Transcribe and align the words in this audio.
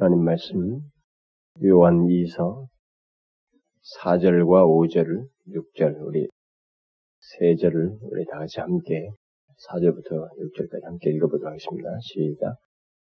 하나님 0.00 0.22
말씀 0.22 0.78
요한 1.64 2.06
2서 2.06 2.66
4절과 3.98 4.64
5절, 4.64 5.26
6절 5.48 6.06
우리 6.06 6.28
세 7.18 7.56
절을 7.56 7.96
우리 8.02 8.24
다 8.26 8.38
같이 8.38 8.60
함께 8.60 9.10
4절부터 9.66 10.10
6절까지 10.12 10.84
함께 10.84 11.10
읽어보도록 11.10 11.48
하겠습니다. 11.48 11.88
시작. 12.00 12.58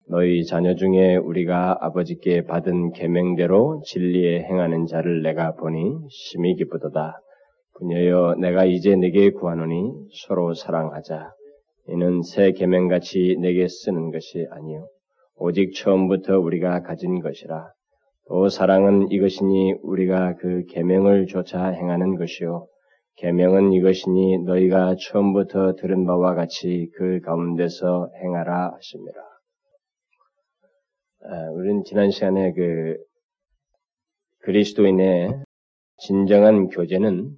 너희 0.10 0.44
자녀 0.44 0.76
중에 0.76 1.16
우리가 1.16 1.78
아버지께 1.80 2.42
받은 2.42 2.92
계명대로 2.92 3.84
진리에 3.86 4.42
행하는 4.42 4.86
자를 4.86 5.22
내가 5.22 5.56
보니 5.56 6.10
심히 6.10 6.58
기쁘도다. 6.58 7.22
부녀여 7.76 8.36
내가 8.38 8.66
이제 8.66 8.98
내게 8.98 9.32
구하노니 9.32 9.94
서로 10.26 10.54
사랑하자. 10.54 11.32
이는 11.88 12.22
새 12.22 12.52
계명같이 12.52 13.38
내게 13.40 13.70
쓰는 13.70 14.12
것이 14.12 14.46
아니요 14.52 14.90
오직 15.44 15.74
처음부터 15.74 16.40
우리가 16.40 16.84
가진 16.84 17.20
것이라. 17.20 17.74
또 18.28 18.48
사랑은 18.48 19.12
이것이니 19.12 19.74
우리가 19.82 20.36
그 20.36 20.66
계명을 20.70 21.26
조차 21.26 21.70
행하는 21.70 22.16
것이요 22.16 22.68
계명은 23.18 23.74
이것이니 23.74 24.44
너희가 24.44 24.96
처음부터 25.02 25.74
들은 25.74 26.06
바와 26.06 26.36
같이 26.36 26.92
그 26.96 27.22
가운데서 27.22 28.12
행하라 28.24 28.74
하십니다. 28.76 29.20
아, 31.24 31.50
우리는 31.54 31.84
지난 31.86 32.12
시간에 32.12 32.54
그 32.54 32.98
그리스도인의 34.44 35.44
진정한 35.98 36.68
교제는 36.68 37.32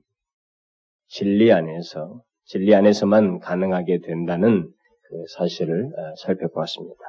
진리 1.07 1.53
안에서 1.53 2.21
진리 2.43 2.75
안에서만 2.75 3.39
가능하게 3.39 3.99
된다는 3.99 4.63
그 4.63 5.23
사실을 5.37 5.85
아, 5.97 6.13
살펴보았습니다. 6.17 7.01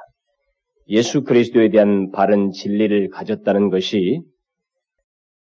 예수 0.87 1.23
그리스도에 1.23 1.69
대한 1.69 2.11
바른 2.11 2.51
진리를 2.51 3.09
가졌다는 3.09 3.69
것이 3.69 4.21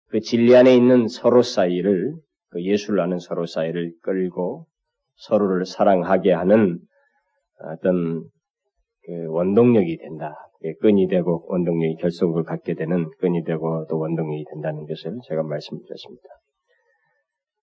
그 0.09 0.21
진리 0.21 0.55
안에 0.55 0.75
있는 0.75 1.09
서로 1.09 1.43
사이를 1.43 2.15
그 2.51 2.63
예수를 2.63 3.01
아는 3.01 3.19
서로 3.19 3.47
사이를 3.47 3.93
끌고 4.03 4.67
서로를 5.17 5.65
사랑하게 5.65 6.33
하는 6.33 6.79
어떤 7.59 8.25
그 9.05 9.27
원동력이 9.29 9.99
된다. 9.99 10.35
끈이 10.81 11.09
되고 11.09 11.45
원동력이 11.49 11.97
결속을 11.97 12.45
갖게 12.45 12.75
되는 12.75 13.11
끈이 13.19 13.43
되고 13.45 13.87
또 13.89 13.99
원동력이 13.99 14.45
된다는 14.53 14.87
것을 14.87 15.19
제가 15.27 15.43
말씀드렸습니다. 15.43 16.23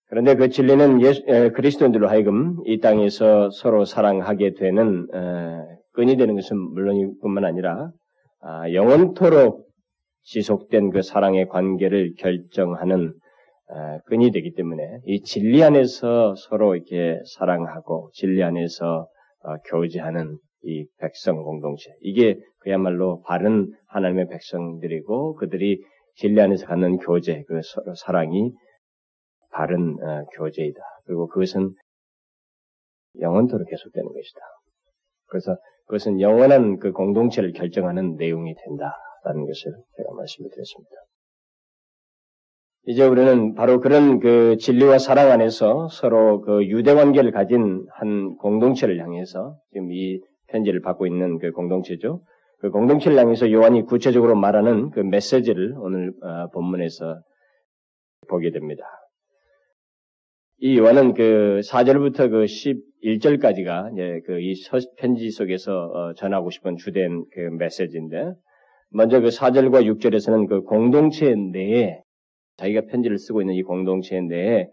그런데 0.08 0.34
그 0.34 0.50
진리는 0.50 1.00
예수, 1.02 1.22
에, 1.26 1.50
그리스도인들로 1.50 2.08
하여금 2.08 2.56
이 2.66 2.80
땅에서 2.80 3.48
서로 3.50 3.84
사랑하게 3.84 4.54
되는 4.54 5.06
에, 5.14 5.79
끈이 5.92 6.16
되는 6.16 6.34
것은 6.34 6.56
물론뿐만 6.56 7.44
아니라 7.44 7.90
아, 8.40 8.72
영원토록 8.72 9.68
지속된 10.22 10.90
그 10.90 11.02
사랑의 11.02 11.48
관계를 11.48 12.14
결정하는 12.18 13.14
아, 13.68 13.98
끈이 14.06 14.30
되기 14.32 14.54
때문에 14.54 15.00
이 15.06 15.22
진리 15.22 15.62
안에서 15.62 16.34
서로 16.36 16.74
이렇게 16.74 17.20
사랑하고 17.36 18.10
진리 18.12 18.42
안에서 18.42 19.08
어, 19.42 19.56
교제하는 19.70 20.38
이 20.62 20.86
백성 20.98 21.42
공동체 21.42 21.90
이게 22.02 22.38
그야말로 22.58 23.22
바른 23.22 23.72
하나님의 23.88 24.28
백성들이고 24.28 25.36
그들이 25.36 25.82
진리 26.16 26.40
안에서 26.40 26.66
갖는 26.66 26.98
교제 26.98 27.44
그 27.48 27.60
서로 27.62 27.94
사랑이 27.94 28.52
바른 29.52 29.96
어, 30.02 30.24
교제이다. 30.36 30.80
그리고 31.06 31.28
그것은 31.28 31.74
영원토록 33.20 33.68
계속되는 33.68 34.12
것이다. 34.12 34.40
그래서 35.30 35.56
그것은 35.86 36.20
영원한 36.20 36.78
그 36.78 36.92
공동체를 36.92 37.52
결정하는 37.52 38.16
내용이 38.16 38.54
된다라는 38.54 39.46
것을 39.46 39.72
제가 39.96 40.12
말씀을 40.14 40.50
드렸습니다. 40.50 40.96
이제 42.86 43.06
우리는 43.06 43.54
바로 43.54 43.80
그런 43.80 44.20
그 44.20 44.56
진리와 44.56 44.98
사랑 44.98 45.30
안에서 45.30 45.88
서로 45.90 46.40
그 46.40 46.66
유대 46.66 46.94
관계를 46.94 47.30
가진 47.30 47.86
한 47.92 48.36
공동체를 48.36 49.00
향해서 49.00 49.56
지금 49.72 49.92
이 49.92 50.20
편지를 50.48 50.80
받고 50.80 51.06
있는 51.06 51.38
그 51.38 51.52
공동체죠. 51.52 52.22
그 52.60 52.70
공동체를 52.70 53.18
향해서 53.18 53.50
요한이 53.52 53.84
구체적으로 53.84 54.34
말하는 54.34 54.90
그 54.90 55.00
메시지를 55.00 55.74
오늘 55.78 56.12
어, 56.22 56.48
본문에서 56.52 57.20
보게 58.28 58.50
됩니다. 58.50 58.84
이 60.58 60.78
요한은 60.78 61.14
그 61.14 61.60
4절부터 61.64 62.30
그 62.30 62.46
11절까지가 63.04 63.92
이제 63.92 64.20
그 64.26 64.40
이 64.40 64.54
편지 64.98 65.30
속에서 65.30 65.86
어, 65.86 66.14
전하고 66.14 66.50
싶은 66.50 66.76
주된 66.76 67.24
그 67.32 67.40
메시지인데 67.58 68.32
먼저 68.90 69.20
그 69.20 69.28
4절과 69.28 69.84
6절에서는 69.86 70.48
그 70.48 70.62
공동체 70.62 71.34
내에 71.34 72.02
자기가 72.56 72.82
편지를 72.90 73.18
쓰고 73.18 73.40
있는 73.40 73.54
이 73.54 73.62
공동체 73.62 74.20
내에 74.20 74.68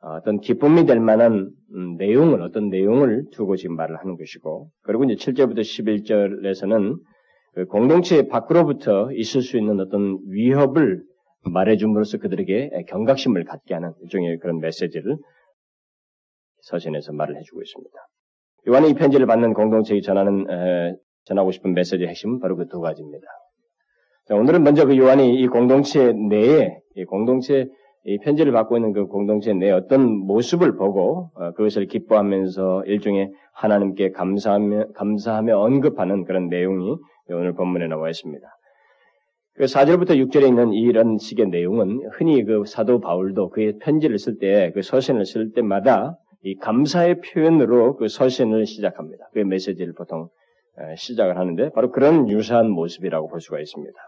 어떤 0.00 0.40
기쁨이 0.40 0.86
될 0.86 1.00
만한 1.00 1.50
음, 1.74 1.96
내용을 1.96 2.42
어떤 2.42 2.68
내용을 2.70 3.26
두고 3.32 3.56
지금 3.56 3.76
말을 3.76 3.98
하는 3.98 4.16
것이고 4.16 4.70
그리고 4.82 5.04
이제 5.04 5.14
7절부터 5.14 5.60
11절에서는 5.60 6.96
그 7.54 7.66
공동체 7.66 8.28
밖으로부터 8.28 9.10
있을 9.12 9.42
수 9.42 9.58
있는 9.58 9.80
어떤 9.80 10.18
위협을 10.28 11.02
말해줌으로써 11.44 12.18
그들에게 12.18 12.70
경각심을 12.88 13.44
갖게 13.44 13.74
하는 13.74 13.92
일종의 14.02 14.38
그런 14.38 14.60
메시지를 14.60 15.16
서신에서 16.68 17.12
말을 17.12 17.36
해주고 17.36 17.62
있습니다. 17.62 17.96
요한이 18.68 18.90
이 18.90 18.94
편지를 18.94 19.26
받는 19.26 19.54
공동체에 19.54 20.00
전하는 20.00 20.46
에, 20.50 20.94
전하고 21.24 21.50
싶은 21.50 21.74
메시지의 21.74 22.08
핵심은 22.08 22.40
바로 22.40 22.56
그 22.56 22.66
두 22.66 22.80
가지입니다. 22.80 23.26
자, 24.26 24.34
오늘은 24.34 24.62
먼저 24.62 24.84
그 24.84 24.96
요한이 24.96 25.40
이 25.40 25.46
공동체 25.46 26.12
내에 26.12 26.78
이 26.96 27.04
공동체 27.04 27.66
이 28.04 28.18
편지를 28.18 28.52
받고 28.52 28.76
있는 28.76 28.92
그 28.92 29.06
공동체 29.06 29.52
내에 29.52 29.70
어떤 29.70 30.06
모습을 30.06 30.76
보고 30.76 31.30
어, 31.34 31.52
그것을 31.52 31.86
기뻐하면서 31.86 32.84
일종의 32.86 33.32
하나님께 33.52 34.10
감사하며 34.12 34.92
감사하며 34.94 35.58
언급하는 35.58 36.24
그런 36.24 36.48
내용이 36.48 36.96
오늘 37.30 37.54
본문에 37.54 37.86
나와 37.88 38.08
있습니다. 38.08 38.46
그 39.54 39.64
4절부터 39.64 40.10
6절에 40.10 40.46
있는 40.46 40.72
이런 40.72 41.18
식의 41.18 41.48
내용은 41.48 42.08
흔히 42.12 42.44
그 42.44 42.64
사도 42.66 43.00
바울도 43.00 43.50
그의 43.50 43.78
편지를 43.80 44.18
쓸 44.18 44.38
때, 44.38 44.70
그 44.72 44.82
서신을 44.82 45.24
쓸 45.26 45.52
때마다 45.52 46.16
이 46.42 46.56
감사의 46.56 47.20
표현으로 47.20 47.96
그 47.96 48.08
서신을 48.08 48.66
시작합니다. 48.66 49.28
그 49.32 49.40
메시지를 49.40 49.94
보통 49.94 50.28
시작을 50.96 51.36
하는데 51.36 51.70
바로 51.70 51.90
그런 51.90 52.28
유사한 52.28 52.70
모습이라고 52.70 53.28
볼 53.28 53.40
수가 53.40 53.58
있습니다. 53.60 53.98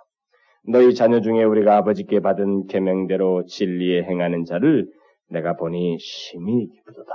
너희 0.68 0.94
자녀 0.94 1.20
중에 1.20 1.42
우리가 1.42 1.76
아버지께 1.78 2.20
받은 2.20 2.66
계명대로 2.66 3.44
진리에 3.46 4.02
행하는 4.02 4.44
자를 4.44 4.86
내가 5.30 5.56
보니 5.56 5.98
심히 5.98 6.68
기쁘도다. 6.68 7.12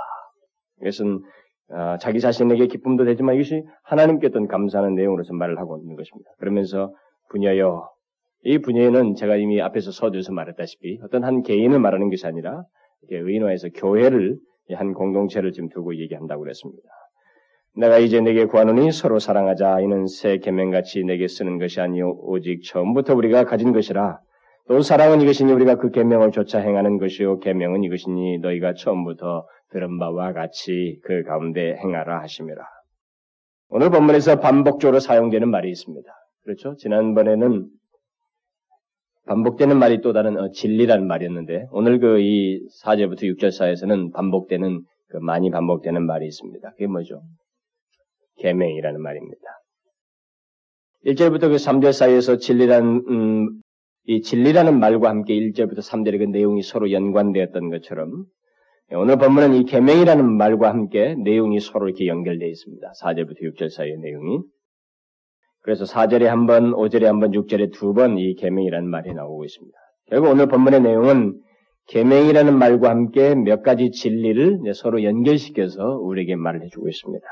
이것은 0.82 1.20
어, 1.68 1.96
자기 1.98 2.20
자신에게 2.20 2.66
기쁨도 2.66 3.04
되지만 3.04 3.34
이것이 3.34 3.64
하나님께 3.84 4.28
어떤 4.28 4.46
감사하는 4.46 4.94
내용으로서 4.94 5.34
말을 5.34 5.58
하고 5.58 5.78
있는 5.78 5.96
것입니다. 5.96 6.30
그러면서 6.38 6.94
분야여 7.30 7.88
이 8.44 8.58
분야에는 8.58 9.14
제가 9.14 9.36
이미 9.36 9.60
앞에서 9.60 9.90
서두에서 9.90 10.32
말했다시피 10.32 11.00
어떤 11.02 11.24
한 11.24 11.42
개인을 11.42 11.80
말하는 11.80 12.10
것이 12.10 12.26
아니라 12.26 12.62
의인화해서 13.10 13.70
교회를 13.70 14.38
한 14.74 14.94
공동체를 14.94 15.52
지금 15.52 15.68
두고 15.68 15.96
얘기한다고 15.96 16.42
그랬습니다. 16.42 16.88
내가 17.76 17.98
이제 17.98 18.20
내게 18.20 18.46
구하노니 18.46 18.90
서로 18.90 19.18
사랑하자. 19.18 19.80
이는 19.80 20.06
새 20.06 20.38
계명같이 20.38 21.04
내게 21.04 21.28
쓰는 21.28 21.58
것이 21.58 21.80
아니요 21.80 22.16
오직 22.22 22.62
처음부터 22.64 23.14
우리가 23.14 23.44
가진 23.44 23.72
것이라. 23.72 24.18
또 24.68 24.80
사랑은 24.80 25.20
이것이니 25.20 25.52
우리가 25.52 25.76
그 25.76 25.90
계명을 25.90 26.32
조차 26.32 26.58
행하는 26.58 26.98
것이요 26.98 27.38
계명은 27.38 27.84
이것이니 27.84 28.38
너희가 28.38 28.74
처음부터 28.74 29.46
들은 29.70 29.98
바와 29.98 30.32
같이 30.32 30.98
그 31.04 31.22
가운데 31.22 31.76
행하라 31.76 32.22
하심이라. 32.22 32.64
오늘 33.68 33.90
본문에서 33.90 34.40
반복적으로 34.40 34.98
사용되는 34.98 35.48
말이 35.48 35.70
있습니다. 35.70 36.08
그렇죠? 36.44 36.76
지난번에는 36.76 37.66
반복되는 39.26 39.78
말이 39.78 40.00
또 40.00 40.12
다른 40.12 40.38
어, 40.38 40.50
진리라는 40.50 41.06
말이었는데 41.06 41.66
오늘 41.70 41.98
그 41.98 42.18
이 42.20 42.60
4절부터 42.82 43.22
6절 43.22 43.50
사이에서는 43.50 44.12
반복되는 44.12 44.80
그 45.08 45.16
많이 45.18 45.50
반복되는 45.50 46.04
말이 46.04 46.26
있습니다. 46.26 46.70
그게 46.70 46.86
뭐죠? 46.86 47.22
계명이라는 48.38 49.00
말입니다. 49.00 49.42
1절부터 51.04 51.42
그 51.42 51.56
3절 51.56 51.92
사이에서 51.92 52.38
진리라는 52.38 53.04
음, 53.08 53.60
이 54.04 54.22
진리라는 54.22 54.78
말과 54.78 55.08
함께 55.08 55.34
1절부터 55.34 55.78
3절의 55.78 56.18
그 56.18 56.24
내용이 56.24 56.62
서로 56.62 56.90
연관되었던 56.90 57.70
것처럼 57.70 58.24
오늘 58.92 59.16
본문은 59.16 59.54
이 59.54 59.64
계명이라는 59.64 60.36
말과 60.36 60.70
함께 60.70 61.14
내용이 61.16 61.60
서로 61.60 61.88
이렇게 61.88 62.06
연결되어 62.06 62.48
있습니다. 62.48 62.92
4절부터 63.02 63.42
6절 63.42 63.70
사이의 63.70 63.98
내용이. 63.98 64.40
그래서 65.66 65.84
4절에 65.84 66.26
한 66.26 66.46
번, 66.46 66.70
5절에 66.72 67.02
한 67.06 67.18
번, 67.18 67.32
6절에 67.32 67.72
두 67.72 67.92
번 67.92 68.18
이 68.18 68.36
계명이라는 68.36 68.88
말이 68.88 69.12
나오고 69.12 69.44
있습니다. 69.44 69.76
결국 70.08 70.28
오늘 70.30 70.46
본문의 70.46 70.80
내용은 70.80 71.34
계명이라는 71.88 72.56
말과 72.56 72.90
함께 72.90 73.34
몇 73.34 73.64
가지 73.64 73.90
진리를 73.90 74.60
서로 74.74 75.02
연결시켜서 75.02 75.98
우리에게 75.98 76.36
말을 76.36 76.62
해주고 76.62 76.88
있습니다. 76.88 77.26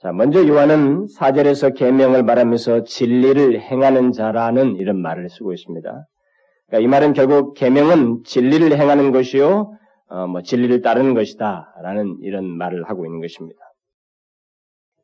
자, 0.00 0.10
먼저 0.12 0.44
요한은 0.48 1.06
사절에서 1.06 1.70
계명을 1.74 2.24
말하면서 2.24 2.82
진리를 2.82 3.60
행하는 3.60 4.10
자라는 4.10 4.74
이런 4.76 5.00
말을 5.00 5.28
쓰고 5.28 5.52
있습니다. 5.52 6.06
그러니까 6.66 6.84
이 6.84 6.90
말은 6.90 7.12
결국 7.12 7.54
계명은 7.54 8.24
진리를 8.24 8.76
행하는 8.76 9.12
것이요, 9.12 9.72
어, 10.08 10.26
뭐 10.26 10.42
진리를 10.42 10.82
따르는 10.82 11.14
것이다라는 11.14 12.18
이런 12.22 12.46
말을 12.46 12.82
하고 12.88 13.06
있는 13.06 13.20
것입니다. 13.20 13.60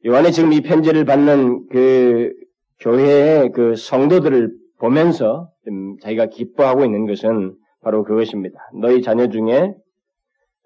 요한이 0.07 0.31
지금 0.31 0.53
이 0.53 0.61
편지를 0.61 1.05
받는 1.05 1.67
그 1.69 2.33
교회의 2.79 3.51
그 3.51 3.75
성도들을 3.75 4.53
보면서 4.79 5.51
자기가 6.01 6.27
기뻐하고 6.27 6.85
있는 6.85 7.07
것은 7.07 7.57
바로 7.83 8.05
그것입니다. 8.05 8.57
너희 8.81 9.03
자녀 9.03 9.29
중에 9.29 9.75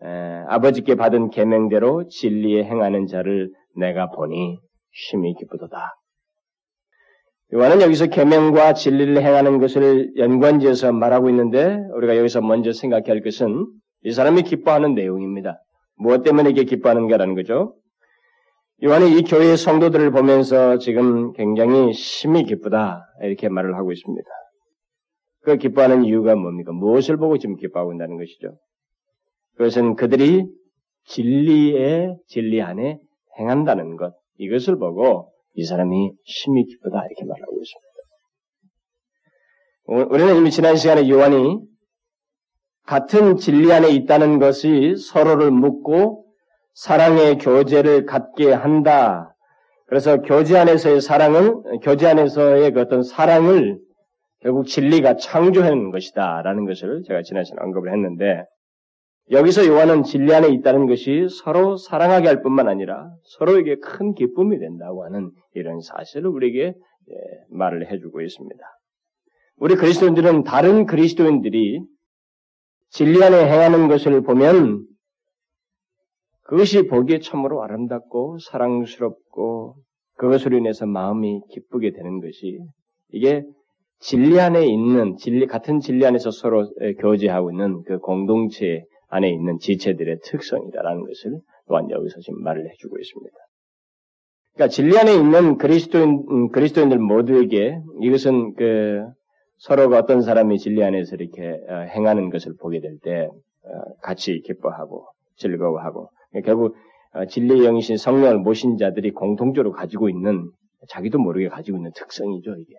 에, 0.02 0.08
아버지께 0.48 0.94
받은 0.94 1.30
계명대로 1.30 2.08
진리에 2.08 2.64
행하는 2.64 3.06
자를 3.06 3.50
내가 3.76 4.10
보니 4.10 4.58
심히 4.92 5.34
기쁘도다. 5.34 5.94
요한은 7.54 7.80
여기서 7.80 8.06
계명과 8.06 8.74
진리를 8.74 9.22
행하는 9.22 9.58
것을 9.58 10.12
연관지어서 10.16 10.92
말하고 10.92 11.30
있는데 11.30 11.78
우리가 11.94 12.16
여기서 12.18 12.42
먼저 12.42 12.72
생각해야 12.72 13.08
할 13.08 13.22
것은 13.22 13.66
이 14.02 14.12
사람이 14.12 14.42
기뻐하는 14.42 14.94
내용입니다. 14.94 15.62
무엇 15.96 16.22
때문에 16.24 16.50
이게 16.50 16.64
기뻐하는가라는 16.64 17.34
거죠. 17.34 17.74
요한이 18.82 19.18
이 19.18 19.22
교회의 19.22 19.58
성도들을 19.58 20.10
보면서 20.10 20.78
지금 20.78 21.32
굉장히 21.32 21.92
심히 21.92 22.44
기쁘다 22.44 23.04
이렇게 23.22 23.50
말을 23.50 23.76
하고 23.76 23.92
있습니다. 23.92 24.28
그 25.42 25.58
기뻐하는 25.58 26.04
이유가 26.04 26.34
뭡니까? 26.34 26.72
무엇을 26.72 27.18
보고 27.18 27.36
지금 27.36 27.56
기뻐하고 27.56 27.92
있다는 27.92 28.16
것이죠. 28.16 28.56
그것은 29.56 29.96
그들이 29.96 30.46
진리의 31.04 32.16
진리 32.26 32.62
안에 32.62 32.98
행한다는 33.38 33.96
것 33.96 34.14
이것을 34.38 34.78
보고 34.78 35.30
이 35.54 35.64
사람이 35.64 36.12
심히 36.24 36.64
기쁘다 36.64 37.04
이렇게 37.04 37.24
말하고 37.26 37.60
있습니다. 37.60 37.90
우리는 40.14 40.36
이미 40.36 40.50
지난 40.50 40.76
시간에 40.76 41.06
요한이 41.08 41.58
같은 42.86 43.36
진리 43.36 43.70
안에 43.72 43.90
있다는 43.90 44.38
것이 44.38 44.94
서로를 44.96 45.50
묻고 45.50 46.29
사랑의 46.74 47.38
교제를 47.38 48.06
갖게 48.06 48.52
한다. 48.52 49.34
그래서 49.86 50.22
교제 50.22 50.56
안에서의 50.56 51.00
사랑은 51.00 51.80
교제 51.82 52.06
안에서의 52.06 52.72
그 52.72 52.80
어떤 52.80 53.02
사랑을 53.02 53.78
결국 54.40 54.66
진리가 54.66 55.16
창조하는 55.16 55.90
것이다. 55.90 56.42
라는 56.42 56.64
것을 56.64 57.02
제가 57.06 57.22
지난 57.22 57.44
시간에 57.44 57.64
언급을 57.66 57.92
했는데, 57.92 58.44
여기서 59.30 59.66
요한은 59.66 60.02
진리 60.02 60.34
안에 60.34 60.48
있다는 60.48 60.86
것이 60.86 61.26
서로 61.28 61.76
사랑하게 61.76 62.26
할 62.26 62.42
뿐만 62.42 62.68
아니라 62.68 63.10
서로에게 63.38 63.76
큰 63.76 64.14
기쁨이 64.14 64.58
된다고 64.58 65.04
하는 65.04 65.30
이런 65.54 65.80
사실을 65.80 66.28
우리에게 66.30 66.66
예, 66.66 67.14
말을 67.50 67.90
해주고 67.90 68.22
있습니다. 68.22 68.64
우리 69.56 69.76
그리스도인들은 69.76 70.44
다른 70.44 70.86
그리스도인들이 70.86 71.80
진리 72.90 73.22
안에 73.22 73.50
행하는 73.50 73.88
것을 73.88 74.22
보면 74.22 74.84
그것이 76.50 76.88
보기에 76.88 77.20
참으로 77.20 77.62
아름답고 77.62 78.38
사랑스럽고 78.40 79.76
그것으로 80.16 80.58
인해서 80.58 80.84
마음이 80.84 81.42
기쁘게 81.48 81.92
되는 81.92 82.20
것이 82.20 82.58
이게 83.12 83.44
진리 84.00 84.40
안에 84.40 84.66
있는 84.66 85.14
진리 85.16 85.46
같은 85.46 85.78
진리 85.78 86.04
안에서 86.04 86.32
서로 86.32 86.68
교제하고 86.98 87.52
있는 87.52 87.84
그 87.84 87.98
공동체 88.00 88.82
안에 89.10 89.30
있는 89.30 89.58
지체들의 89.60 90.18
특성이다라는 90.24 91.04
것을 91.06 91.38
또한 91.68 91.88
여기서 91.88 92.18
지금 92.18 92.42
말을 92.42 92.68
해주고 92.68 92.98
있습니다. 92.98 93.36
그러니까 94.54 94.72
진리 94.72 94.98
안에 94.98 95.14
있는 95.14 95.56
그리스도인 95.56 96.24
음, 96.30 96.48
그리스도인들 96.48 96.98
모두에게 96.98 97.78
이것은 98.00 98.54
그 98.54 99.04
서로가 99.58 99.98
어떤 99.98 100.20
사람이 100.20 100.58
진리 100.58 100.82
안에서 100.82 101.14
이렇게 101.14 101.60
어, 101.68 101.74
행하는 101.94 102.28
것을 102.30 102.54
보게 102.60 102.80
될때 102.80 103.26
어, 103.26 103.94
같이 104.02 104.40
기뻐하고 104.44 105.06
즐거워하고 105.36 106.10
결국 106.44 106.76
어, 107.12 107.26
진리의 107.26 107.62
영이신 107.64 107.96
성령을 107.96 108.38
모신 108.38 108.76
자들이 108.76 109.10
공통적으로 109.12 109.72
가지고 109.72 110.08
있는 110.08 110.50
자기도 110.88 111.18
모르게 111.18 111.48
가지고 111.48 111.78
있는 111.78 111.90
특성이죠 111.94 112.54
이게 112.56 112.74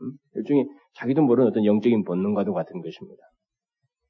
음? 0.00 0.12
일종의 0.34 0.66
자기도 0.94 1.22
모르는 1.22 1.50
어떤 1.50 1.64
영적인 1.64 2.04
본능과도 2.04 2.52
같은 2.52 2.80
것입니다. 2.80 3.22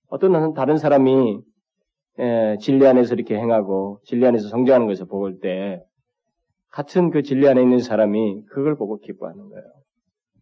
어떤 0.08 0.52
다른 0.54 0.76
사람이 0.76 1.40
에, 2.18 2.56
진리 2.58 2.86
안에서 2.86 3.14
이렇게 3.14 3.36
행하고 3.36 4.00
진리 4.04 4.26
안에서 4.26 4.48
성장하는 4.48 4.86
것을 4.86 5.06
볼때 5.06 5.82
같은 6.70 7.10
그 7.10 7.22
진리 7.22 7.48
안에 7.48 7.62
있는 7.62 7.78
사람이 7.78 8.44
그걸 8.50 8.76
보고 8.76 8.98
기뻐하는 8.98 9.48
거예요. 9.48 9.64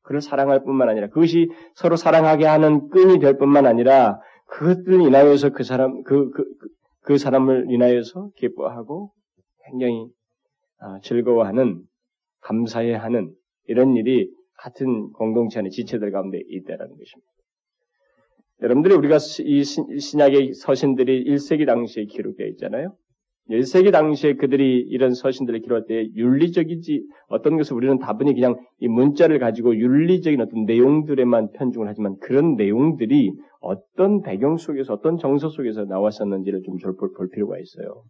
그를 0.02 0.20
사랑할 0.20 0.64
뿐만 0.64 0.88
아니라 0.88 1.08
그것이 1.08 1.48
서로 1.74 1.96
사랑하게 1.96 2.46
하는 2.46 2.88
끈이 2.88 3.18
될 3.18 3.38
뿐만 3.38 3.66
아니라 3.66 4.18
그것들 4.46 5.00
인하여서 5.00 5.50
그 5.50 5.62
사람 5.62 6.02
그, 6.02 6.30
그, 6.30 6.44
그, 7.02 7.12
그 7.12 7.18
사람을 7.18 7.66
인하여서 7.70 8.30
기뻐하고 8.36 9.12
굉장히 9.66 10.06
아, 10.78 10.98
즐거워하는 11.02 11.82
감사해하는 12.40 13.32
이런 13.66 13.96
일이 13.96 14.30
같은 14.56 15.12
공동체 15.12 15.58
안의 15.58 15.70
지체들 15.70 16.10
가운데 16.10 16.40
있다라는 16.48 16.96
것입니다. 16.96 17.32
여러분들이 18.62 18.94
우리가 18.94 19.18
이 19.40 19.64
신약의 19.64 20.54
서신들이 20.54 21.24
1세기 21.24 21.66
당시에 21.66 22.04
기록되어 22.04 22.46
있잖아요. 22.48 22.96
1세기 23.50 23.90
당시에 23.90 24.34
그들이 24.34 24.80
이런 24.88 25.14
서신들을 25.14 25.60
기록할 25.60 25.86
때 25.86 26.08
윤리적이지 26.14 27.04
어떤 27.28 27.56
것을 27.56 27.76
우리는 27.76 27.98
다분히 27.98 28.34
그냥 28.34 28.56
이 28.78 28.88
문자를 28.88 29.38
가지고 29.38 29.76
윤리적인 29.76 30.40
어떤 30.40 30.64
내용들에만 30.64 31.50
편중을 31.52 31.88
하지만 31.88 32.16
그런 32.20 32.54
내용들이 32.54 33.32
어떤 33.60 34.22
배경 34.22 34.56
속에서 34.56 34.94
어떤 34.94 35.18
정서 35.18 35.48
속에서 35.48 35.84
나왔었는지를 35.84 36.62
좀볼 36.62 37.30
필요가 37.30 37.58
있어요. 37.58 38.04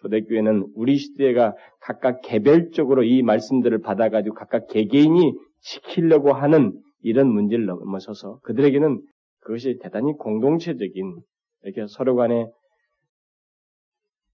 초대교회는 0.00 0.66
우리 0.74 0.96
시대가 0.96 1.54
각각 1.80 2.20
개별적으로 2.22 3.02
이 3.02 3.22
말씀들을 3.22 3.80
받아가지고 3.80 4.34
각각 4.34 4.68
개개인이 4.68 5.34
지키려고 5.60 6.32
하는 6.32 6.72
이런 7.02 7.28
문제를 7.28 7.66
넘어서서 7.66 8.38
그들에게는 8.42 9.00
그것이 9.40 9.78
대단히 9.80 10.12
공동체적인 10.16 11.16
이렇게 11.62 11.86
서로 11.88 12.14
간에 12.14 12.46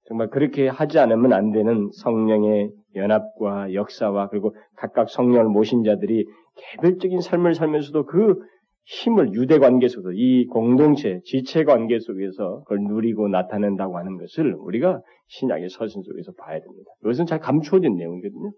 정말 0.07 0.29
그렇게 0.29 0.69
하지 0.69 0.99
않으면 0.99 1.33
안 1.33 1.51
되는 1.51 1.91
성령의 1.93 2.71
연합과 2.95 3.73
역사와 3.73 4.29
그리고 4.29 4.55
각각 4.77 5.09
성령을 5.09 5.49
모신 5.49 5.83
자들이 5.83 6.27
개별적인 6.57 7.21
삶을 7.21 7.55
살면서도 7.55 8.07
그 8.07 8.37
힘을 8.85 9.33
유대 9.33 9.59
관계 9.59 9.89
속에서 9.89 10.13
이 10.13 10.47
공동체 10.47 11.21
지체 11.25 11.65
관계 11.65 11.99
속에서 11.99 12.61
그걸 12.65 12.81
누리고 12.81 13.29
나타낸다고 13.29 13.97
하는 13.97 14.19
것을 14.19 14.55
우리가 14.59 15.01
신약의 15.29 15.71
서신 15.71 16.03
속에서 16.03 16.33
봐야 16.33 16.61
됩니다. 16.61 16.91
이것은 17.03 17.25
잘 17.25 17.41
감추어진 17.41 17.97
내용이거든요. 17.97 18.53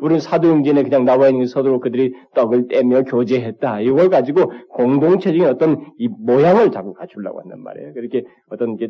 우리는 0.00 0.20
사도행전에 0.20 0.82
그냥 0.82 1.04
나와 1.04 1.28
있는 1.28 1.46
서로 1.46 1.80
그들이 1.80 2.12
떡을 2.34 2.68
떼며 2.68 3.04
교제했다. 3.04 3.80
이걸 3.80 4.10
가지고 4.10 4.52
공동체적인 4.70 5.46
어떤 5.46 5.80
이 5.98 6.08
모양을 6.08 6.70
자꾸 6.70 6.92
갖추려고 6.92 7.40
한단 7.40 7.62
말이에요. 7.62 7.94
그렇게 7.94 8.24
어떤 8.50 8.76
게 8.76 8.88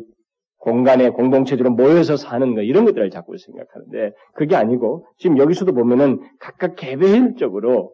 공간에 0.65 1.11
공동체적으로 1.11 1.75
모여서 1.75 2.17
사는 2.17 2.55
거 2.55 2.63
이런 2.63 2.85
것들을 2.85 3.11
자꾸 3.11 3.37
생각하는데 3.37 4.15
그게 4.33 4.55
아니고 4.55 5.05
지금 5.19 5.37
여기서도 5.37 5.73
보면은 5.73 6.19
각각 6.39 6.75
개별적으로 6.75 7.93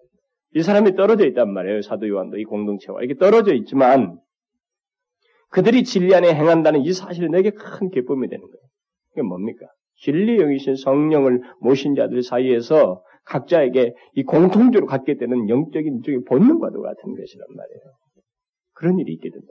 이 0.55 0.61
사람이 0.61 0.95
떨어져 0.95 1.27
있단 1.27 1.51
말이에요. 1.51 1.81
사도 1.81 2.07
요한도 2.07 2.37
이 2.37 2.45
공동체와 2.45 3.01
이렇게 3.01 3.19
떨어져 3.19 3.53
있지만 3.55 4.17
그들이 5.49 5.83
진리 5.83 6.15
안에 6.15 6.33
행한다는 6.33 6.79
이 6.79 6.93
사실이 6.93 7.29
내게 7.29 7.49
큰 7.49 7.89
기쁨이 7.89 8.29
되는 8.29 8.41
거예요. 8.41 8.63
이게 9.11 9.21
뭡니까? 9.21 9.65
진리 9.97 10.37
영이신 10.37 10.77
성령을 10.77 11.41
모신 11.59 11.95
자들 11.95 12.23
사이에서 12.23 13.03
각자에게 13.25 13.93
이 14.15 14.23
공통적으로 14.23 14.87
갖게 14.87 15.17
되는 15.17 15.49
영적인 15.49 15.97
일종의 15.97 16.21
본능과도 16.23 16.81
같은 16.81 17.15
것이란 17.15 17.47
말이에요. 17.49 17.81
그런 18.75 18.97
일이 18.97 19.11
있게 19.11 19.29
된다. 19.29 19.47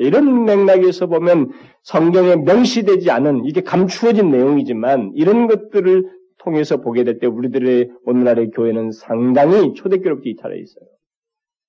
이런 0.00 0.44
맥락에서 0.44 1.06
보면 1.06 1.50
성경에 1.82 2.36
명시되지 2.36 3.10
않은 3.10 3.44
이게 3.44 3.60
감추어진 3.60 4.30
내용이지만 4.30 5.12
이런 5.14 5.46
것들을 5.46 6.04
통해서 6.38 6.80
보게 6.80 7.04
될 7.04 7.18
때 7.18 7.26
우리들의 7.26 7.90
오늘날의 8.04 8.50
교회는 8.50 8.92
상당히 8.92 9.74
초대교로부터 9.74 10.28
이탈해 10.28 10.58
있어요. 10.58 10.84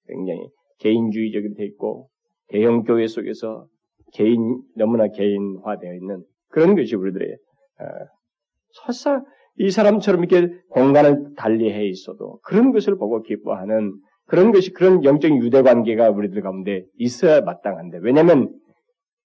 굉장히 0.08 0.48
개인주의적이 0.80 1.56
돼 1.56 1.66
있고 1.66 2.08
대형 2.48 2.84
교회 2.84 3.08
속에서 3.08 3.68
개인 4.14 4.62
너무나 4.76 5.08
개인화되어 5.08 5.94
있는 5.94 6.24
그런 6.50 6.76
것이 6.76 6.96
우리들의 6.96 7.28
어, 7.32 7.84
설사 8.74 9.24
이 9.58 9.70
사람처럼 9.70 10.24
이렇게 10.24 10.54
공간을 10.70 11.36
달리해 11.36 11.86
있어도 11.88 12.40
그런 12.44 12.72
것을 12.72 12.98
보고 12.98 13.22
기뻐하는 13.22 13.94
그런 14.32 14.54
것이 14.54 14.72
그런 14.72 15.04
영적인 15.04 15.44
유대 15.44 15.62
관계가 15.62 16.10
우리들 16.10 16.42
가운데 16.42 16.86
있어야 16.96 17.42
마땅한데 17.42 17.98
왜냐하면 18.02 18.50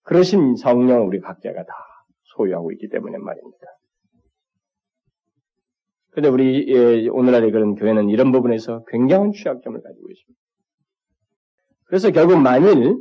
그러신 0.02 0.56
성령 0.56 1.06
우리 1.06 1.20
각자가 1.20 1.62
다 1.62 1.72
소유하고 2.34 2.72
있기 2.72 2.88
때문에 2.88 3.16
말입니다. 3.16 3.66
근데 6.10 6.28
우리 6.28 6.66
예, 6.66 7.06
오늘날의 7.06 7.52
그런 7.52 7.76
교회는 7.76 8.08
이런 8.08 8.32
부분에서 8.32 8.82
굉장한 8.88 9.30
취약점을 9.30 9.80
가지고 9.80 10.10
있습니다. 10.10 10.40
그래서 11.84 12.10
결국 12.10 12.40
만일 12.42 12.96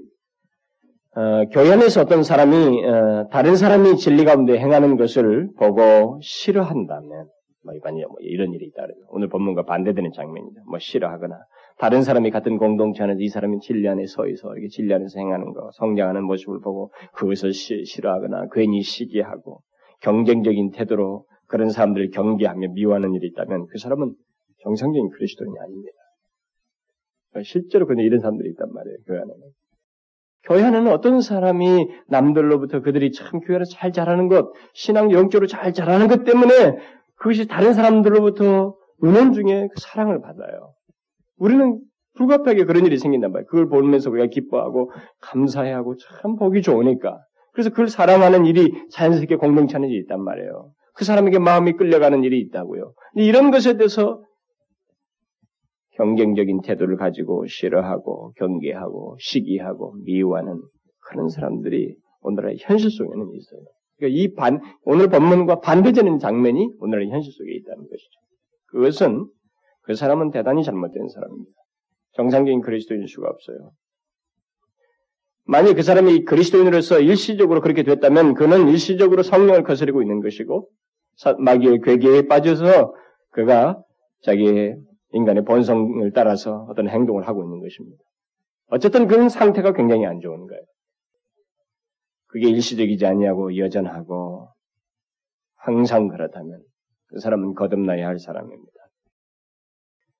어, 1.15 1.45
교회 1.51 1.71
안에서 1.71 2.01
어떤 2.01 2.21
사람이 2.21 2.85
어, 2.85 3.29
다른 3.31 3.55
사람이 3.55 3.97
진리 3.97 4.25
가운데 4.25 4.59
행하는 4.59 4.97
것을 4.97 5.50
보고 5.57 6.19
싫어한다면 6.21 7.29
뭐뭐 7.63 8.17
이런 8.19 8.53
일이 8.53 8.67
있다. 8.67 8.83
오늘 9.07 9.27
본문과 9.27 9.63
반대되는 9.63 10.12
장면입니다. 10.12 10.62
뭐 10.69 10.77
싫어하거나 10.77 11.35
다른 11.77 12.03
사람이 12.03 12.32
같은 12.32 12.58
공동체 12.58 13.03
안에서 13.03 13.20
이 13.20 13.27
사람이 13.27 13.60
진리 13.60 13.88
안에 13.88 14.05
서 14.08 14.27
있어 14.27 14.53
이렇게 14.53 14.70
진리 14.70 14.94
안에서 14.94 15.20
행하는 15.20 15.53
거, 15.53 15.70
성장하는 15.74 16.24
모습을 16.24 16.62
보고 16.62 16.91
그것을 17.13 17.51
시, 17.53 17.84
싫어하거나 17.86 18.48
괜히 18.53 18.82
시기하고 18.82 19.62
경쟁적인 20.01 20.72
태도로 20.72 21.25
그런 21.48 21.70
사람들을 21.70 22.12
경계하며 22.12 22.70
미워하는 22.74 23.13
일이 23.13 23.27
있다면 23.27 23.67
그 23.67 23.77
사람은 23.77 24.13
정상적인 24.63 25.10
그리스도인이 25.12 25.53
아닙니다. 25.60 25.98
실제로 27.44 27.86
근데 27.86 28.03
이런 28.03 28.22
사람들이 28.22 28.50
있단 28.51 28.72
말이에요. 28.74 28.98
교회 29.05 29.17
안에는. 29.17 29.41
교회 30.44 30.63
안에는 30.63 30.91
어떤 30.91 31.22
사람이 31.22 31.88
남들로부터 32.08 32.82
그들이 32.82 33.12
참 33.12 33.41
교회를 33.41 33.65
잘 33.65 33.91
자라는 33.91 34.27
것, 34.29 34.53
신앙 34.74 35.12
영적으로 35.12 35.48
잘 35.48 35.74
자라는 35.74 36.08
것 36.08 36.24
때문에 36.24 36.77
그것이 37.15 37.48
다른 37.48 37.74
사람들로부터 37.74 38.75
은원 39.03 39.34
중에 39.34 39.67
그 39.67 39.82
사랑을 39.82 40.22
받아요. 40.22 40.74
우리는 41.38 41.80
불가피하게 42.15 42.63
그런 42.65 42.86
일이 42.86 42.98
생긴단 42.98 43.32
말이에요. 43.32 43.48
그걸 43.48 43.68
보면서 43.70 44.10
우리가 44.10 44.27
기뻐하고 44.27 44.92
감사해하고 45.22 45.96
참 45.98 46.38
보기 46.38 46.62
좋으니까. 46.62 47.20
그래서 47.54 47.70
그걸 47.70 47.88
사랑하는 47.88 48.46
일이 48.46 48.72
자연스럽게 48.92 49.36
공동체 49.36 49.77
안에 49.77 49.88
있단 49.89 50.22
말이에요. 50.22 50.72
그 50.94 51.04
사람에게 51.04 51.39
마음이 51.39 51.74
끌려가는 51.74 52.24
일이 52.24 52.39
있다고요. 52.42 52.94
이런 53.15 53.51
것에 53.51 53.77
대해서 53.77 54.22
경쟁적인 55.96 56.62
태도를 56.62 56.98
가지고 56.98 57.46
싫어하고 57.48 58.34
경계하고 58.38 59.18
시기하고 59.20 59.96
미워하는 60.06 60.62
그런 61.10 61.30
사람들이 61.30 61.96
오늘의 62.22 62.58
현실 62.60 62.89
속에는 62.89 63.30
있어요. 63.34 63.62
그러니까 63.98 64.20
이 64.20 64.34
반, 64.34 64.60
오늘 64.84 65.08
본문과 65.08 65.62
반대되는 65.62 66.20
장면이 66.20 66.70
오늘의 66.80 67.10
현실 67.10 67.32
속에 67.32 67.54
있다는 67.54 67.84
것이죠. 67.84 68.20
그것은 68.68 69.27
그 69.86 69.96
사람은 69.96 70.32
대단히 70.32 70.63
잘못된 70.63 71.08
사람입니다. 71.10 71.51
정상적인 72.13 72.62
그리스도인일 72.62 73.08
수가 73.08 73.30
없어요. 73.30 73.72
만약 75.48 75.75
그 75.75 75.84
사람이 75.84 76.25
그리스도인으로서 76.25 77.00
일시적으로 77.00 77.62
그렇게 77.62 77.84
됐다면 77.84 78.34
그는 78.34 78.68
일시적으로 78.68 79.22
성령을 79.22 79.63
거스르고 79.63 80.01
있는 80.01 80.22
것이고 80.22 80.68
마귀의 81.38 81.82
괴계에 81.84 82.27
빠져서 82.27 82.96
그가 83.30 83.82
자기의 84.24 84.77
인간의 85.12 85.46
본성을 85.46 86.12
따라서 86.13 86.65
어떤 86.70 86.89
행동을 86.89 87.27
하고 87.27 87.44
있는 87.44 87.62
것입니다. 87.62 88.04
어쨌든 88.68 89.08
그런 89.08 89.30
상태가 89.30 89.74
굉장히 89.74 90.06
안 90.06 90.20
좋은 90.20 90.48
거예요. 90.48 90.62
그게 92.27 92.50
일시적이지 92.50 93.06
아니하고 93.06 93.56
여전하고 93.58 94.50
항상 95.58 96.08
그렇다면 96.08 96.60
그 97.08 97.20
사람은 97.20 97.54
거듭나야 97.54 98.08
할 98.08 98.18
사람입니다. 98.20 98.75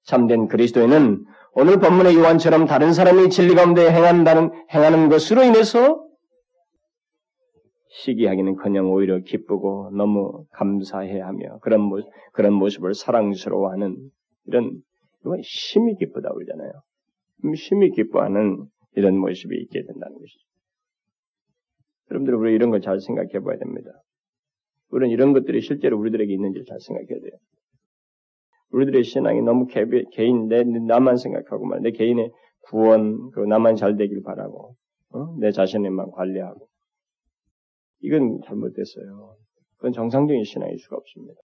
참된 0.06 0.48
그리스도인은 0.48 1.26
오늘 1.54 1.80
본문의 1.80 2.16
요한처럼 2.16 2.66
다른 2.66 2.94
사람이 2.94 3.30
진리 3.30 3.56
가운데 3.56 3.90
행한다는 3.92 4.52
행하는 4.74 5.10
것으로 5.10 5.44
인해서 5.44 6.04
시기하기는커녕 7.90 8.92
오히려 8.92 9.20
기쁘고 9.20 9.92
너무 9.96 10.46
감사해하며 10.52 11.60
그런 11.60 11.82
모습, 11.82 12.10
그런 12.34 12.54
모습을 12.54 12.94
사랑스러워하는 12.94 13.98
이런 14.46 14.82
심히 15.44 15.96
기쁘다 15.96 16.30
그러잖아요. 16.34 16.72
심히 17.56 17.90
기뻐하는 17.92 18.66
이런 18.96 19.18
모습이 19.18 19.56
있게 19.58 19.84
된다는 19.86 20.18
것이죠. 20.18 20.46
여러분들 22.12 22.36
우리 22.36 22.54
이런 22.54 22.70
걸 22.70 22.82
잘 22.82 23.00
생각해 23.00 23.40
봐야 23.44 23.58
됩니다. 23.58 23.90
우리는 24.90 25.12
이런 25.12 25.34
것들이 25.34 25.62
실제로 25.62 25.98
우리들에게 25.98 26.32
있는지 26.32 26.64
잘 26.68 26.80
생각해야 26.80 27.20
돼요. 27.22 27.40
우리들의 28.76 29.04
신앙이 29.04 29.42
너무 29.42 29.68
개, 29.68 29.86
개인, 30.12 30.48
내, 30.50 30.64
나만 30.64 31.16
생각하고 31.16 31.66
말, 31.66 31.82
내 31.82 31.92
개인의 31.92 32.30
구원, 32.64 33.32
그 33.32 33.40
나만 33.40 33.78
잘 33.78 33.96
되길 33.96 34.22
바라고, 34.22 34.76
어? 35.12 35.36
내 35.40 35.52
자신에만 35.52 36.12
관리하고. 36.12 36.68
이건 38.02 38.42
잘못됐어요. 38.46 39.36
그건 39.78 39.94
정상적인 39.94 40.44
신앙일 40.44 40.78
수가 40.78 40.98
없습니다. 40.98 41.40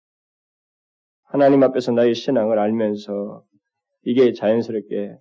하나님 1.25 1.64
앞에서 1.64 1.90
나의 1.92 2.14
신앙을 2.14 2.61
알면서 2.61 3.42
이게 4.04 4.33
자연스럽게 4.33 5.16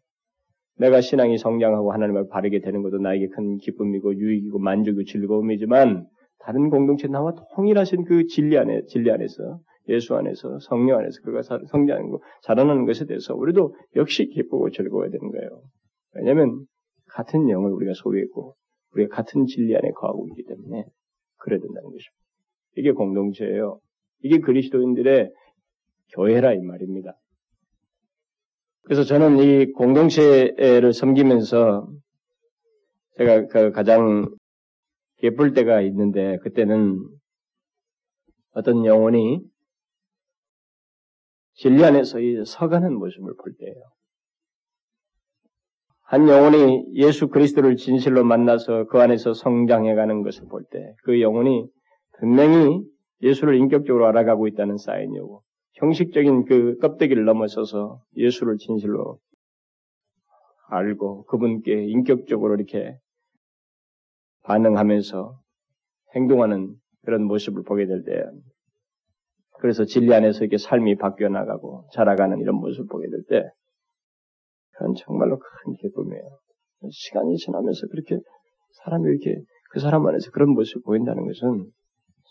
내가 0.78 1.02
신앙이 1.02 1.40
성장하고 1.40 1.92
하나님을 1.92 2.28
바르게 2.30 2.60
되는 2.60 2.84
것도 2.84 3.00
나에게 3.00 3.30
큰 3.30 3.58
기쁨이고 3.58 4.16
유익이고 4.16 4.60
만족이고 4.60 5.06
즐거움이지만 5.06 6.08
다른 6.40 6.70
공동체 6.70 7.08
나와 7.08 7.34
통일하신 7.56 8.04
그 8.04 8.28
진리 8.28 8.58
안에 8.60 8.86
진리 8.88 9.10
안에서 9.10 9.60
예수 9.90 10.16
안에서 10.16 10.60
성령 10.60 11.00
안에서 11.00 11.22
그가 11.22 11.42
성장하는 11.42 12.10
거 12.10 12.20
자라나는 12.44 12.86
것에 12.86 13.06
대해서 13.06 13.36
우리도 13.36 13.76
역시 13.96 14.28
기쁘고 14.28 14.72
즐거워야 14.72 15.10
되는 15.10 15.32
거예요. 15.32 15.62
왜냐하면 16.14 16.66
같은 17.08 17.50
영을 17.50 17.72
우리가 17.72 17.94
소유했고 17.96 18.56
우리가 18.94 19.16
같은 19.16 19.46
진리 19.46 19.76
안에 19.76 19.92
거하고 19.92 20.28
있기 20.30 20.44
때문에 20.46 20.86
그래야 21.38 21.60
된다는 21.60 21.84
것입니다. 21.84 22.26
이게 22.78 22.92
공동체예요. 22.92 23.80
이게 24.24 24.40
그리스도인들의 24.40 25.32
교회라 26.16 26.54
이 26.54 26.62
말입니다. 26.62 27.14
그래서 28.84 29.04
저는 29.04 29.40
이 29.40 29.72
공동체를 29.72 30.94
섬기면서 30.94 31.88
제가 33.18 33.48
그 33.48 33.72
가장 33.72 34.26
예쁠 35.24 35.54
때가 35.54 35.82
있는데 35.82 36.38
그때는 36.44 37.00
어떤 38.52 38.86
영혼이 38.86 39.42
진리 41.56 41.84
안에서 41.84 42.18
서가는 42.46 42.94
모습을 42.94 43.34
볼 43.36 43.54
때예요. 43.60 43.76
한 46.04 46.28
영혼이 46.30 46.86
예수 46.96 47.30
그리스도를 47.30 47.78
진실로 47.78 48.24
만나서 48.24 48.86
그 48.88 49.00
안에서 49.00 49.34
성장해가는 49.34 50.22
것을 50.24 50.48
볼 50.48 50.64
때 50.70 50.94
그 51.04 51.20
영혼이 51.22 51.68
분명히 52.20 52.82
예수를 53.22 53.56
인격적으로 53.56 54.06
알아가고 54.08 54.48
있다는 54.48 54.78
사인이고 54.78 55.42
형식적인 55.74 56.46
그 56.46 56.78
껍데기를 56.78 57.26
넘어서서 57.26 58.02
예수를 58.16 58.58
진실로 58.58 59.20
알고 60.70 61.26
그분께 61.26 61.86
인격적으로 61.86 62.56
이렇게 62.56 62.98
반응하면서 64.44 65.40
행동하는 66.16 66.76
그런 67.04 67.24
모습을 67.24 67.64
보게 67.64 67.86
될 67.88 68.04
때, 68.04 68.24
그래서 69.60 69.86
진리 69.86 70.14
안에서 70.14 70.40
이렇게 70.40 70.58
삶이 70.58 70.98
바뀌어 70.98 71.30
나가고 71.30 71.88
자라가는 71.94 72.40
이런 72.40 72.56
모습을 72.56 72.88
보게 72.88 73.08
될 73.10 73.24
때, 73.30 73.50
그건 74.72 74.94
정말로 74.98 75.40
큰 75.40 75.74
기쁨이에요. 75.74 76.40
시간이 76.92 77.38
지나면서 77.38 77.88
그렇게 77.88 78.20
사람이 78.84 79.08
이렇게 79.10 79.42
그 79.72 79.80
사람 79.80 80.06
안에서 80.06 80.32
그런 80.32 80.50
모습을 80.50 80.82
보인다는 80.86 81.26
것은 81.26 81.72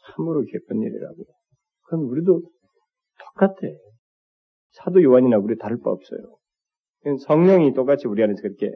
참으로 0.07 0.43
기쁜 0.43 0.83
일이라고. 0.83 1.25
그건 1.85 2.01
우리도 2.07 2.43
똑같아. 3.19 3.55
사도 4.73 5.03
요한이나 5.03 5.39
우리 5.39 5.57
다를 5.57 5.79
바 5.81 5.91
없어요. 5.91 6.21
성령이 7.27 7.75
똑같이 7.75 8.09
우리 8.09 8.23
안에서 8.23 8.43
그렇게 8.43 8.71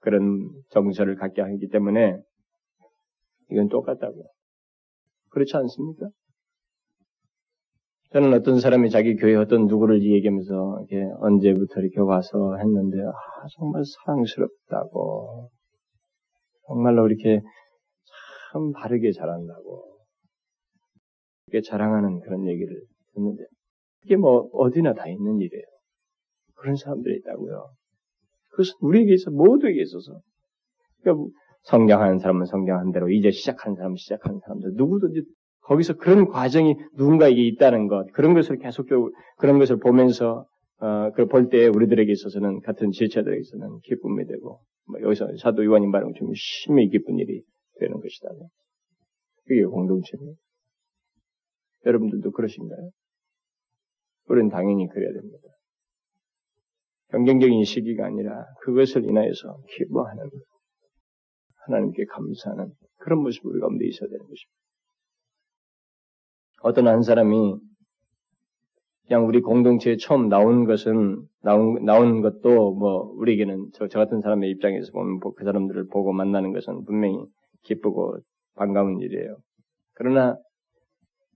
그런 0.00 0.48
정서를 0.70 1.16
갖게 1.16 1.42
하기 1.42 1.68
때문에 1.68 2.16
이건 3.50 3.68
똑같다고. 3.68 4.30
그렇지 5.30 5.56
않습니까? 5.56 6.08
저는 8.10 8.32
어떤 8.32 8.58
사람이 8.58 8.88
자기 8.88 9.16
교회 9.16 9.34
어떤 9.34 9.66
누구를 9.66 10.02
얘기하면서 10.02 10.84
이렇게 10.88 11.12
언제부터 11.20 11.80
이렇게 11.80 12.00
와서 12.00 12.56
했는데 12.56 13.02
아, 13.02 13.12
정말 13.58 13.82
사랑스럽다고 13.84 15.50
정말로 16.66 17.06
이렇게 17.06 17.42
참 18.52 18.72
바르게 18.72 19.12
자란다고 19.12 19.98
이렇게 21.46 21.68
자랑하는 21.68 22.20
그런 22.20 22.46
얘기를 22.48 22.80
듣는데 23.14 23.44
이게 24.04 24.16
뭐 24.16 24.48
어디나 24.52 24.94
다 24.94 25.06
있는 25.06 25.38
일이에요. 25.40 25.64
그런 26.54 26.76
사람들이 26.76 27.18
있다고요. 27.18 27.70
그것은 28.52 28.72
우리에게 28.80 29.12
있어 29.14 29.30
모두에게 29.30 29.82
있어서 29.82 30.18
그러니까 31.02 31.28
성장하는 31.64 32.18
사람은 32.20 32.46
성장한 32.46 32.92
대로 32.92 33.10
이제 33.10 33.30
시작하는 33.30 33.76
사람은 33.76 33.96
시작하는 33.96 34.40
사람들 34.40 34.72
누구든지 34.76 35.24
거기서 35.68 35.96
그런 35.98 36.26
과정이 36.28 36.76
누군가에게 36.96 37.46
있다는 37.46 37.88
것 37.88 38.10
그런 38.12 38.32
것을 38.32 38.56
계속적으로 38.58 39.12
그런 39.36 39.58
것을 39.58 39.78
보면서 39.78 40.46
어, 40.80 41.10
그걸 41.10 41.26
볼 41.28 41.50
때 41.50 41.66
우리들에게 41.66 42.10
있어서는 42.10 42.60
같은 42.60 42.90
지체들에게 42.90 43.40
있어서는 43.40 43.80
기쁨이 43.82 44.26
되고 44.26 44.60
뭐 44.86 45.00
여기서 45.02 45.28
사도 45.36 45.64
요한님 45.64 45.90
말은 45.90 46.14
좀 46.16 46.32
심히 46.34 46.88
기쁜 46.88 47.18
일이 47.18 47.42
되는 47.80 48.00
것이다. 48.00 48.28
그게 49.44 49.64
공동체입니다. 49.64 50.38
여러분들도 51.84 52.30
그러신가요? 52.30 52.90
우리는 54.28 54.48
당연히 54.48 54.88
그래야 54.88 55.12
됩니다. 55.12 55.48
경쟁적인 57.10 57.64
시기가 57.64 58.06
아니라 58.06 58.44
그것을 58.62 59.04
인하여서 59.04 59.58
기뻐하는 59.76 60.30
하나님께 61.66 62.04
감사하는 62.06 62.72
그런 62.98 63.20
모습이 63.20 63.46
우리 63.48 63.60
가운데 63.60 63.86
있어야 63.86 64.08
되는 64.08 64.20
것입니다. 64.20 64.67
어떤 66.62 66.88
한 66.88 67.02
사람이 67.02 67.56
그냥 69.06 69.26
우리 69.26 69.40
공동체에 69.40 69.96
처음 69.96 70.28
나온 70.28 70.66
것은 70.66 71.22
나온 71.42 71.84
나온 71.84 72.20
것도 72.20 72.74
뭐 72.74 73.12
우리에게는 73.16 73.70
저, 73.72 73.88
저 73.88 73.98
같은 73.98 74.20
사람의 74.20 74.50
입장에서 74.50 74.92
보면 74.92 75.20
그 75.20 75.44
사람들을 75.44 75.86
보고 75.88 76.12
만나는 76.12 76.52
것은 76.52 76.84
분명히 76.84 77.16
기쁘고 77.62 78.18
반가운 78.54 79.00
일이에요. 79.00 79.36
그러나 79.94 80.36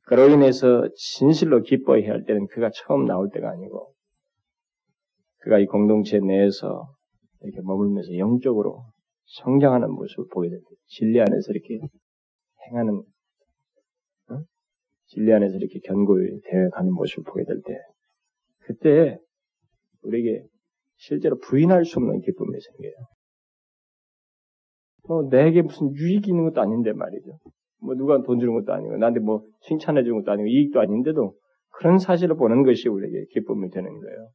그로 0.05 0.29
인해서 0.29 0.89
진실로 0.95 1.63
기뻐해야 1.63 2.13
할 2.13 2.25
때는 2.25 2.47
그가 2.49 2.71
처음 2.75 3.07
나올 3.07 3.31
때가 3.33 3.51
아니고 3.51 3.93
그가 5.39 5.59
이 5.59 5.67
공동체 5.67 6.19
내에서 6.19 6.93
이렇게 7.41 7.61
머물면서 7.63 8.17
영적으로 8.19 8.85
성장하는 9.27 9.91
모습을 9.91 10.27
보게 10.33 10.49
될 10.51 10.59
때, 10.61 10.77
진리 10.87 11.21
안에서 11.21 11.53
이렇게 11.53 11.81
행하는, 12.69 12.95
어? 12.99 13.03
진리 15.13 15.33
안에서 15.33 15.57
이렇게 15.57 15.79
견고히 15.85 16.41
되어가는 16.45 16.93
모습을 16.93 17.25
보게 17.25 17.45
될 17.45 17.61
때, 17.63 17.79
그때 18.61 19.19
우리에게 20.03 20.45
실제로 20.97 21.37
부인할 21.39 21.85
수 21.85 21.99
없는 21.99 22.21
기쁨이 22.21 22.59
생겨요. 22.59 22.93
뭐, 25.09 25.29
내게 25.29 25.63
무슨 25.63 25.93
유익이 25.95 26.31
있는 26.31 26.45
것도 26.45 26.61
아닌데 26.61 26.93
말이죠. 26.93 27.39
뭐, 27.81 27.95
누가 27.95 28.23
돈 28.23 28.39
주는 28.39 28.55
것도 28.55 28.73
아니고, 28.73 28.97
나한테 28.97 29.21
뭐, 29.21 29.45
칭찬해 29.63 30.03
주는 30.05 30.19
것도 30.19 30.31
아니고, 30.33 30.49
이익도 30.49 30.81
아닌데도, 30.81 31.35
그런 31.73 31.99
사실을 31.99 32.37
보는 32.37 32.63
것이 32.63 32.89
우리에게 32.89 33.27
기쁨이 33.33 33.69
되는 33.71 33.91
거예요. 33.91 34.29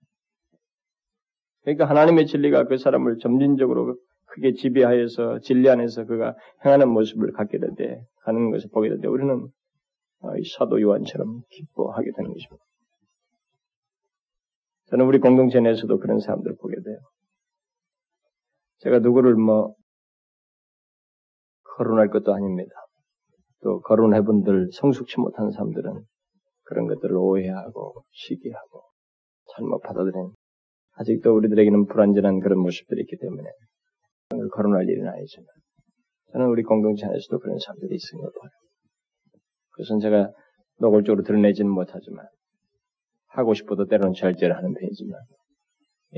그러니까 1.62 1.86
하나님의 1.86 2.28
진리가 2.28 2.66
그 2.66 2.78
사람을 2.78 3.18
점진적으로 3.20 3.98
크게 4.26 4.54
지배하여서 4.54 5.40
진리 5.40 5.70
안에서 5.70 6.06
그가 6.06 6.36
행하는 6.66 6.90
모습을 6.90 7.32
갖게 7.32 7.58
될 7.58 7.72
때, 7.78 8.02
가는 8.24 8.52
것을 8.52 8.70
보게 8.72 8.90
될 8.90 9.00
때, 9.00 9.08
우리는 9.08 9.34
어, 9.34 9.48
사도 10.58 10.82
요한처럼 10.82 11.42
기뻐하게 11.50 12.12
되는 12.16 12.34
것입니다. 12.34 12.64
저는 14.90 15.06
우리 15.06 15.20
공동체 15.20 15.60
내에서도 15.60 16.00
그런 16.00 16.20
사람들을 16.20 16.56
보게 16.62 16.76
돼요. 16.76 16.98
제가 18.80 19.00
누구를 19.00 19.36
뭐, 19.36 19.76
거론할 21.64 22.10
것도 22.10 22.34
아닙니다. 22.34 22.72
또 23.64 23.82
거론해본들 23.82 24.70
성숙치 24.72 25.20
못한 25.20 25.52
사람들은 25.52 26.06
그런 26.64 26.88
것들을 26.88 27.16
오해하고 27.16 28.04
시기하고 28.12 28.84
잘못 29.56 29.82
받아들이는 29.82 30.32
아직도 30.94 31.36
우리들에게는 31.36 31.88
불완전한 31.88 32.40
그런 32.40 32.60
모습들이 32.60 33.02
있기 33.02 33.18
때문에 33.18 33.50
그걸 34.30 34.50
거론할 34.50 34.88
일은 34.90 35.08
아니지만 35.08 35.46
저는 36.32 36.48
우리 36.48 36.64
공동체 36.64 37.06
안에서도 37.06 37.40
그런 37.40 37.58
사람들이 37.58 37.96
있은 37.96 38.20
걸 38.20 38.32
봐요. 38.40 38.52
그것은 39.78 40.00
제가 40.00 40.32
노골적으로 40.80 41.24
드러내지는 41.24 41.70
못하지만 41.72 42.26
하고 43.28 43.54
싶어도 43.54 43.86
때로는 43.86 44.14
절제를 44.14 44.58
하는 44.58 44.74
편이지만 44.74 45.22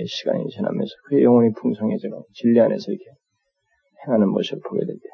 시간이 0.07 0.47
지나면서 0.47 0.91
그의 1.07 1.23
영혼이 1.23 1.51
풍성해지고 1.53 2.25
진리 2.33 2.59
안에서 2.61 2.91
이렇게 2.91 3.05
행하는 4.07 4.29
모습을 4.29 4.61
보게 4.65 4.85
될 4.85 4.95
때, 4.95 5.09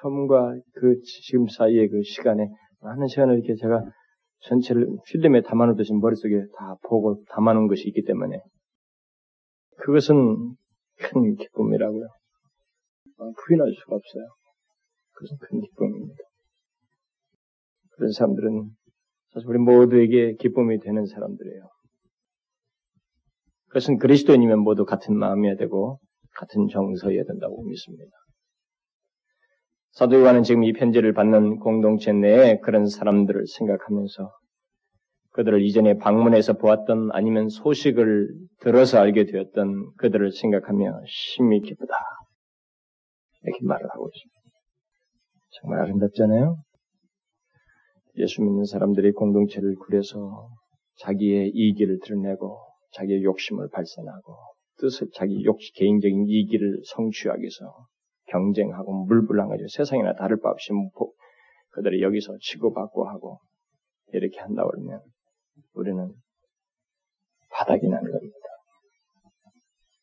처음과 0.00 0.56
그 0.74 1.00
지금 1.22 1.46
사이의 1.46 1.88
그 1.88 2.02
시간에 2.02 2.48
많은 2.80 3.06
시간을 3.06 3.36
이렇게 3.36 3.54
제가 3.54 3.84
전체를 4.40 4.88
필름에 5.06 5.42
담아놓듯이 5.42 5.92
머릿속에 5.94 6.34
다 6.58 6.74
보고 6.82 7.22
담아놓은 7.30 7.68
것이 7.68 7.86
있기 7.88 8.02
때문에 8.02 8.40
그것은 9.78 10.56
큰 10.98 11.36
기쁨이라고요. 11.36 12.06
아, 13.18 13.30
부인할 13.38 13.72
수가 13.72 13.96
없어요. 13.96 14.24
그것은 15.12 15.36
큰 15.40 15.60
기쁨입니다. 15.60 16.25
그런 17.96 18.12
사람들은 18.12 18.70
사실 19.32 19.48
우리 19.48 19.58
모두에게 19.58 20.34
기쁨이 20.36 20.78
되는 20.80 21.04
사람들이에요. 21.06 21.68
그것은 23.68 23.98
그리스도인이면 23.98 24.60
모두 24.60 24.84
같은 24.84 25.16
마음이어야 25.16 25.56
되고 25.56 25.98
같은 26.34 26.68
정서여야 26.68 27.24
된다고 27.24 27.62
믿습니다. 27.64 28.10
사도 29.92 30.20
요한은 30.20 30.42
지금 30.42 30.62
이 30.64 30.72
편지를 30.72 31.14
받는 31.14 31.58
공동체 31.58 32.12
내에 32.12 32.58
그런 32.60 32.86
사람들을 32.86 33.46
생각하면서 33.46 34.30
그들을 35.32 35.62
이전에 35.62 35.98
방문해서 35.98 36.54
보았던 36.54 37.10
아니면 37.12 37.48
소식을 37.48 38.28
들어서 38.60 38.98
알게 38.98 39.24
되었던 39.24 39.92
그들을 39.96 40.32
생각하며 40.32 41.00
심히 41.06 41.60
기쁘다. 41.60 41.94
이렇게 43.42 43.64
말을 43.64 43.86
하고 43.90 44.08
있습니다. 44.08 44.40
정말 45.60 45.80
아름답잖아요? 45.80 46.56
예수 48.18 48.42
믿는 48.42 48.64
사람들이 48.64 49.12
공동체를 49.12 49.74
구려서 49.76 50.48
자기의 50.98 51.50
이기를 51.54 51.98
드러내고 52.02 52.58
자기의 52.92 53.22
욕심을 53.24 53.68
발산하고 53.70 54.36
뜻을 54.78 55.08
자기 55.14 55.44
욕 55.44 55.58
개인적인 55.74 56.24
이기를 56.26 56.82
성취하기 56.84 57.40
위해서 57.42 57.86
경쟁하고 58.28 59.04
물불랑하죠. 59.04 59.68
세상이나 59.68 60.14
다를 60.14 60.40
바 60.40 60.50
없이 60.50 60.70
그들이 61.70 62.02
여기서 62.02 62.36
치고받고 62.40 63.08
하고 63.08 63.38
이렇게 64.12 64.38
한다 64.40 64.64
그러면 64.66 65.00
우리는 65.74 66.14
바닥이 67.50 67.86
나는 67.86 68.10
겁니다. 68.10 68.36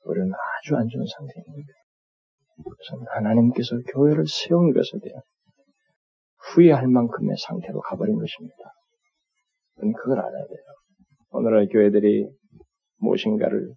우리는 0.05 0.31
아주 0.31 0.75
안 0.75 0.87
좋은 0.87 1.05
상태입니다. 1.05 1.73
그것은 2.57 3.05
하나님께서 3.07 3.77
교회를 3.93 4.25
세운 4.27 4.73
것에 4.73 4.99
대한 5.03 5.21
후회할 6.51 6.87
만큼의 6.87 7.35
상태로 7.37 7.79
가버린 7.81 8.15
것입니다. 8.17 8.57
그걸 9.75 10.19
알아야 10.19 10.31
돼요. 10.31 10.63
오늘날 11.31 11.67
교회들이 11.67 12.27
무엇인가를 12.97 13.73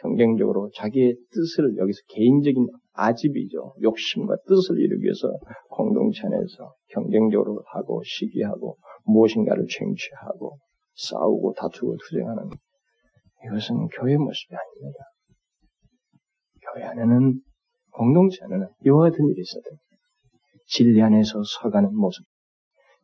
경쟁적으로 0.00 0.70
자기의 0.74 1.16
뜻을 1.30 1.76
여기서 1.76 1.98
개인적인 2.08 2.66
아집이죠. 2.94 3.74
욕심과 3.82 4.36
뜻을 4.46 4.80
이루기 4.80 5.04
위해서 5.04 5.28
공동체 5.70 6.26
안에서 6.26 6.74
경쟁적으로 6.88 7.62
하고 7.72 8.02
시기하고 8.04 8.76
무엇인가를 9.04 9.66
쟁취하고 9.66 10.58
싸우고 10.94 11.54
다투고 11.54 11.96
투쟁하는 11.96 12.50
이것은 13.46 13.88
교회 13.88 14.16
모습이 14.16 14.54
아닙니다. 14.54 14.98
교회 16.72 16.84
안에는 16.84 17.40
공동체 17.92 18.44
안에는 18.44 18.68
이와 18.86 19.10
같은 19.10 19.26
일이 19.26 19.40
있어야 19.40 19.62
됩니다. 19.62 19.91
진리 20.72 21.02
안에서 21.02 21.42
서가는 21.44 21.94
모습. 21.94 22.24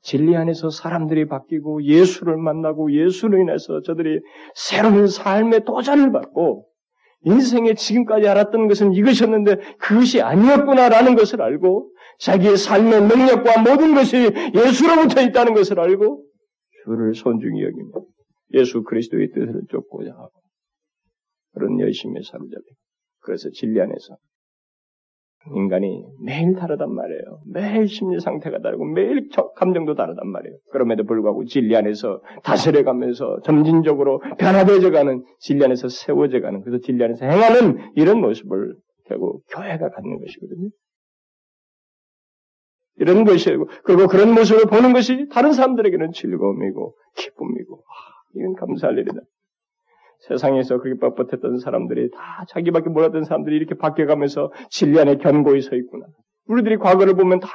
진리 0.00 0.34
안에서 0.36 0.70
사람들이 0.70 1.26
바뀌고 1.26 1.84
예수를 1.84 2.38
만나고 2.38 2.92
예수로 2.92 3.38
인해서 3.38 3.82
저들이 3.82 4.20
새로운 4.54 5.06
삶의 5.06 5.64
도전을 5.64 6.10
받고 6.12 6.66
인생에 7.24 7.74
지금까지 7.74 8.26
알았던 8.26 8.68
것은 8.68 8.92
이것이었는데 8.94 9.56
그것이 9.80 10.22
아니었구나라는 10.22 11.14
것을 11.14 11.42
알고 11.42 11.92
자기의 12.20 12.56
삶의 12.56 13.02
능력과 13.02 13.62
모든 13.62 13.94
것이 13.94 14.16
예수로부터 14.54 15.20
있다는 15.20 15.52
것을 15.52 15.78
알고 15.78 16.24
주를 16.84 17.14
손중히 17.14 17.64
여기며 17.64 17.90
예수 18.54 18.82
그리스도의 18.82 19.32
뜻을 19.32 19.62
쫓고자 19.68 20.12
하고 20.12 20.30
그런 21.52 21.78
열심히 21.80 22.22
사로잡히고 22.22 22.76
그래서 23.20 23.50
진리 23.50 23.78
안에서 23.80 24.16
인간이 25.54 26.04
매일 26.24 26.54
다르단 26.54 26.92
말이에요. 26.92 27.40
매일 27.52 27.88
심리 27.88 28.20
상태가 28.20 28.58
다르고 28.60 28.84
매일 28.84 29.28
감정도 29.56 29.94
다르단 29.94 30.28
말이에요. 30.28 30.56
그럼에도 30.70 31.04
불구하고 31.04 31.44
진리 31.44 31.76
안에서 31.76 32.20
다스려가면서 32.42 33.40
점진적으로 33.44 34.20
변화되어가는 34.38 35.24
진리 35.38 35.64
안에서 35.64 35.88
세워져가는 35.88 36.62
그래서 36.62 36.80
진리 36.82 37.04
안에서 37.04 37.26
행하는 37.26 37.92
이런 37.94 38.20
모습을 38.20 38.74
결국 39.06 39.42
교회가 39.50 39.90
갖는 39.90 40.18
것이거든요. 40.20 40.68
이런 42.96 43.24
것이고 43.24 43.68
그리고 43.84 44.08
그런 44.08 44.34
모습을 44.34 44.64
보는 44.64 44.92
것이 44.92 45.28
다른 45.30 45.52
사람들에게는 45.52 46.12
즐거움이고 46.12 46.94
기쁨이고 47.16 47.76
아, 47.76 47.92
이건 48.34 48.54
감사할 48.54 48.98
일이다. 48.98 49.20
세상에서 50.18 50.78
그렇게 50.80 51.00
뻣뻣했던 51.00 51.60
사람들이 51.60 52.10
다 52.10 52.44
자기밖에 52.48 52.90
몰랐던 52.90 53.24
사람들이 53.24 53.56
이렇게 53.56 53.74
바뀌어가면서 53.76 54.52
진리 54.68 54.98
안에 54.98 55.16
견고히 55.18 55.60
서 55.60 55.76
있구나. 55.76 56.06
우리들이 56.46 56.76
과거를 56.78 57.14
보면 57.14 57.40
다 57.40 57.48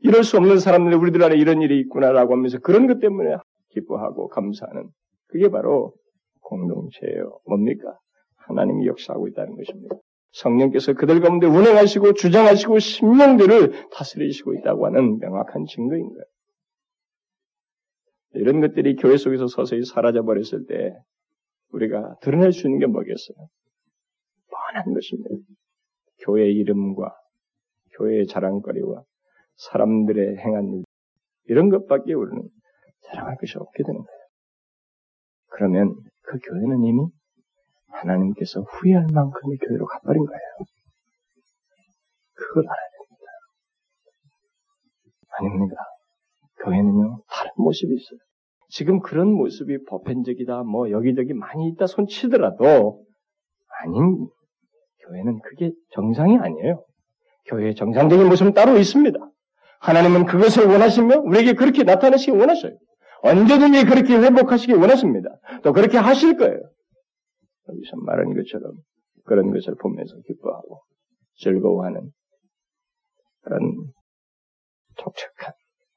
이럴 0.00 0.22
수 0.22 0.36
없는 0.36 0.58
사람들이 0.58 0.94
우리들 0.94 1.22
안에 1.22 1.36
이런 1.36 1.62
일이 1.62 1.80
있구나라고 1.80 2.34
하면서 2.34 2.58
그런 2.58 2.86
것 2.86 3.00
때문에 3.00 3.36
기뻐하고 3.70 4.28
감사하는 4.28 4.88
그게 5.28 5.48
바로 5.48 5.94
공동체예요. 6.42 7.40
뭡니까? 7.46 7.98
하나님이 8.36 8.86
역사하고 8.86 9.26
있다는 9.28 9.56
것입니다. 9.56 9.96
성령께서 10.32 10.92
그들 10.92 11.20
가운데 11.20 11.46
운행하시고 11.46 12.12
주장하시고 12.12 12.78
심령들을 12.78 13.90
다스리시고 13.90 14.54
있다고 14.54 14.86
하는 14.86 15.18
명확한 15.18 15.64
증거인 15.64 16.08
거예요. 16.08 16.24
이런 18.34 18.60
것들이 18.60 18.96
교회 18.96 19.16
속에서 19.16 19.46
서서히 19.46 19.82
사라져 19.84 20.22
버렸을 20.22 20.66
때 20.66 20.94
우리가 21.72 22.16
드러낼 22.20 22.52
수 22.52 22.66
있는 22.66 22.78
게 22.80 22.86
뭐겠어요? 22.86 23.48
뻔한 24.50 24.94
것입니다. 24.94 25.30
교회 26.24 26.50
이름과 26.50 27.14
교회의 27.96 28.26
자랑거리와 28.26 29.02
사람들의 29.56 30.36
행한 30.38 30.72
일 30.72 30.84
이런 31.44 31.70
것밖에 31.70 32.14
우리는 32.14 32.42
자랑할 33.04 33.36
것이 33.36 33.58
없게 33.58 33.82
되는 33.82 33.98
거예요. 33.98 34.20
그러면 35.48 35.94
그 36.22 36.38
교회는 36.38 36.84
이미 36.84 37.06
하나님께서 37.88 38.60
후회할 38.60 39.06
만큼의 39.12 39.58
교회로 39.58 39.86
가버린 39.86 40.24
거예요. 40.24 40.40
그걸 42.34 42.64
알아야 42.64 42.90
됩니다. 42.98 43.32
아닙니다. 45.38 45.76
교회는요, 46.64 47.22
다른 47.28 47.50
모습이 47.56 47.94
있어요. 47.94 48.18
지금 48.68 49.00
그런 49.00 49.32
모습이 49.32 49.84
보편적이다, 49.84 50.64
뭐 50.64 50.90
여기저기 50.90 51.32
많이 51.34 51.68
있다 51.68 51.86
손치더라도 51.86 53.04
아닌 53.82 54.28
교회는 55.06 55.40
그게 55.40 55.72
정상이 55.90 56.38
아니에요. 56.38 56.84
교회의 57.46 57.74
정상적인 57.74 58.28
모습은 58.28 58.54
따로 58.54 58.76
있습니다. 58.76 59.18
하나님은 59.80 60.26
그것을 60.26 60.66
원하시며 60.66 61.20
우리에게 61.20 61.52
그렇게 61.52 61.84
나타내시기 61.84 62.32
원하셔요. 62.32 62.76
언제든지 63.22 63.84
그렇게 63.84 64.16
회복하시기 64.16 64.72
원하십니다. 64.72 65.28
또 65.62 65.72
그렇게 65.72 65.96
하실 65.98 66.36
거예요. 66.36 66.60
여기서 67.68 67.96
말한 68.04 68.34
것처럼 68.34 68.72
그런 69.24 69.52
것을 69.52 69.74
보면서 69.80 70.16
기뻐하고 70.26 70.82
즐거워하는 71.36 72.10
그런 73.42 73.60
독특한 74.96 75.52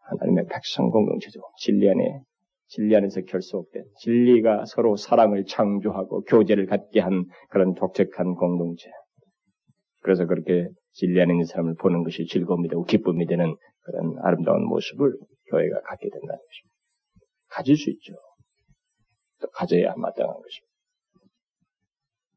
하나님의 0.09 0.45
백성 0.47 0.89
공동체죠. 0.89 1.39
진리 1.57 1.89
안에 1.89 2.21
진리 2.69 2.95
안에서 2.95 3.21
결속된 3.21 3.83
진리가 4.01 4.65
서로 4.65 4.95
사랑을 4.95 5.45
창조하고 5.45 6.21
교제를 6.21 6.67
갖게 6.67 6.99
한 6.99 7.25
그런 7.49 7.73
독특한 7.73 8.35
공동체. 8.35 8.89
그래서 10.01 10.25
그렇게 10.25 10.69
진리 10.93 11.19
안에 11.21 11.33
있는 11.33 11.45
사람을 11.45 11.75
보는 11.79 12.03
것이 12.03 12.25
즐거움이 12.27 12.69
되고 12.69 12.83
기쁨이 12.83 13.25
되는 13.25 13.55
그런 13.81 14.15
아름다운 14.23 14.65
모습을 14.65 15.13
교회가 15.49 15.81
갖게 15.81 16.09
된다는 16.09 16.37
것입니다. 16.37 16.75
가질 17.49 17.75
수 17.75 17.89
있죠. 17.89 18.13
또 19.41 19.49
가져야 19.49 19.95
마땅한 19.95 20.33
것입니다. 20.33 20.69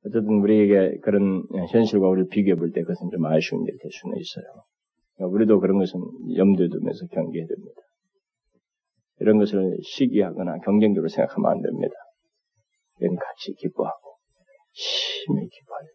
어쨌든 0.04 0.40
우리에게 0.40 0.98
그런 1.02 1.44
현실과 1.70 2.08
우리를 2.08 2.28
비교해 2.30 2.56
볼 2.56 2.72
때 2.72 2.80
그것은 2.80 3.10
좀 3.10 3.24
아쉬운 3.26 3.62
일이 3.66 3.76
될 3.78 3.90
수는 3.92 4.16
있어요. 4.16 5.28
우리도 5.30 5.60
그런 5.60 5.78
것은 5.78 6.00
염두에 6.36 6.68
두면서 6.68 7.06
경계해야 7.06 7.46
됩니다. 7.46 7.82
이런 9.22 9.38
것을 9.38 9.78
시기하거나 9.82 10.58
경쟁적으로 10.64 11.08
생각하면 11.08 11.52
안 11.52 11.62
됩니다. 11.62 11.94
이건 13.00 13.16
같이 13.16 13.54
기뻐하고 13.54 14.16
심히 14.72 15.48
기뻐해요. 15.48 15.90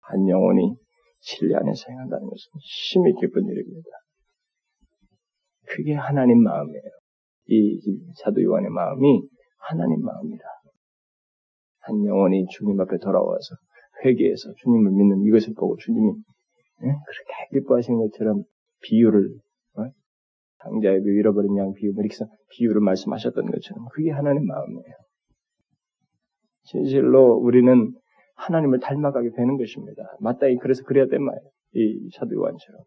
한 0.00 0.28
영혼이 0.28 0.74
진리 1.20 1.54
안에서 1.54 1.84
행한다는 1.90 2.24
것은 2.24 2.52
심히 2.62 3.12
기쁜 3.20 3.44
일입니다. 3.44 3.88
그게 5.68 5.92
하나님 5.92 6.42
마음이에요. 6.42 6.90
이 7.48 7.78
사도 8.22 8.42
요한의 8.42 8.70
마음이 8.70 9.22
하나님 9.58 10.02
마음이다. 10.02 10.44
한 11.80 12.06
영혼이 12.06 12.46
주님 12.50 12.80
앞에 12.80 12.96
돌아와서 12.98 13.54
회개해서 14.04 14.52
주님을 14.62 14.92
믿는 14.92 15.26
이것을 15.26 15.52
보고 15.54 15.76
주님이 15.76 16.12
네? 16.82 16.88
그렇게 16.88 17.60
기뻐하시는 17.60 17.98
것처럼 17.98 18.44
비유를 18.82 19.38
어? 20.66 20.70
상자에 20.70 20.98
잃어버린 21.04 21.56
양 21.56 21.72
비유 21.72 21.90
이렇게 21.90 22.08
비유를 22.50 22.80
말씀하셨던 22.80 23.50
것처럼 23.50 23.86
그게 23.92 24.10
하나님 24.10 24.46
마음이에요. 24.46 24.94
진실로 26.64 27.34
우리는 27.34 27.92
하나님을 28.36 28.80
닮아가게 28.80 29.30
되는 29.36 29.56
것입니다. 29.56 30.02
마땅히 30.20 30.56
그래서 30.56 30.82
그래야 30.84 31.06
된 31.06 31.22
말이에요. 31.22 31.50
이 31.74 32.10
사도 32.14 32.34
요한처럼. 32.34 32.80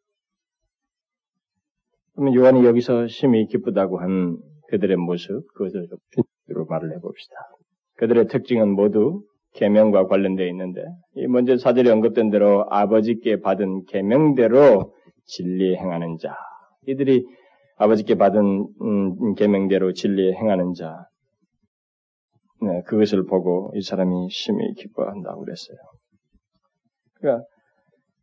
그러면 2.13 2.35
요한이 2.35 2.65
여기서 2.65 3.07
심히 3.07 3.45
기쁘다고 3.47 3.99
한 3.99 4.37
그들의 4.67 4.97
모습, 4.97 5.47
그것을 5.53 5.87
준으로 6.11 6.65
말을 6.65 6.93
해봅시다. 6.95 7.35
그들의 7.95 8.27
특징은 8.27 8.69
모두 8.69 9.23
계명과 9.53 10.07
관련되어 10.07 10.47
있는데, 10.47 10.83
이 11.15 11.27
먼저 11.27 11.57
사절에 11.57 11.89
언급된 11.89 12.29
대로 12.29 12.65
아버지께 12.69 13.39
받은 13.39 13.85
계명대로 13.85 14.93
진리에 15.25 15.75
행하는 15.77 16.17
자. 16.17 16.35
이들이 16.87 17.25
아버지께 17.79 18.15
받은 18.15 18.67
음, 18.81 19.33
계명대로 19.35 19.93
진리에 19.93 20.33
행하는 20.33 20.73
자. 20.73 21.07
네, 22.61 22.81
그것을 22.85 23.25
보고 23.25 23.71
이 23.75 23.81
사람이 23.81 24.29
심히 24.29 24.73
기뻐한다고 24.73 25.39
그랬어요. 25.45 25.77
그러니까 27.15 27.45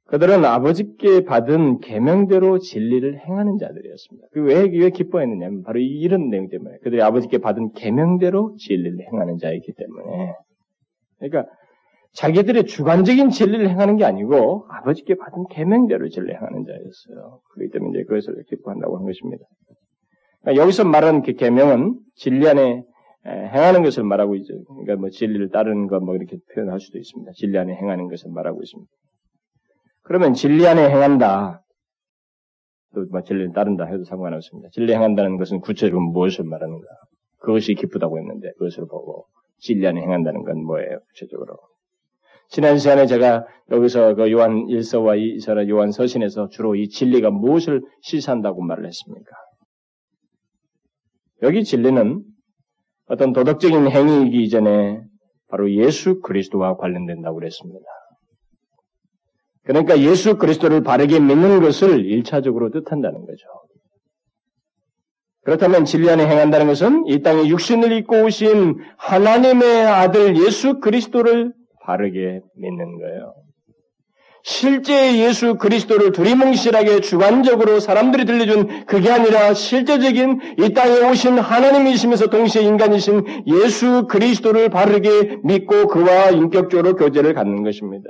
그들은 0.08 0.44
아버지께 0.44 1.24
받은 1.24 1.80
계명대로 1.80 2.58
진리를 2.58 3.18
행하는 3.18 3.56
자들이었습니다. 3.56 4.28
그왜 4.32 4.68
왜 4.78 4.90
기뻐했느냐면 4.90 5.62
바로 5.62 5.80
이런 5.80 6.28
내용 6.28 6.48
때문에 6.48 6.76
그들이 6.82 7.02
아버지께 7.02 7.38
받은 7.38 7.72
계명대로 7.72 8.54
진리를 8.56 8.98
행하는 9.10 9.38
자이기 9.38 9.72
때문에 9.72 10.34
그러니까 11.18 11.50
자기들의 12.16 12.64
주관적인 12.64 13.30
진리를 13.30 13.68
행하는 13.68 13.96
게 13.96 14.04
아니고 14.04 14.66
아버지께 14.70 15.16
받은 15.16 15.44
계명대로 15.50 16.08
진리를 16.08 16.34
행하는 16.34 16.64
자였어요. 16.64 17.40
그렇기 17.52 17.72
때문에 17.72 17.90
이제 17.98 18.04
그것을 18.04 18.42
기뻐한다고 18.48 18.98
한 18.98 19.04
것입니다. 19.04 19.44
그러니까 20.40 20.62
여기서 20.62 20.84
말하는 20.84 21.22
그 21.22 21.34
계명은 21.34 21.98
진리 22.14 22.48
안에 22.48 22.84
행하는 23.26 23.82
것을 23.82 24.04
말하고 24.04 24.34
있죠. 24.36 24.54
그러니까 24.64 24.96
뭐 24.96 25.10
진리를 25.10 25.50
따르는 25.50 25.88
것 25.88 26.00
뭐 26.00 26.14
이렇게 26.14 26.38
표현할 26.54 26.80
수도 26.80 26.98
있습니다. 26.98 27.32
진리 27.34 27.58
안에 27.58 27.74
행하는 27.74 28.08
것을 28.08 28.30
말하고 28.32 28.62
있습니다. 28.62 28.90
그러면 30.02 30.32
진리 30.34 30.66
안에 30.66 30.88
행한다. 30.88 31.62
또뭐 32.94 33.22
진리를 33.22 33.52
따른다 33.52 33.84
해도 33.84 34.04
상관없습니다. 34.04 34.70
진리 34.72 34.94
행한다는 34.94 35.36
것은 35.36 35.60
구체적으로 35.60 36.00
무엇을 36.12 36.44
말하는가? 36.44 36.86
그것이 37.40 37.74
기쁘다고 37.74 38.18
했는데 38.18 38.52
그것을 38.52 38.86
보고 38.88 39.26
진리 39.58 39.86
안에 39.86 40.00
행한다는 40.00 40.44
건 40.44 40.64
뭐예요? 40.64 41.00
구체적으로. 41.08 41.56
지난 42.48 42.78
시간에 42.78 43.06
제가 43.06 43.46
여기서 43.70 44.14
그 44.14 44.30
요한 44.30 44.66
1서와 44.66 45.18
2서라 45.18 45.68
요한 45.68 45.90
서신에서 45.90 46.48
주로 46.48 46.74
이 46.74 46.88
진리가 46.88 47.30
무엇을 47.30 47.82
시사한다고 48.02 48.62
말을 48.62 48.86
했습니까? 48.86 49.30
여기 51.42 51.64
진리는 51.64 52.22
어떤 53.08 53.32
도덕적인 53.32 53.90
행위이기 53.90 54.44
이전에 54.44 55.00
바로 55.48 55.70
예수 55.72 56.20
그리스도와 56.20 56.76
관련된다고 56.76 57.36
그랬습니다. 57.36 57.84
그러니까 59.64 59.98
예수 60.00 60.38
그리스도를 60.38 60.82
바르게 60.82 61.18
믿는 61.18 61.60
것을 61.60 62.06
일차적으로 62.06 62.70
뜻한다는 62.70 63.26
거죠. 63.26 63.46
그렇다면 65.42 65.84
진리 65.84 66.10
안에 66.10 66.26
행한다는 66.26 66.66
것은 66.66 67.06
이 67.06 67.22
땅에 67.22 67.46
육신을 67.48 67.92
입고 67.92 68.24
오신 68.24 68.80
하나님의 68.98 69.86
아들 69.86 70.36
예수 70.36 70.80
그리스도를 70.80 71.52
바르게 71.86 72.40
믿는 72.56 72.98
거예요. 72.98 73.34
실제 74.42 75.18
예수 75.18 75.56
그리스도를 75.56 76.12
두리뭉실하게 76.12 77.00
주관적으로 77.00 77.80
사람들이 77.80 78.26
들려준 78.26 78.86
그게 78.86 79.10
아니라 79.10 79.54
실제적인 79.54 80.40
이 80.58 80.72
땅에 80.72 81.10
오신 81.10 81.38
하나님이시면서 81.38 82.28
동시에 82.28 82.62
인간이신 82.62 83.24
예수 83.46 84.06
그리스도를 84.06 84.68
바르게 84.68 85.40
믿고 85.42 85.88
그와 85.88 86.30
인격적으로 86.30 86.94
교제를 86.94 87.34
갖는 87.34 87.64
것입니다. 87.64 88.08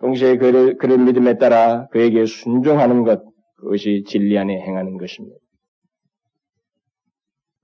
동시에 0.00 0.36
그를, 0.38 0.78
그를 0.78 0.98
믿음에 0.98 1.38
따라 1.38 1.86
그에게 1.92 2.26
순종하는 2.26 3.04
것, 3.04 3.22
그것이 3.56 4.02
진리 4.08 4.36
안에 4.36 4.52
행하는 4.52 4.96
것입니다. 4.96 5.36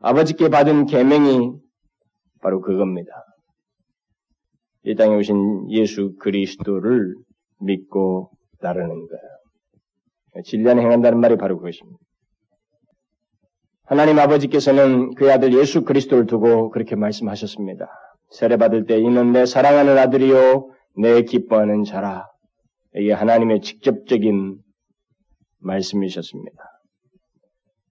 아버지께 0.00 0.50
받은 0.50 0.86
계명이 0.86 1.50
바로 2.42 2.60
그겁니다. 2.60 3.10
이 4.86 4.94
땅에 4.94 5.16
오신 5.16 5.72
예수 5.72 6.14
그리스도를 6.20 7.16
믿고 7.60 8.30
따르는 8.60 8.88
거예요. 8.88 10.42
진리 10.44 10.70
안에 10.70 10.80
행한다는 10.80 11.18
말이 11.18 11.36
바로 11.36 11.56
그것입니다. 11.56 11.98
하나님 13.84 14.18
아버지께서는 14.20 15.14
그 15.16 15.32
아들 15.32 15.52
예수 15.54 15.82
그리스도를 15.82 16.26
두고 16.26 16.70
그렇게 16.70 16.94
말씀하셨습니다. 16.94 17.88
세례받을 18.30 18.86
때 18.86 18.98
이는 18.98 19.32
내 19.32 19.44
사랑하는 19.44 19.98
아들이요 19.98 20.70
내 20.98 21.22
기뻐하는 21.22 21.82
자라. 21.82 22.28
이게 22.94 23.12
하나님의 23.12 23.62
직접적인 23.62 24.56
말씀이셨습니다. 25.60 26.62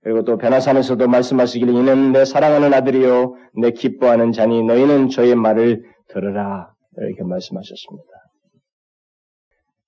그리고 0.02 0.24
또 0.24 0.38
변화산에서도 0.38 1.08
말씀하시기를 1.08 1.74
이는 1.74 2.14
내 2.14 2.24
사랑하는 2.24 2.74
아들이요 2.74 3.36
내 3.56 3.72
기뻐하는 3.72 4.32
자니 4.32 4.64
너희는 4.64 5.10
저의 5.10 5.36
말을 5.36 5.84
들으라 6.08 6.75
이렇게 6.98 7.24
말씀하셨습니다. 7.24 8.10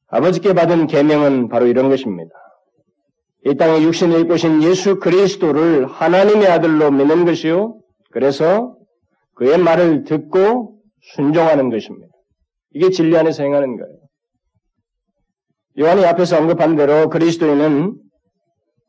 아버지께 0.09 0.53
받은 0.53 0.87
계명은 0.87 1.49
바로 1.49 1.67
이런 1.67 1.89
것입니다. 1.89 2.31
이 3.45 3.55
땅에 3.55 3.81
육신을 3.83 4.21
입고 4.21 4.37
신 4.37 4.63
예수 4.63 4.99
그리스도를 4.99 5.85
하나님의 5.85 6.47
아들로 6.47 6.91
믿는 6.91 7.25
것이요. 7.25 7.79
그래서 8.11 8.75
그의 9.35 9.57
말을 9.57 10.03
듣고 10.03 10.79
순종하는 11.13 11.69
것입니다. 11.69 12.07
이게 12.71 12.89
진리 12.89 13.17
안에서 13.17 13.43
행하는 13.43 13.77
거예요. 13.77 13.97
요한이 15.79 16.05
앞에서 16.05 16.37
언급한 16.39 16.75
대로 16.75 17.09
그리스도인은 17.09 17.95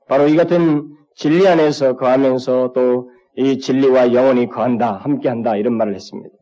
바로 0.08 0.26
이 0.26 0.36
같은 0.36 0.96
진리 1.14 1.46
안에서 1.46 1.96
거하면서 1.96 2.72
또 2.74 3.18
이 3.40 3.60
진리와 3.60 4.14
영원히 4.14 4.48
거한다, 4.48 4.94
함께한다 4.94 5.56
이런 5.56 5.74
말을 5.74 5.94
했습니다. 5.94 6.34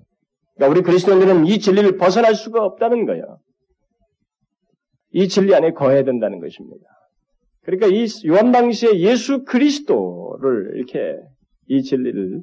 그러니까 0.57 0.73
우리 0.73 0.83
그리스도인들은 0.83 1.47
이 1.47 1.59
진리를 1.59 1.97
벗어날 1.99 2.35
수가 2.35 2.65
없다는 2.65 3.07
거예요. 3.07 3.39
이 5.13 5.29
진리 5.29 5.55
안에 5.55 5.73
거해야 5.73 6.03
된다는 6.03 6.41
것입니다. 6.41 6.85
그러니까 7.63 7.89
이 7.89 8.07
요한 8.27 8.53
당시에 8.53 9.01
예수 9.01 9.45
그리스도를 9.45 10.73
이렇게 10.77 11.17
이 11.69 11.83
진리를 11.83 12.43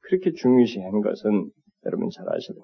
그렇게 0.00 0.32
중요시한 0.32 1.00
것은 1.00 1.50
여러분 1.86 2.08
잘 2.10 2.26
아시죠? 2.28 2.54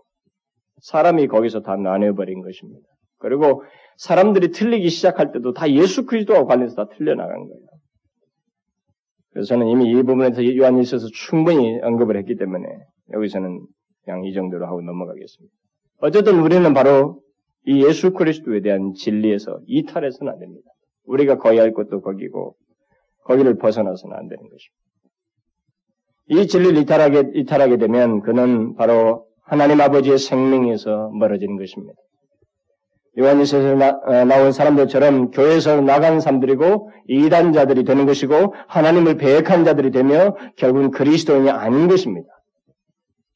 사람이 0.83 1.27
거기서 1.29 1.61
다 1.61 1.77
나뉘어버린 1.77 2.43
것입니다. 2.43 2.87
그리고 3.19 3.63
사람들이 3.99 4.51
틀리기 4.51 4.89
시작할 4.89 5.33
때도 5.33 5.53
다 5.53 5.71
예수 5.71 6.07
그리스도와 6.07 6.45
관련해서 6.45 6.75
다 6.75 6.89
틀려나간 6.97 7.37
거예요. 7.37 7.67
그래서 9.33 9.49
저는 9.49 9.69
이미 9.69 9.91
이 9.91 9.95
부분에서 9.95 10.45
요한이 10.57 10.81
있어서 10.81 11.07
충분히 11.13 11.79
언급을 11.83 12.17
했기 12.17 12.37
때문에 12.37 12.67
여기서는 13.13 13.61
그냥 14.05 14.25
이 14.25 14.33
정도로 14.33 14.67
하고 14.67 14.81
넘어가겠습니다. 14.81 15.55
어쨌든 15.99 16.41
우리는 16.41 16.73
바로 16.75 17.21
이 17.67 17.85
예수 17.85 18.13
그리스도에 18.13 18.61
대한 18.61 18.95
진리에서 18.95 19.61
이탈해서는 19.67 20.33
안 20.33 20.39
됩니다. 20.39 20.71
우리가 21.05 21.39
거야 21.39 21.63
할 21.63 21.73
것도 21.73 22.01
거기고 22.01 22.57
거기를 23.25 23.57
벗어나서는 23.57 24.17
안 24.17 24.29
되는 24.29 24.43
것입니다. 24.43 24.81
이 26.29 26.47
진리를 26.47 26.79
이탈하게, 26.79 27.33
이탈하게 27.35 27.77
되면 27.77 28.23
그는 28.23 28.75
바로 28.77 29.27
하나님 29.43 29.81
아버지의 29.81 30.19
생명에서 30.19 31.11
멀어지는 31.11 31.59
것입니다. 31.59 32.01
요한일서에서 33.19 33.75
나, 33.75 33.89
어, 34.05 34.45
온 34.45 34.53
사람들처럼 34.53 35.33
교회에서 35.33 35.81
나간 35.81 36.21
사람들이고 36.21 36.93
이단자들이 37.09 37.85
되는 37.85 38.07
것이고 38.07 38.55
하나님을 38.69 39.17
배역한 39.17 39.65
자들이 39.65 39.91
되며 39.91 40.37
결국은 40.57 40.93
그리스도인이 40.93 41.51
아닌 41.51 41.89
것입니다. 41.89 42.29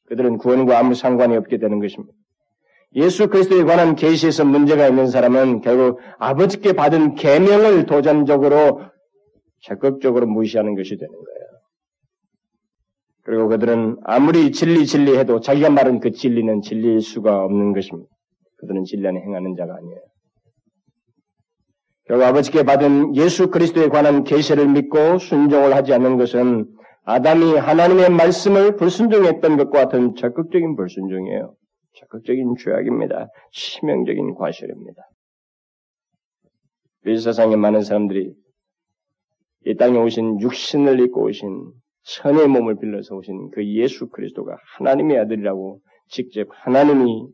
그들은 0.07 0.37
구원과 0.37 0.77
아무 0.77 0.93
상관이 0.93 1.35
없게 1.35 1.57
되는 1.57 1.79
것입니다. 1.79 2.13
예수 2.95 3.27
그리스도에 3.27 3.63
관한 3.63 3.95
계시에서 3.95 4.45
문제가 4.45 4.87
있는 4.87 5.07
사람은 5.07 5.61
결국 5.61 5.99
아버지께 6.17 6.73
받은 6.73 7.15
계명을 7.15 7.85
도전적으로 7.85 8.83
적극적으로 9.61 10.27
무시하는 10.27 10.75
것이 10.75 10.91
되는 10.97 11.11
거예요. 11.11 11.45
그리고 13.23 13.47
그들은 13.49 13.97
아무리 14.03 14.51
진리 14.51 14.85
진리 14.85 15.17
해도 15.17 15.39
자기가 15.39 15.69
말한 15.71 15.99
그 15.99 16.11
진리는 16.11 16.61
진리일 16.61 17.01
수가 17.01 17.43
없는 17.43 17.73
것입니다. 17.73 18.09
그들은 18.57 18.83
진리 18.85 19.07
안에 19.07 19.19
행하는 19.19 19.55
자가 19.57 19.75
아니에요. 19.75 19.99
결국 22.07 22.23
아버지께 22.25 22.63
받은 22.63 23.15
예수 23.15 23.49
그리스도에 23.49 23.89
관한 23.89 24.23
계시를 24.23 24.67
믿고 24.69 25.17
순종을 25.17 25.75
하지 25.75 25.91
않는 25.93 26.17
것은 26.17 26.67
아담이 27.05 27.53
하나님의 27.53 28.09
말씀을 28.09 28.75
불순종했던 28.77 29.57
것과 29.57 29.85
같은 29.85 30.15
적극적인 30.15 30.75
불순종이에요. 30.75 31.55
적극적인 31.99 32.55
죄악입니다. 32.57 33.27
치명적인 33.51 34.33
과실입니다. 34.33 35.03
이 37.05 37.17
세상에 37.17 37.55
많은 37.55 37.81
사람들이 37.81 38.33
이 39.67 39.75
땅에 39.75 39.99
오신 39.99 40.41
육신을 40.41 40.99
입고 41.01 41.25
오신 41.25 41.71
천의 42.03 42.47
몸을 42.47 42.79
빌려서 42.79 43.15
오신 43.15 43.51
그 43.51 43.65
예수 43.75 44.09
그리스도가 44.09 44.57
하나님의 44.77 45.19
아들이라고 45.19 45.81
직접 46.09 46.47
하나님이 46.51 47.27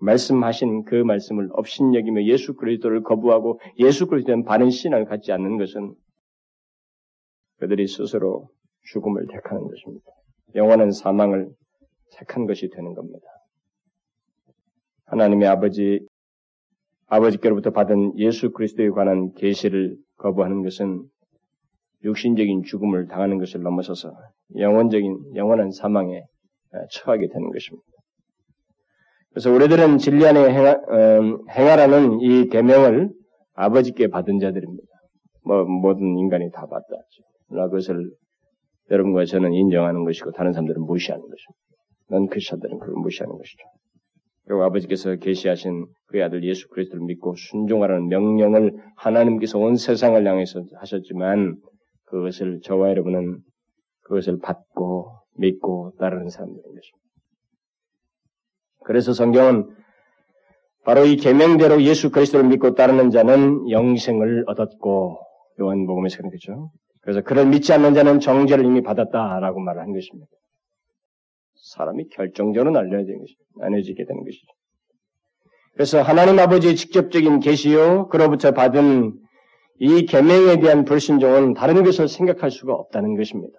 말씀하신 0.00 0.84
그 0.84 0.94
말씀을 0.94 1.48
업신여기며 1.52 2.24
예수 2.24 2.54
그리스도를 2.54 3.02
거부하고 3.02 3.58
예수 3.78 4.06
그리스도는 4.06 4.44
바른 4.44 4.68
신앙을 4.68 5.06
갖지 5.06 5.32
않는 5.32 5.56
것은 5.56 5.94
그들이 7.58 7.86
스스로 7.86 8.50
죽음을 8.92 9.26
택하는 9.30 9.66
것입니다. 9.66 10.06
영원한 10.54 10.90
사망을 10.92 11.48
택한 12.16 12.46
것이 12.46 12.68
되는 12.70 12.94
겁니다. 12.94 13.26
하나님의 15.06 15.48
아버지 15.48 16.06
아버지께로부터 17.06 17.70
받은 17.70 18.18
예수 18.18 18.50
그리스도에 18.52 18.90
관한 18.90 19.32
계시를 19.32 19.96
거부하는 20.18 20.62
것은 20.62 21.04
육신적인 22.04 22.64
죽음을 22.64 23.06
당하는 23.08 23.38
것을 23.38 23.62
넘어서서 23.62 24.12
영원적인 24.56 25.34
영원한 25.34 25.70
사망에 25.70 26.22
처하게 26.92 27.28
되는 27.28 27.50
것입니다. 27.50 27.86
그래서 29.30 29.50
우리들은 29.52 29.98
진리 29.98 30.26
안에 30.26 30.50
행하, 30.50 30.72
음, 30.72 31.48
행하라는 31.48 32.20
이 32.20 32.48
계명을 32.48 33.10
아버지께 33.54 34.08
받은 34.08 34.38
자들입니다. 34.40 34.88
뭐 35.44 35.64
모든 35.64 36.18
인간이 36.18 36.50
다 36.50 36.66
받다. 36.66 36.86
그러나 37.48 37.68
그것을 37.68 38.10
여러분과 38.90 39.24
저는 39.24 39.52
인정하는 39.52 40.04
것이고 40.04 40.32
다른 40.32 40.52
사람들은 40.52 40.82
무시하는 40.82 41.22
것입니다. 41.22 41.58
넌 42.10 42.26
크리스천들은 42.28 42.78
그걸 42.78 42.94
무시하는 42.94 43.36
것이죠. 43.36 43.64
그리고 44.46 44.64
아버지께서 44.64 45.16
계시하신 45.16 45.86
그의 46.06 46.22
아들 46.22 46.42
예수 46.42 46.68
그리스도를 46.68 47.04
믿고 47.04 47.34
순종하라는 47.36 48.08
명령을 48.08 48.72
하나님께서 48.96 49.58
온 49.58 49.76
세상을 49.76 50.26
향해서 50.26 50.64
하셨지만 50.76 51.56
그것을 52.06 52.60
저와 52.62 52.88
여러분은 52.88 53.40
그것을 54.04 54.38
받고 54.40 55.12
믿고 55.36 55.92
따르는 55.98 56.30
사람들인 56.30 56.62
것입니다. 56.62 56.98
그래서 58.84 59.12
성경은 59.12 59.68
바로 60.84 61.04
이 61.04 61.16
계명대로 61.16 61.82
예수 61.82 62.10
그리스도를 62.10 62.48
믿고 62.48 62.74
따르는 62.74 63.10
자는 63.10 63.68
영생을 63.68 64.44
얻었고 64.46 65.18
요한복음에서 65.60 66.16
그렇겠죠. 66.18 66.70
그래서 67.08 67.22
그를 67.22 67.46
믿지 67.46 67.72
않는 67.72 67.94
자는 67.94 68.20
정죄를 68.20 68.66
이미 68.66 68.82
받았다라고 68.82 69.60
말을 69.60 69.80
한 69.80 69.94
것입니다. 69.94 70.30
사람이 71.54 72.10
결정적으로 72.10 72.70
날려야 72.70 73.02
되는 73.02 73.18
것이죠. 73.18 73.40
나눠지게 73.56 74.04
되는 74.04 74.24
것이죠. 74.24 74.46
그래서 75.72 76.02
하나님 76.02 76.38
아버지의 76.38 76.76
직접적인 76.76 77.40
계시요 77.40 78.08
그로부터 78.08 78.52
받은 78.52 79.18
이 79.78 80.04
계명에 80.04 80.60
대한 80.60 80.84
불신종은 80.84 81.54
다른 81.54 81.82
것을 81.82 82.08
생각할 82.08 82.50
수가 82.50 82.74
없다는 82.74 83.16
것입니다. 83.16 83.56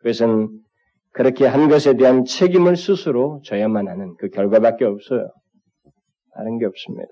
그것은 0.00 0.50
그렇게 1.12 1.46
한 1.46 1.70
것에 1.70 1.96
대한 1.96 2.26
책임을 2.26 2.76
스스로 2.76 3.40
져야만 3.46 3.88
하는 3.88 4.14
그 4.18 4.28
결과밖에 4.28 4.84
없어요. 4.84 5.32
다른 6.34 6.58
게 6.58 6.66
없습니다. 6.66 7.08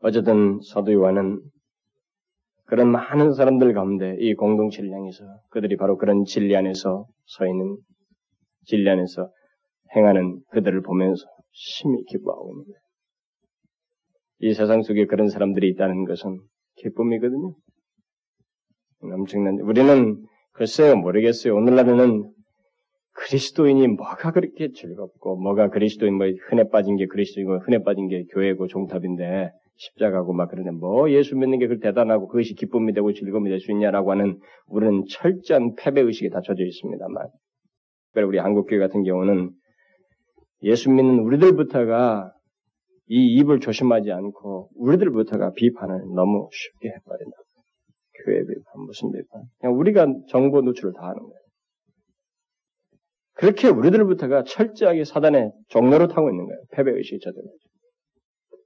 어쨌든 0.00 0.58
사도 0.62 0.92
요한은 0.92 1.38
그런 2.72 2.90
많은 2.90 3.34
사람들 3.34 3.74
가운데 3.74 4.16
이 4.18 4.32
공동체를 4.32 4.90
향해서 4.90 5.24
그들이 5.50 5.76
바로 5.76 5.98
그런 5.98 6.24
진리 6.24 6.56
안에서 6.56 7.06
서 7.26 7.46
있는 7.46 7.76
진리 8.64 8.88
안에서 8.88 9.30
행하는 9.94 10.40
그들을 10.52 10.80
보면서 10.80 11.22
심히 11.50 12.02
기뻐하고 12.04 12.50
있는 12.50 12.64
거예요. 12.64 12.78
이 14.38 14.54
세상 14.54 14.80
속에 14.80 15.04
그런 15.04 15.28
사람들이 15.28 15.68
있다는 15.68 16.06
것은 16.06 16.40
기쁨이거든요. 16.76 17.54
엄청난, 19.02 19.60
우리는 19.60 20.24
글쎄요, 20.52 20.96
모르겠어요. 20.96 21.54
오늘날에는 21.54 22.32
그리스도인이 23.12 23.86
뭐가 23.88 24.32
그렇게 24.32 24.72
즐겁고, 24.72 25.36
뭐가 25.36 25.68
그리스도인, 25.68 26.14
뭐, 26.14 26.26
흔해 26.48 26.70
빠진 26.70 26.96
게 26.96 27.04
그리스도이고, 27.06 27.58
흔해 27.66 27.82
빠진 27.82 28.08
게 28.08 28.24
교회고 28.32 28.68
종탑인데, 28.68 29.50
십자가고 29.76 30.32
막 30.32 30.50
그러는데, 30.50 30.76
뭐 30.78 31.10
예수 31.10 31.36
믿는 31.36 31.58
게 31.58 31.66
그렇게 31.66 31.88
대단하고, 31.88 32.28
그것이 32.28 32.54
기쁨이 32.54 32.92
되고 32.92 33.12
즐거움이 33.12 33.50
될 33.50 33.60
수 33.60 33.72
있냐라고 33.72 34.10
하는, 34.10 34.38
우리는 34.66 35.04
철저한 35.10 35.74
패배의식에 35.76 36.28
닫혀져 36.30 36.64
있습니다만. 36.64 37.28
그래, 38.12 38.24
우리 38.24 38.38
한국교회 38.38 38.78
같은 38.78 39.02
경우는, 39.02 39.50
예수 40.62 40.90
믿는 40.90 41.18
우리들부터가 41.20 42.32
이 43.08 43.34
입을 43.38 43.60
조심하지 43.60 44.12
않고 44.12 44.70
우리들부터가 44.76 45.52
비판을 45.54 46.02
너무 46.14 46.48
쉽게 46.52 46.88
해버린다. 46.88 47.36
교회 48.24 48.38
비판, 48.38 48.82
무슨 48.86 49.10
비판. 49.10 49.42
그냥 49.58 49.76
우리가 49.76 50.06
정보 50.28 50.60
노출을 50.60 50.92
다 50.94 51.02
하는 51.08 51.18
거예요. 51.18 51.42
그렇게 53.34 53.68
우리들부터가 53.68 54.44
철저하게 54.44 55.04
사단의 55.04 55.50
종로로 55.68 56.06
타고 56.06 56.30
있는 56.30 56.46
거예요. 56.46 56.60
패배의식이 56.72 57.18
저들어 57.20 57.42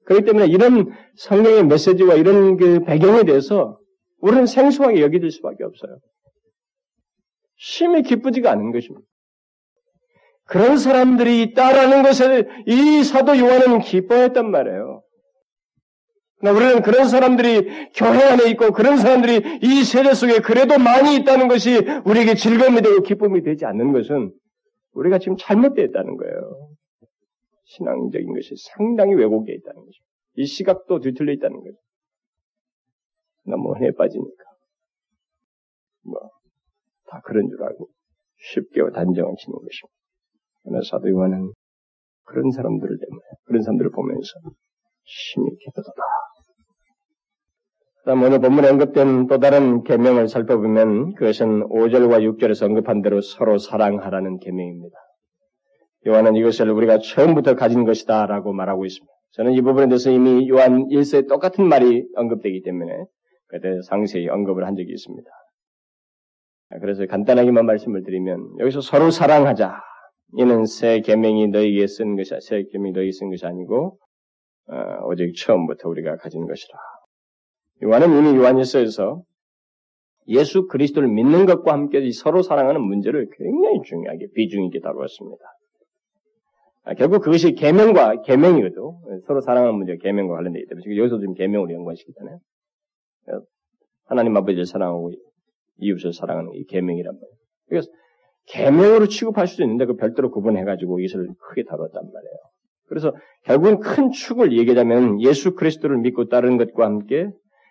그렇기 0.07 0.25
때문에 0.25 0.47
이런 0.47 0.92
성경의 1.16 1.66
메시지와 1.66 2.14
이런 2.14 2.57
그 2.57 2.81
배경에 2.85 3.25
대해서 3.25 3.79
우리는 4.21 4.47
생소하게 4.47 5.03
여기질 5.03 5.31
수밖에 5.31 5.64
없어요. 5.64 5.99
심히 7.57 8.03
기쁘지가 8.03 8.51
않은 8.53 8.73
것입니다. 8.73 9.07
그런 10.45 10.79
사람들이 10.79 11.42
있다라는 11.42 12.03
것을 12.03 12.49
이 12.66 13.03
사도 13.03 13.37
요한은 13.37 13.81
기뻐했단 13.81 14.51
말이에요. 14.51 15.03
우리는 16.42 16.83
그런 16.83 17.09
사람들이 17.09 17.90
교회 17.95 18.23
안에 18.23 18.49
있고 18.51 18.71
그런 18.71 18.99
사람들이 18.99 19.59
이 19.62 19.85
세대 19.85 20.14
속에 20.14 20.38
그래도 20.38 20.79
많이 20.79 21.16
있다는 21.16 21.49
것이 21.49 21.79
우리에게 22.05 22.35
즐거움이 22.35 22.83
되고 22.83 23.03
기쁨이 23.03 23.42
되지 23.42 23.64
않는 23.64 23.92
것은 23.92 24.33
우리가 24.92 25.19
지금 25.19 25.37
잘못되어 25.37 25.85
있다는 25.87 26.16
거예요. 26.16 26.76
신앙적인 27.66 28.33
것이 28.33 28.55
상당히 28.57 29.14
왜곡되어 29.14 29.55
있다는 29.55 29.81
거죠. 29.81 29.98
이 30.35 30.46
시각도 30.46 31.00
뒤틀려 31.00 31.33
있다는 31.33 31.61
거죠. 31.61 31.76
너무 33.44 33.74
흔해 33.74 33.92
빠지니까. 33.92 34.44
뭐, 36.02 36.20
다 37.09 37.20
그런 37.24 37.48
줄 37.48 37.62
알고 37.62 37.88
쉽게 38.38 38.81
단정을 38.92 39.35
치는 39.38 39.55
것입니다. 39.55 39.96
그러나 40.62 40.81
사도 40.83 41.09
요한은 41.09 41.52
그런 42.24 42.50
사람들을 42.50 42.98
때문에, 42.98 43.22
그런 43.44 43.62
사람들을 43.62 43.90
보면서 43.90 44.31
심히 45.05 45.57
기쁘다. 45.59 45.90
다음 48.05 48.22
오늘 48.22 48.38
본문에 48.38 48.68
언급된 48.68 49.26
또 49.26 49.38
다른 49.38 49.83
계명을 49.83 50.29
살펴보면 50.29 51.14
그것은 51.14 51.68
5절과 51.68 52.22
6절에서 52.38 52.66
언급한 52.66 53.02
대로 53.02 53.20
서로 53.20 53.59
사랑하라는 53.59 54.38
계명입니다. 54.38 54.96
요한은 56.07 56.37
이것을 56.37 56.71
우리가 56.71 56.99
처음부터 56.99 57.57
가진 57.57 57.85
것이다 57.85 58.27
라고 58.27 58.53
말하고 58.53 58.85
있습니다. 58.85 59.12
저는 59.33 59.53
이 59.53 59.61
부분에 59.61 59.88
대해서 59.88 60.11
이미 60.11 60.49
요한 60.49 60.87
1세에 60.88 61.29
똑같은 61.29 61.69
말이 61.69 62.07
언급되기 62.14 62.62
때문에 62.62 63.05
그때 63.49 63.81
상세히 63.83 64.29
언급을 64.29 64.66
한 64.66 64.77
적이 64.77 64.92
있습니다. 64.92 65.29
그래서 66.81 67.07
간단하게만 67.07 67.66
말씀을 67.66 68.03
드리면 68.03 68.59
여기서 68.59 68.81
서로 68.81 69.11
사랑하자. 69.11 69.81
이는 70.38 70.64
새 70.64 71.01
계명이 71.01 71.49
너희에게 71.49 71.87
쓴 71.87 72.16
것이 72.16 72.35
새 72.40 72.64
계명이 72.73 72.92
너희에게 72.92 73.12
쓴 73.12 73.31
것이 73.31 73.47
아니고 73.47 73.99
어, 74.69 75.07
오직 75.07 75.33
처음부터 75.37 75.88
우리가 75.88 76.16
가진 76.16 76.47
것이라. 76.47 76.79
요한은 77.85 78.19
이미 78.19 78.37
요한일서에서 78.37 79.23
예수 80.29 80.66
그리스도를 80.66 81.09
믿는 81.09 81.47
것과 81.47 81.73
함께 81.73 82.01
서로 82.11 82.42
사랑하는 82.42 82.81
문제를 82.81 83.29
굉장히 83.37 83.81
중요하게 83.85 84.29
비중 84.35 84.64
있게 84.64 84.81
다루었습니다. 84.81 85.45
아, 86.87 86.94
결국 86.94 87.20
그것이 87.22 87.53
계명과 87.53 88.22
계명이거든. 88.22 88.77
서로 89.27 89.40
사랑하는 89.40 89.75
문제가 89.75 89.99
계명과 90.01 90.37
관련되기 90.37 90.66
때문에 90.68 90.96
여기서 90.96 91.18
지금 91.18 91.35
계명으로 91.35 91.72
연관시키잖아요. 91.75 92.38
하나님 94.05 94.37
아버지를 94.37 94.66
사랑하고 94.66 95.11
이웃을 95.79 96.12
사랑하는 96.12 96.53
이 96.55 96.64
계명이란 96.64 97.12
말이에요. 97.12 97.37
그래서 97.68 97.90
계명으로 98.46 99.09
취급할 99.09 99.49
수도 99.49 99.64
있는데 99.64 99.85
그 99.85 99.96
별도로 99.96 100.31
구분해가지고 100.31 101.01
이것을 101.01 101.27
크게 101.40 101.64
다뤘단 101.64 101.92
말이에요. 101.92 102.37
그래서 102.87 103.12
결국은 103.42 103.81
큰 103.81 104.12
축을 104.12 104.57
얘기하자면 104.57 105.20
예수 105.22 105.57
그리스도를 105.57 105.99
믿고 105.99 106.29
따르는 106.29 106.57
것과 106.57 106.85
함께 106.85 107.29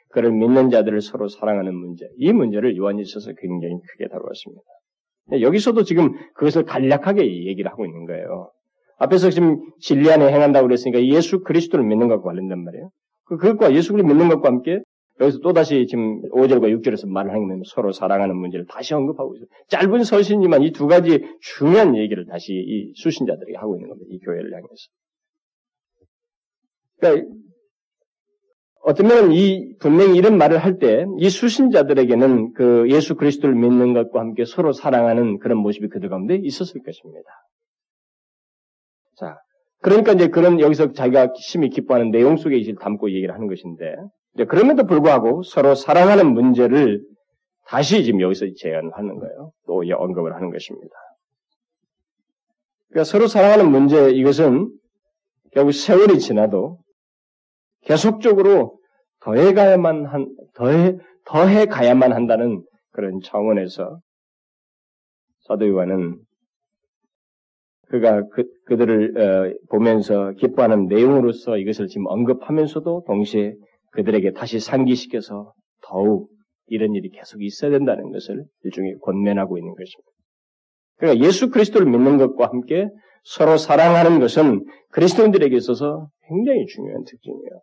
그를 0.09 0.33
믿는 0.33 0.69
자들을 0.69 0.99
서로 0.99 1.29
사랑하는 1.29 1.73
문제, 1.73 2.05
이 2.17 2.33
문제를 2.33 2.75
요한일서서 2.75 3.31
굉장히 3.37 3.75
크게 3.91 4.09
다루었습니다. 4.09 4.61
여기서도 5.39 5.83
지금 5.83 6.11
그것을 6.33 6.65
간략하게 6.65 7.45
얘기를 7.45 7.71
하고 7.71 7.85
있는 7.85 8.05
거예요. 8.05 8.51
앞에서 8.97 9.29
지금 9.29 9.59
진리 9.79 10.09
안에 10.11 10.31
행한다고 10.31 10.67
그랬으니까 10.67 11.03
예수 11.05 11.41
그리스도를 11.41 11.85
믿는 11.85 12.07
것과 12.07 12.23
관련된 12.23 12.63
말이에요. 12.63 12.89
그, 13.25 13.37
그것과 13.37 13.73
예수 13.73 13.91
그리스도 13.93 14.07
믿는 14.13 14.29
것과 14.29 14.49
함께 14.49 14.79
여기서 15.19 15.39
또다시 15.39 15.87
지금 15.87 16.21
5절과 16.31 16.63
6절에서 16.81 17.07
말을 17.07 17.31
하면 17.31 17.61
서로 17.65 17.91
사랑하는 17.93 18.35
문제를 18.35 18.65
다시 18.67 18.93
언급하고 18.93 19.35
있어요. 19.35 19.47
짧은 19.69 20.03
서신이지만 20.03 20.63
이 20.63 20.71
두 20.71 20.87
가지 20.87 21.23
중요한 21.39 21.95
얘기를 21.95 22.25
다시 22.25 22.53
이 22.53 22.91
수신자들에게 22.95 23.57
하고 23.57 23.75
있는 23.77 23.89
겁니다. 23.89 24.07
이 24.11 24.19
교회를 24.19 24.51
향해서. 24.53 24.89
그러니까 26.99 27.27
어떤 28.83 29.07
면은 29.07 29.31
이 29.31 29.75
분명히 29.79 30.17
이런 30.17 30.37
말을 30.37 30.57
할 30.57 30.77
때 30.79 31.05
이 31.17 31.29
수신자들에게는 31.29 32.53
그 32.53 32.87
예수 32.91 33.15
그리스도를 33.15 33.55
믿는 33.55 33.93
것과 33.93 34.19
함께 34.19 34.43
서로 34.45 34.73
사랑하는 34.73 35.39
그런 35.39 35.57
모습이 35.59 35.87
그들 35.87 36.09
가운데 36.09 36.35
있었을 36.35 36.83
것입니다. 36.83 37.29
자, 39.17 39.37
그러니까 39.81 40.13
이제 40.13 40.27
그런 40.27 40.59
여기서 40.59 40.93
자기가 40.93 41.33
심히 41.35 41.69
기뻐하는 41.69 42.11
내용 42.11 42.37
속에 42.37 42.57
이제 42.57 42.73
담고 42.79 43.11
얘기를 43.11 43.33
하는 43.33 43.47
것인데 43.47 43.95
그럼에도 44.47 44.85
불구하고 44.85 45.43
서로 45.43 45.75
사랑하는 45.75 46.33
문제를 46.33 47.01
다시 47.67 48.03
지금 48.03 48.21
여기서 48.21 48.47
제안하는 48.57 49.19
거예요. 49.19 49.51
또 49.65 49.83
언급을 49.95 50.35
하는 50.35 50.51
것입니다. 50.51 50.95
그러니까 52.89 53.03
서로 53.03 53.27
사랑하는 53.27 53.71
문제 53.71 54.11
이것은 54.11 54.71
결국 55.51 55.71
세월이 55.71 56.19
지나도 56.19 56.79
계속적으로 57.81 58.79
더해 59.21 59.53
가야만 59.53 60.05
한, 60.05 60.35
더해, 60.53 60.97
더해 61.25 61.65
가야만 61.65 62.13
한다는 62.13 62.63
그런 62.91 63.19
차원에서 63.23 63.99
사도 65.41 65.67
요한은 65.67 66.19
그가 67.87 68.23
그, 68.29 68.45
그들을 68.65 69.17
어, 69.17 69.53
보면서 69.69 70.31
기뻐하는 70.33 70.87
내용으로서 70.87 71.57
이것을 71.57 71.87
지금 71.87 72.07
언급하면서도 72.07 73.03
동시에 73.07 73.55
그들에게 73.91 74.31
다시 74.33 74.59
상기시켜서 74.59 75.53
더욱 75.83 76.29
이런 76.67 76.95
일이 76.95 77.09
계속 77.09 77.43
있어야 77.43 77.71
된다는 77.71 78.11
것을 78.11 78.43
일종의 78.63 78.95
권면하고 79.01 79.57
있는 79.57 79.73
것입니다. 79.73 80.09
그러니까 80.97 81.25
예수 81.25 81.49
그리스도를 81.49 81.87
믿는 81.89 82.17
것과 82.17 82.47
함께 82.47 82.89
서로 83.23 83.57
사랑하는 83.57 84.19
것은 84.19 84.65
그리스도인들에게 84.91 85.55
있어서 85.55 86.07
굉장히 86.27 86.65
중요한 86.65 87.03
특징이에요. 87.03 87.61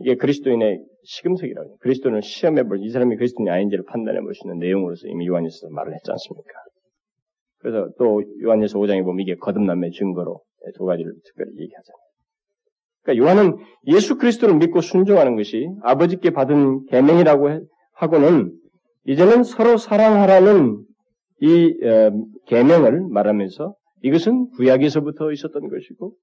이게 0.00 0.16
그리스도인의 0.16 0.84
시금석이라고 1.04 1.68
해요. 1.68 1.76
그리스도는 1.80 2.22
시험해 2.22 2.64
볼, 2.64 2.82
이 2.82 2.90
사람이 2.90 3.16
그리스도인이 3.16 3.50
아닌지를 3.50 3.84
판단해 3.84 4.20
볼 4.20 4.34
수 4.34 4.46
있는 4.46 4.58
내용으로서 4.58 5.06
이미 5.08 5.26
요한에서 5.26 5.68
말을 5.70 5.94
했지 5.94 6.10
않습니까? 6.10 6.50
그래서 7.62 7.88
또 7.98 8.22
요한에서 8.42 8.78
5장에 8.78 9.04
보면 9.04 9.20
이게 9.20 9.36
거듭남의 9.36 9.92
증거로 9.92 10.42
두 10.74 10.84
가지를 10.84 11.12
특별히 11.24 11.52
얘기하잖아요. 11.52 12.02
그러니까 13.02 13.24
요한은 13.24 13.56
예수 13.86 14.18
그리스도를 14.18 14.56
믿고 14.56 14.80
순종하는 14.80 15.36
것이 15.36 15.68
아버지께 15.82 16.30
받은 16.30 16.86
계명이라고 16.86 17.66
하고는 17.94 18.52
이제는 19.06 19.44
서로 19.44 19.76
사랑하라는 19.76 20.84
이 21.40 21.74
어, 21.84 22.10
계명을 22.46 23.08
말하면서 23.10 23.74
이것은 24.02 24.50
구약에서부터 24.50 25.32
있었던 25.32 25.68
것이고 25.68 26.14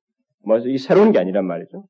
뭐이 0.45 0.77
새로운 0.77 1.11
게 1.11 1.19
아니란 1.19 1.45
말이죠. 1.45 1.85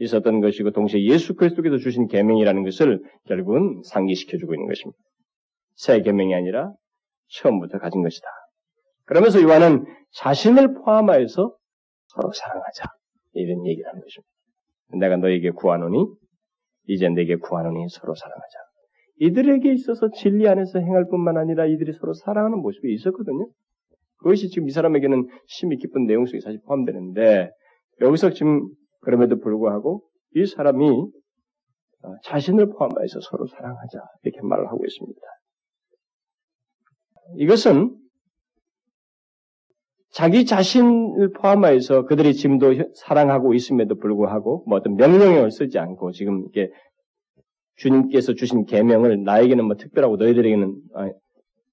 있었던 0.00 0.40
것이고 0.40 0.70
동시에 0.70 1.02
예수 1.04 1.34
그리스도께서 1.34 1.76
주신 1.78 2.06
계명이라는 2.08 2.64
것을 2.64 3.02
결국은 3.26 3.82
상기시켜 3.84 4.38
주고 4.38 4.54
있는 4.54 4.66
것입니다. 4.66 4.98
새 5.74 6.00
계명이 6.00 6.34
아니라 6.34 6.72
처음부터 7.28 7.78
가진 7.78 8.02
것이다. 8.02 8.26
그러면서 9.12 9.42
요한은 9.42 9.84
자신을 10.12 10.72
포함하여서 10.72 11.54
서로 12.06 12.32
사랑하자 12.32 12.84
이런 13.34 13.66
얘기를 13.66 13.86
하는 13.86 14.00
것입니다. 14.00 14.30
내가 14.98 15.18
너에게 15.18 15.50
구하노니 15.50 16.06
이제 16.88 17.10
내게 17.10 17.36
구하노니 17.36 17.88
서로 17.90 18.14
사랑하자. 18.14 18.58
이들에게 19.16 19.70
있어서 19.74 20.10
진리 20.12 20.48
안에서 20.48 20.78
행할 20.78 21.08
뿐만 21.10 21.36
아니라 21.36 21.66
이들이 21.66 21.92
서로 21.92 22.14
사랑하는 22.14 22.58
모습이 22.60 22.90
있었거든요. 22.94 23.48
그것이 24.16 24.48
지금 24.48 24.68
이 24.68 24.70
사람에게는 24.70 25.28
심히 25.46 25.76
기쁜 25.76 26.06
내용 26.06 26.24
속에 26.24 26.40
사실 26.40 26.60
포함되는데 26.64 27.50
여기서 28.00 28.30
지금 28.30 28.66
그럼에도 29.02 29.38
불구하고 29.40 30.04
이 30.36 30.46
사람이 30.46 30.88
어, 30.88 32.14
자신을 32.24 32.70
포함해서 32.70 33.20
서로 33.20 33.46
사랑하자 33.46 33.98
이렇게 34.22 34.40
말을 34.42 34.68
하고 34.68 34.82
있습니다. 34.86 35.20
이것은 37.36 38.01
자기 40.12 40.44
자신을 40.44 41.32
포함해서 41.32 42.04
그들이 42.04 42.34
지금도 42.34 42.74
사랑하고 42.94 43.54
있음에도 43.54 43.96
불구하고 43.96 44.64
뭐 44.68 44.78
어떤 44.78 44.96
명령을 44.96 45.50
쓰지 45.50 45.78
않고 45.78 46.12
지금 46.12 46.44
이게 46.48 46.70
주님께서 47.76 48.34
주신 48.34 48.66
계명을 48.66 49.24
나에게는 49.24 49.64
뭐 49.64 49.76
특별하고 49.76 50.16
너희들에게는 50.18 50.76
아, 50.94 51.10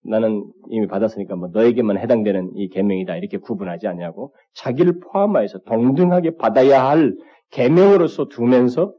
나는 0.04 0.46
이미 0.70 0.88
받았으니까 0.88 1.36
뭐 1.36 1.50
너에게만 1.50 1.98
해당되는 1.98 2.52
이 2.56 2.70
계명이다 2.70 3.18
이렇게 3.18 3.38
구분하지 3.38 3.88
않냐고 3.88 4.34
자기를 4.54 5.02
포함하여서 5.02 5.60
동등하게 5.68 6.38
받아야 6.38 6.88
할 6.88 7.14
계명으로서 7.52 8.30
두면서 8.30 8.94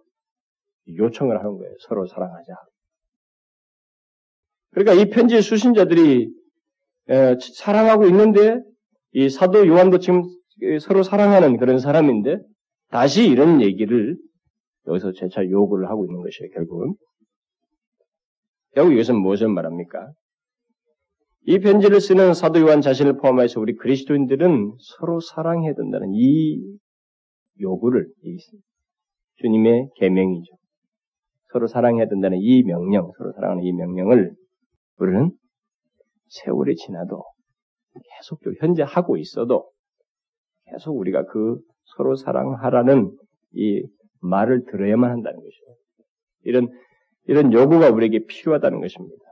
요청을 0.99 1.38
하는 1.38 1.57
거예요. 1.57 1.74
서로 1.80 2.07
사랑하자. 2.07 2.55
그러니까 4.72 5.03
이 5.03 5.09
편지의 5.09 5.41
수신자들이 5.41 6.30
사랑하고 7.55 8.05
있는데 8.07 8.61
이 9.12 9.28
사도 9.28 9.66
요한도 9.66 9.98
지금 9.98 10.22
서로 10.80 11.02
사랑하는 11.02 11.56
그런 11.56 11.78
사람인데 11.78 12.38
다시 12.90 13.28
이런 13.28 13.61
얘기를 13.61 14.16
여기서 14.86 15.12
재차 15.12 15.44
요구를 15.48 15.88
하고 15.88 16.04
있는 16.04 16.22
것이에요, 16.22 16.50
결국은. 16.52 16.94
결국 18.74 18.92
이것은 18.94 19.16
무엇을 19.16 19.48
말합니까? 19.48 20.12
이 21.42 21.58
편지를 21.58 22.00
쓰는 22.00 22.34
사도 22.34 22.61
요한 22.61 22.80
자신을 22.80 23.18
포함해서 23.18 23.61
우리 23.61 23.74
그리스도인들은 23.76 24.74
서로 24.78 25.20
사랑해야 25.20 25.74
된다는 25.74 26.12
이 26.12 26.61
요구를, 27.61 28.06
이 28.22 28.36
주님의 29.36 29.90
계명이죠. 29.96 30.52
서로 31.52 31.66
사랑해야 31.66 32.06
된다는 32.08 32.38
이 32.40 32.62
명령, 32.62 33.11
서로 33.18 33.32
사랑하는 33.32 33.64
이 33.64 33.72
명령을 33.72 34.34
우리는 34.98 35.30
세월이 36.28 36.76
지나도 36.76 37.22
계속적으로 38.18 38.57
현재 38.61 38.82
하고 38.82 39.16
있어도 39.16 39.70
계속 40.70 40.96
우리가 40.96 41.26
그 41.26 41.59
서로 41.96 42.14
사랑하라는 42.14 43.11
이 43.53 43.84
말을 44.20 44.64
들어야만 44.66 45.11
한다는 45.11 45.40
것이죠. 45.40 45.76
이런 46.44 46.68
이런 47.26 47.53
요구가 47.53 47.90
우리에게 47.90 48.26
필요하다는 48.26 48.80
것입니다. 48.80 49.24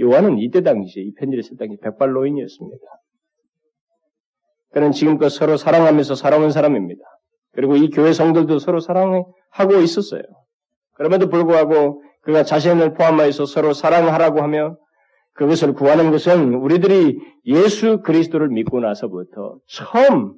요한은 0.00 0.38
이때 0.38 0.62
당시 0.62 1.00
이 1.00 1.12
편지를 1.14 1.42
쓸 1.42 1.56
당시 1.56 1.76
백발노인이었습니다. 1.82 2.84
그는 4.70 4.92
지금껏 4.92 5.28
서로 5.28 5.56
사랑하면서 5.56 6.14
살아온 6.14 6.50
사람입니다. 6.50 7.02
그리고 7.52 7.76
이 7.76 7.90
교회 7.90 8.12
성들도 8.12 8.58
서로 8.58 8.80
사랑하고 8.80 9.80
있었어요. 9.82 10.22
그럼에도 10.94 11.28
불구하고 11.28 12.02
그가 12.22 12.42
자신을 12.44 12.94
포함하여서 12.94 13.46
서로 13.46 13.72
사랑하라고 13.72 14.42
하며 14.42 14.76
그것을 15.38 15.72
구하는 15.72 16.10
것은 16.10 16.52
우리들이 16.54 17.20
예수 17.46 18.02
그리스도를 18.02 18.48
믿고 18.48 18.80
나서부터 18.80 19.58
처음 19.68 20.34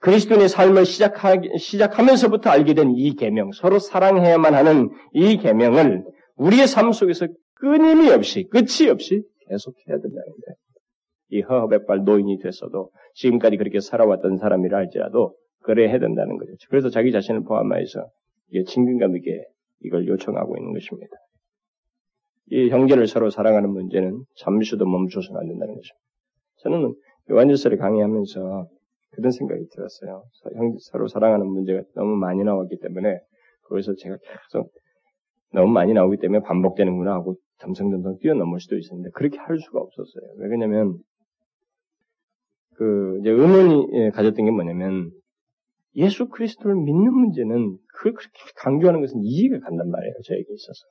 그리스도인의 0.00 0.50
삶을 0.50 0.84
시작하, 0.84 1.36
시작하면서부터 1.56 2.50
알게 2.50 2.74
된 2.74 2.90
이 2.94 3.14
계명, 3.16 3.50
서로 3.52 3.78
사랑해야만 3.78 4.54
하는 4.54 4.90
이 5.14 5.38
계명을 5.38 6.04
우리의 6.36 6.66
삶 6.66 6.92
속에서 6.92 7.28
끊임이 7.54 8.10
없이, 8.10 8.44
끝이 8.50 8.90
없이 8.90 9.22
계속해야 9.48 9.96
된다는 9.96 10.12
거예요. 10.12 10.56
이 11.30 11.40
허허백발 11.40 12.04
노인이 12.04 12.38
됐어도 12.40 12.90
지금까지 13.14 13.56
그렇게 13.56 13.80
살아왔던 13.80 14.36
사람이라 14.36 14.76
할지라도 14.76 15.34
그래 15.62 15.88
해야 15.88 15.98
된다는 15.98 16.36
거죠. 16.36 16.52
그래서 16.68 16.90
자기 16.90 17.10
자신을 17.10 17.44
포함하여서 17.44 18.06
이게 18.50 18.64
친근감 18.64 19.16
있게 19.16 19.44
이걸 19.82 20.06
요청하고 20.06 20.58
있는 20.58 20.74
것입니다. 20.74 21.16
이 22.50 22.70
형제를 22.70 23.06
서로 23.06 23.30
사랑하는 23.30 23.70
문제는 23.70 24.24
잠시도 24.36 24.86
멈춰서는 24.86 25.40
안 25.40 25.48
된다는 25.48 25.74
거죠. 25.74 25.94
저는 26.58 26.94
요한일서를 27.30 27.76
강의하면서 27.78 28.68
그런 29.10 29.30
생각이 29.30 29.66
들었어요. 29.72 30.24
형 30.54 30.76
서로 30.80 31.08
사랑하는 31.08 31.46
문제가 31.46 31.82
너무 31.94 32.16
많이 32.16 32.44
나왔기 32.44 32.78
때문에 32.80 33.18
거기서 33.68 33.94
제가 33.96 34.16
계속 34.18 34.72
너무 35.52 35.72
많이 35.72 35.92
나오기 35.92 36.18
때문에 36.18 36.42
반복되는구나 36.42 37.12
하고 37.14 37.36
덤성덤성 37.58 38.18
뛰어넘을 38.20 38.60
수도 38.60 38.76
있었는데 38.76 39.10
그렇게 39.14 39.38
할 39.38 39.58
수가 39.58 39.80
없었어요. 39.80 40.24
왜냐면 40.50 40.98
그 42.74 43.18
이제 43.20 43.30
의문이 43.30 43.88
예, 43.94 44.10
가졌던 44.10 44.44
게 44.44 44.50
뭐냐면 44.50 45.10
예수 45.96 46.28
그리스도를 46.28 46.76
믿는 46.76 47.12
문제는 47.12 47.78
그걸 47.88 48.12
그렇게 48.12 48.38
강조하는 48.56 49.00
것은 49.00 49.20
이해가 49.24 49.60
간단 49.60 49.90
말이에요. 49.90 50.14
저에게 50.26 50.44
있어서. 50.52 50.86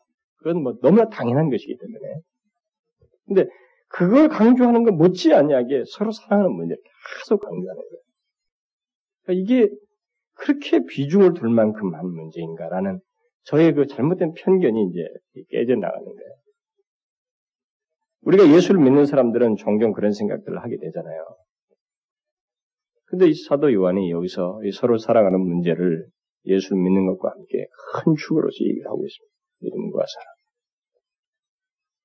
그건 0.46 0.62
뭐 0.62 0.78
너무나 0.80 1.10
당연한 1.10 1.50
것이기 1.50 1.76
때문에. 1.76 2.22
근데 3.26 3.48
그걸 3.88 4.30
강조하는 4.30 4.84
건 4.84 4.96
못지않게 4.96 5.86
서로 5.88 6.12
사랑하는 6.12 6.52
문제를 6.52 6.84
계속 7.18 7.40
강조하는 7.40 7.82
거예요. 7.82 8.04
그러니까 9.24 9.44
이게 9.44 9.76
그렇게 10.36 10.86
비중을 10.86 11.34
둘 11.34 11.50
만큼 11.50 11.96
한 11.96 12.06
문제인가라는 12.06 13.00
저의 13.46 13.74
그 13.74 13.88
잘못된 13.88 14.34
편견이 14.34 14.92
이제 14.92 15.46
깨져 15.50 15.78
나가는 15.78 16.06
거예요. 16.06 16.36
우리가 18.22 18.48
예수를 18.48 18.82
믿는 18.82 19.08
사람들은 19.08 19.56
종종 19.56 19.94
그런 19.94 20.12
생각들을 20.12 20.62
하게 20.62 20.78
되잖아요. 20.78 21.26
근데 23.06 23.28
이 23.30 23.34
사도 23.34 23.74
요한이 23.74 24.12
여기서 24.12 24.62
서로 24.76 25.00
살아가는 25.00 25.40
문제를 25.40 26.06
예수를 26.46 26.84
믿는 26.84 27.08
것과 27.08 27.32
함께 27.32 27.66
큰 28.04 28.14
축으로서 28.16 28.58
얘기를 28.62 28.86
하고 28.86 29.04
있습니다. 29.04 29.36
믿음과 29.62 30.06
사랑. 30.06 30.35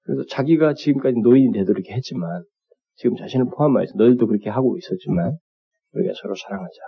그래서 0.03 0.24
자기가 0.28 0.74
지금까지 0.74 1.20
노인이 1.20 1.53
되도록 1.53 1.80
이렇게 1.80 1.94
했지만, 1.94 2.44
지금 2.96 3.16
자신을 3.16 3.46
포함해서 3.46 3.94
너희도 3.96 4.26
그렇게 4.26 4.51
하고 4.51 4.76
있었지만, 4.76 5.38
우리가 5.92 6.12
서로 6.20 6.34
사랑하자. 6.34 6.80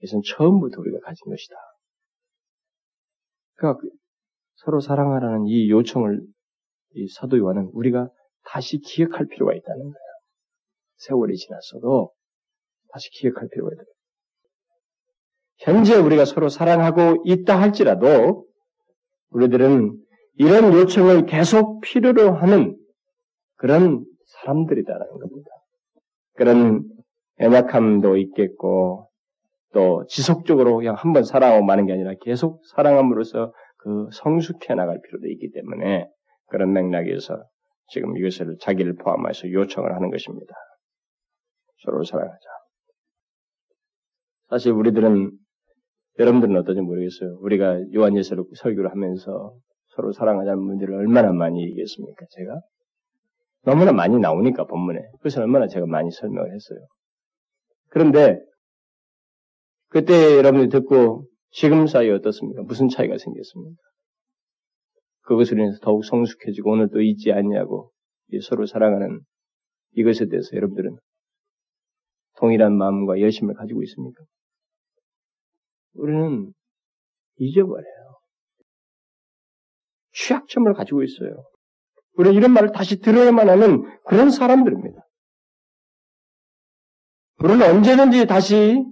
이것은 0.00 0.22
처음부터 0.24 0.80
우리가 0.80 1.00
가진 1.00 1.24
것이다. 1.28 1.54
그러니까 3.54 3.80
그 3.80 3.88
서로 4.54 4.80
사랑하라는 4.80 5.46
이 5.46 5.70
요청을 5.70 6.20
이 6.94 7.08
사도 7.08 7.38
요한은 7.38 7.70
우리가 7.72 8.08
다시 8.44 8.78
기억할 8.78 9.26
필요가 9.26 9.54
있다는 9.54 9.82
거예요. 9.82 9.94
세월이 10.96 11.36
지났어도 11.36 12.12
다시 12.92 13.10
기억할 13.10 13.48
필요가 13.48 13.72
있다. 13.74 13.82
현재 15.58 15.96
우리가 15.96 16.24
서로 16.24 16.48
사랑하고 16.48 17.22
있다 17.26 17.60
할지라도 17.60 18.46
우리들은 19.30 19.96
이런 20.38 20.72
요청을 20.72 21.26
계속 21.26 21.80
필요로 21.80 22.32
하는 22.32 22.76
그런 23.56 24.04
사람들이다라는 24.26 25.18
겁니다. 25.18 25.50
그런 26.34 26.84
애약함도 27.40 28.16
있겠고 28.16 29.10
또 29.72 30.04
지속적으로 30.08 30.76
그냥 30.76 30.94
한 30.94 31.12
번 31.12 31.24
사랑하고 31.24 31.64
마는 31.64 31.86
게 31.86 31.92
아니라 31.92 32.14
계속 32.20 32.62
사랑함으로써 32.74 33.52
그 33.78 34.08
성숙해 34.12 34.74
나갈 34.74 35.00
필요도 35.02 35.26
있기 35.28 35.50
때문에 35.52 36.08
그런 36.46 36.72
맥락에서 36.72 37.44
지금 37.88 38.16
이것을 38.16 38.56
자기를 38.60 38.96
포함해서 38.96 39.50
요청을 39.50 39.94
하는 39.94 40.10
것입니다. 40.10 40.54
서로 41.84 42.04
사랑하자. 42.04 42.38
사실 44.50 44.72
우리들은 44.72 45.30
여러분들은 46.18 46.56
어떤지 46.56 46.80
모르겠어요. 46.80 47.38
우리가 47.40 47.80
요한예서를 47.94 48.44
설교를 48.56 48.90
하면서 48.90 49.54
서로 49.98 50.12
사랑하자는 50.12 50.62
문제를 50.62 50.94
얼마나 50.94 51.32
많이 51.32 51.60
얘기했습니까? 51.64 52.24
제가 52.30 52.60
너무나 53.64 53.92
많이 53.92 54.16
나오니까 54.16 54.64
본문에 54.64 55.00
그것을 55.18 55.42
얼마나 55.42 55.66
제가 55.66 55.86
많이 55.86 56.12
설명을 56.12 56.54
했어요. 56.54 56.78
그런데 57.88 58.40
그때 59.88 60.36
여러분들이 60.36 60.68
듣고 60.68 61.26
지금 61.50 61.88
사이 61.88 62.10
어떻습니까? 62.10 62.62
무슨 62.62 62.88
차이가 62.88 63.18
생겼습니까? 63.18 63.82
그것으로 65.22 65.62
인해서 65.62 65.78
더욱 65.82 66.04
성숙해지고 66.04 66.70
오늘 66.70 66.90
또 66.90 67.02
있지 67.02 67.32
않냐고 67.32 67.90
서로 68.42 68.66
사랑하는 68.66 69.20
이것에 69.96 70.26
대해서 70.28 70.54
여러분들은 70.54 70.96
동일한 72.36 72.72
마음과 72.76 73.20
열심을 73.20 73.54
가지고 73.54 73.82
있습니까? 73.82 74.22
우리는 75.94 76.52
잊어버려요. 77.38 77.97
취약점을 80.18 80.72
가지고 80.74 81.02
있어요. 81.02 81.44
우리는 82.16 82.36
이런 82.36 82.52
말을 82.52 82.72
다시 82.72 83.00
들어야만 83.00 83.48
하는 83.48 83.84
그런 84.04 84.30
사람들입니다. 84.30 85.00
우리는 87.44 87.62
언제든지 87.62 88.26
다시 88.26 88.84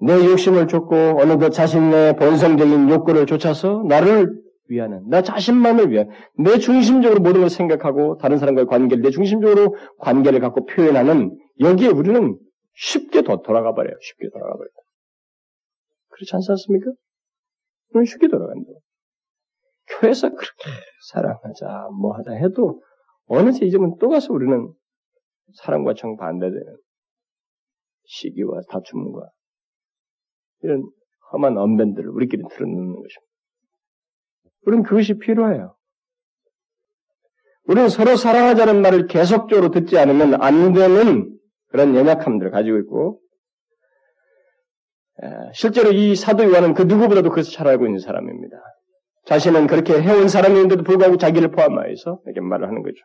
내 0.00 0.12
욕심을 0.12 0.68
쫓고 0.68 0.94
어느덧 0.94 1.50
자신의 1.50 2.16
본성적인 2.16 2.90
욕구를 2.90 3.26
쫓아서 3.26 3.82
나를 3.88 4.42
위하는, 4.66 5.08
나 5.08 5.22
자신만을 5.22 5.90
위한, 5.90 6.10
내 6.36 6.58
중심적으로 6.58 7.20
모든 7.20 7.40
걸 7.40 7.50
생각하고 7.50 8.18
다른 8.18 8.38
사람과의 8.38 8.66
관계를 8.66 9.02
내 9.02 9.10
중심적으로 9.10 9.76
관계를 9.98 10.40
갖고 10.40 10.66
표현하는 10.66 11.38
여기에 11.60 11.88
우리는 11.88 12.38
쉽게 12.74 13.22
더 13.22 13.40
돌아가 13.42 13.72
버려요. 13.72 13.94
쉽게 14.00 14.28
돌아가 14.30 14.52
버려요. 14.54 14.70
그렇지 16.08 16.34
않지 16.34 16.50
않습니까? 16.50 16.92
쉽게 18.06 18.28
돌아간다. 18.28 18.68
교회에서 19.86 20.30
그렇게 20.30 20.70
사랑하자, 21.12 21.88
뭐 22.00 22.14
하자 22.16 22.32
해도 22.32 22.82
어느새 23.26 23.66
이제는 23.66 23.96
또 24.00 24.08
가서 24.08 24.32
우리는 24.32 24.72
사랑과 25.54 25.94
정반대되는 25.94 26.76
시기와 28.04 28.60
다툼과 28.68 29.30
이런 30.62 30.82
험한 31.32 31.56
언변들을 31.56 32.08
우리끼리 32.08 32.42
틀어놓는 32.50 32.94
것입니다. 32.94 33.32
우리는 34.66 34.82
그것이 34.84 35.18
필요해요. 35.18 35.76
우리는 37.66 37.88
서로 37.88 38.16
사랑하자는 38.16 38.82
말을 38.82 39.06
계속적으로 39.06 39.70
듣지 39.70 39.98
않으면 39.98 40.42
안 40.42 40.72
되는 40.72 41.38
그런 41.68 41.94
연약함들을 41.94 42.50
가지고 42.50 42.78
있고, 42.78 43.20
실제로 45.54 45.90
이 45.92 46.14
사도 46.14 46.44
요한은 46.44 46.74
그 46.74 46.82
누구보다도 46.82 47.30
그것을 47.30 47.52
잘 47.52 47.68
알고 47.68 47.86
있는 47.86 48.00
사람입니다. 48.00 48.56
자신은 49.26 49.66
그렇게 49.66 50.00
해온 50.00 50.28
사람인데도 50.28 50.82
불구하고 50.82 51.16
자기를 51.16 51.50
포함하여서 51.50 52.20
이렇게 52.26 52.40
말을 52.40 52.68
하는 52.68 52.82
거죠. 52.82 52.96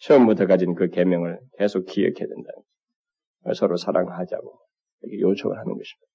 처음부터 0.00 0.46
가진 0.46 0.74
그 0.74 0.88
계명을 0.88 1.40
계속 1.58 1.86
기억해야 1.86 2.26
된다. 2.28 3.54
서로 3.54 3.76
사랑하자고 3.76 4.58
이렇게 5.02 5.20
요청을 5.20 5.56
하는 5.56 5.72
것입니다. 5.72 6.06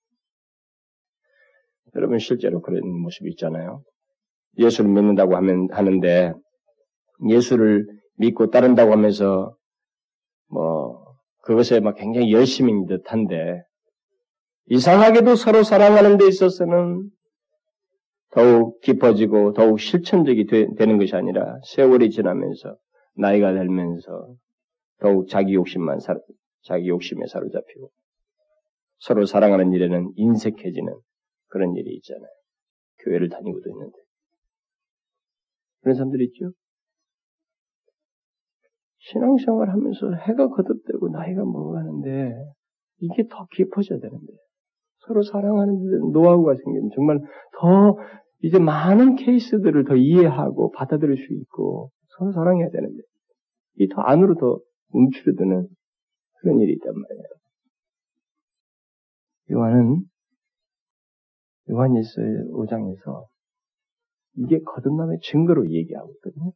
여러분 1.95 2.19
실제로 2.19 2.61
그런 2.61 2.87
모습이 2.87 3.31
있잖아요. 3.31 3.83
예수를 4.57 4.91
믿는다고 4.91 5.35
하면 5.35 5.67
하는데 5.71 6.33
예수를 7.27 7.87
믿고 8.17 8.51
따른다고 8.51 8.91
하면서 8.91 9.55
뭐 10.49 11.03
그것에 11.41 11.79
막 11.79 11.95
굉장히 11.95 12.31
열심인 12.31 12.85
듯한데 12.85 13.63
이상하게도 14.67 15.35
서로 15.35 15.63
사랑하는 15.63 16.17
데 16.17 16.27
있어서는 16.27 17.09
더욱 18.31 18.79
깊어지고 18.81 19.53
더욱 19.53 19.79
실천적이 19.79 20.45
되, 20.45 20.65
는 20.85 20.97
것이 20.97 21.15
아니라 21.15 21.59
세월이 21.65 22.11
지나면서 22.11 22.77
나이가 23.15 23.53
들면서 23.53 24.35
더욱 24.99 25.27
자기 25.27 25.55
욕심만 25.55 25.99
사, 25.99 26.15
자기 26.63 26.89
욕심에 26.89 27.25
사로잡히고 27.27 27.91
서로 28.99 29.25
사랑하는 29.25 29.71
일에는 29.71 30.11
인색해지는 30.15 30.93
그런 31.47 31.75
일이 31.75 31.95
있잖아요. 31.95 32.29
교회를 32.99 33.29
다니고도 33.29 33.69
있는데 33.69 33.97
그런 35.81 35.95
사람들이 35.95 36.25
있죠. 36.25 36.51
신앙생활 38.97 39.69
하면서 39.69 40.11
해가 40.13 40.49
거듭되고 40.49 41.09
나이가 41.09 41.43
먹어가는데 41.43 42.33
이게 42.99 43.27
더 43.27 43.47
깊어져야 43.51 43.99
되는데 43.99 44.33
서로 44.99 45.23
사랑하는 45.23 45.73
데 45.75 45.97
노하우가 46.13 46.55
생기면 46.55 46.89
정말 46.95 47.19
더 47.59 47.97
이제 48.41 48.59
많은 48.59 49.15
케이스들을 49.15 49.83
더 49.85 49.95
이해하고 49.95 50.71
받아들일 50.71 51.17
수 51.17 51.33
있고 51.33 51.91
서로 52.17 52.31
사랑해야 52.31 52.69
되는데 52.69 53.01
이 53.79 53.87
더 53.87 54.01
안으로 54.01 54.35
더 54.35 54.59
움츠러드는 54.91 55.67
그런 56.41 56.59
일이 56.59 56.73
있단 56.73 56.93
말이에요. 56.93 57.23
요한은 59.51 60.03
요한일서 61.69 62.21
5장에서 62.53 63.25
이게 64.37 64.59
거듭남의 64.61 65.19
증거로 65.21 65.69
얘기하고 65.71 66.11
있거든요. 66.15 66.51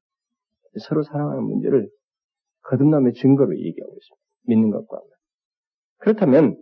서로 0.82 1.04
사랑하는 1.04 1.44
문제를 1.44 1.90
거듭남의 2.64 3.14
증거로 3.14 3.58
얘기하고 3.58 3.94
있습니다. 3.94 4.24
믿는 4.48 4.70
것과. 4.72 5.02
그렇다면 5.98 6.58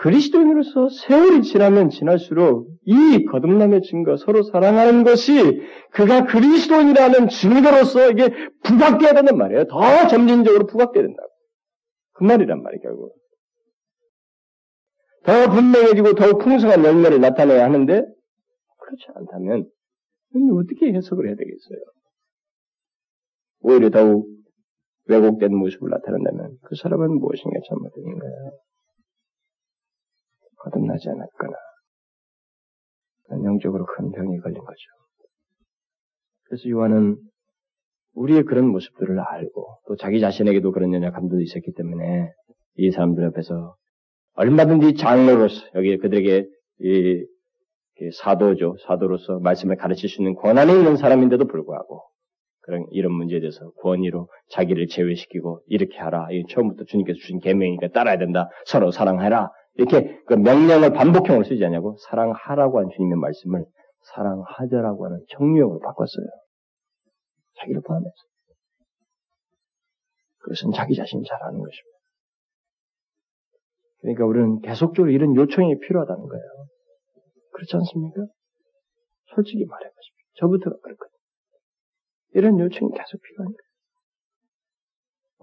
그리스도인으로서 0.00 0.88
세월이 0.88 1.42
지나면 1.42 1.90
지날수록 1.90 2.68
이 2.84 3.24
거듭남의 3.26 3.82
증거, 3.82 4.16
서로 4.16 4.42
사랑하는 4.42 5.04
것이 5.04 5.60
그가 5.92 6.24
그리스도인이라는 6.24 7.28
증거로서 7.28 8.10
이게 8.10 8.30
부각돼야 8.64 9.12
된단 9.12 9.36
말이에요. 9.36 9.64
더 9.64 10.08
점진적으로 10.08 10.66
부각돼야 10.66 11.02
된다고. 11.02 11.28
그 12.14 12.24
말이란 12.24 12.62
말이에요, 12.62 12.80
결국. 12.82 13.14
더 15.24 15.50
분명해지고 15.50 16.14
더욱 16.14 16.38
풍성한 16.38 16.82
열매를 16.82 17.20
나타내야 17.20 17.62
하는데, 17.62 17.92
그렇지 17.92 19.04
않다면, 19.14 19.68
어떻게 20.58 20.94
해석을 20.94 21.26
해야 21.26 21.34
되겠어요? 21.36 21.78
오히려 23.60 23.90
더욱 23.90 24.26
왜곡된 25.08 25.54
모습을 25.54 25.90
나타낸다면 25.90 26.56
그 26.62 26.74
사람은 26.76 27.18
무엇인가 27.18 27.58
잘못된 27.68 28.18
거예요. 28.18 28.52
거듭나지 30.60 31.08
않았거나 31.08 31.56
영적으로 33.44 33.86
큰 33.86 34.10
병이 34.12 34.38
걸린 34.40 34.58
거죠. 34.58 34.80
그래서 36.44 36.68
요한은 36.68 37.16
우리의 38.14 38.42
그런 38.44 38.66
모습들을 38.66 39.18
알고 39.20 39.78
또 39.86 39.96
자기 39.96 40.20
자신에게도 40.20 40.72
그런 40.72 40.92
연약함도 40.92 41.40
있었기 41.40 41.72
때문에 41.76 42.32
이 42.76 42.90
사람들 42.90 43.24
옆에서 43.24 43.76
얼마든지 44.34 44.94
장로로서 44.94 45.66
여기 45.74 45.96
그들에게 45.98 46.46
이 46.80 47.24
사도죠 48.14 48.76
사도로서 48.86 49.38
말씀을 49.40 49.76
가르칠 49.76 50.08
수 50.08 50.22
있는 50.22 50.34
권한이 50.34 50.72
있는 50.72 50.96
사람인데도 50.96 51.46
불구하고 51.46 52.02
그런 52.62 52.86
이런 52.90 53.12
문제에 53.12 53.40
대해서 53.40 53.70
권위로 53.82 54.28
자기를 54.50 54.86
제외시키고 54.88 55.60
이렇게 55.66 55.98
하라. 55.98 56.28
이 56.30 56.44
처음부터 56.48 56.84
주님께서 56.84 57.18
주신 57.18 57.40
계명이니까 57.40 57.88
따라야 57.88 58.18
된다. 58.18 58.48
서로 58.64 58.90
사랑해라. 58.90 59.50
이렇게 59.80 60.22
그 60.26 60.34
명령을 60.34 60.92
반복형으로 60.92 61.42
쓰지 61.44 61.64
않냐고 61.64 61.96
사랑하라고 62.10 62.80
한 62.80 62.90
주님의 62.94 63.16
말씀을 63.16 63.64
사랑하자라고 64.12 65.06
하는 65.06 65.24
정류형으로 65.30 65.80
바꿨어요. 65.80 66.26
자기를 67.60 67.80
포함해서. 67.80 68.14
그것은 70.40 70.72
자기 70.72 70.94
자신이 70.94 71.24
잘 71.26 71.42
아는 71.42 71.58
것입니다. 71.60 71.98
그러니까 74.02 74.26
우리는 74.26 74.60
계속적으로 74.60 75.10
이런 75.12 75.34
요청이 75.34 75.78
필요하다는 75.78 76.28
거예요. 76.28 76.44
그렇지 77.52 77.76
않습니까? 77.76 78.26
솔직히 79.34 79.64
말해보십시오. 79.64 80.24
저부터가 80.40 80.76
그렇거든요. 80.82 81.18
이런 82.34 82.58
요청이 82.58 82.90
계속. 82.92 83.20
뭐 83.38 83.46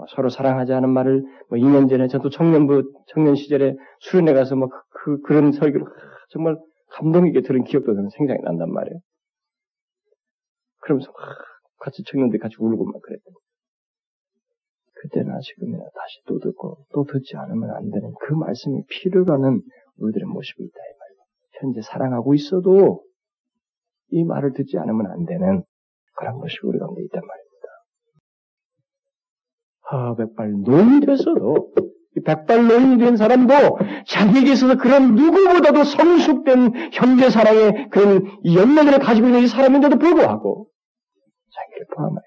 서로 0.10 0.30
사랑하지 0.30 0.74
않은 0.74 0.90
말을 0.90 1.24
뭐 1.50 1.58
2년 1.58 1.90
전에 1.90 2.08
저도 2.08 2.30
청년부 2.30 2.92
청년 3.08 3.36
시절에 3.36 3.76
수련회 4.00 4.34
가서 4.34 4.56
뭐 4.56 4.70
그, 4.90 5.22
그런 5.22 5.52
설교를 5.52 5.86
정말 6.30 6.58
감동 6.90 7.28
있게 7.28 7.42
들은 7.42 7.64
기억도 7.64 7.94
저는 7.94 8.10
생각이 8.10 8.42
난단 8.44 8.72
말이에요. 8.72 9.00
그러면서 10.82 11.12
막 11.12 11.18
같이 11.80 12.04
청년들 12.04 12.40
같이 12.40 12.56
울고 12.60 12.86
막 12.86 13.02
그랬더니 13.02 13.36
그때나 14.94 15.40
지금이나 15.40 15.84
다시 15.84 16.22
또 16.28 16.40
듣고 16.40 16.86
또 16.94 17.04
듣지 17.04 17.36
않으면 17.36 17.70
안 17.72 17.90
되는 17.90 18.14
그 18.22 18.34
말씀이 18.34 18.84
필요로하는 18.90 19.62
우리들의 19.98 20.28
모습이 20.28 20.64
있다 20.64 20.76
이 20.76 20.94
말이에요. 21.00 21.22
현재 21.60 21.82
사랑하고 21.82 22.34
있어도 22.34 23.04
이 24.10 24.24
말을 24.24 24.54
듣지 24.54 24.78
않으면 24.78 25.08
안 25.08 25.26
되는 25.26 25.64
그런 26.16 26.40
것이 26.40 26.58
우리 26.64 26.80
가운데 26.80 27.04
있단 27.04 27.22
말입니다. 27.26 27.47
아, 29.90 30.16
백발 30.16 30.52
노인이 30.64 31.06
됐어도, 31.06 31.72
백발 32.26 32.68
노인이 32.68 32.98
된 32.98 33.16
사람도 33.16 33.54
자기에게 34.08 34.52
있어서 34.52 34.76
그런 34.76 35.16
누구보다도 35.16 35.84
성숙된 35.84 36.92
형제 36.94 37.30
사랑의 37.30 37.90
그런 37.90 38.26
연매들을 38.44 39.00
가지고 39.00 39.28
있는 39.28 39.42
이 39.42 39.48
사람인데도 39.48 39.98
불구하고, 39.98 40.70
자기를 41.54 41.88
포함해서 41.96 42.24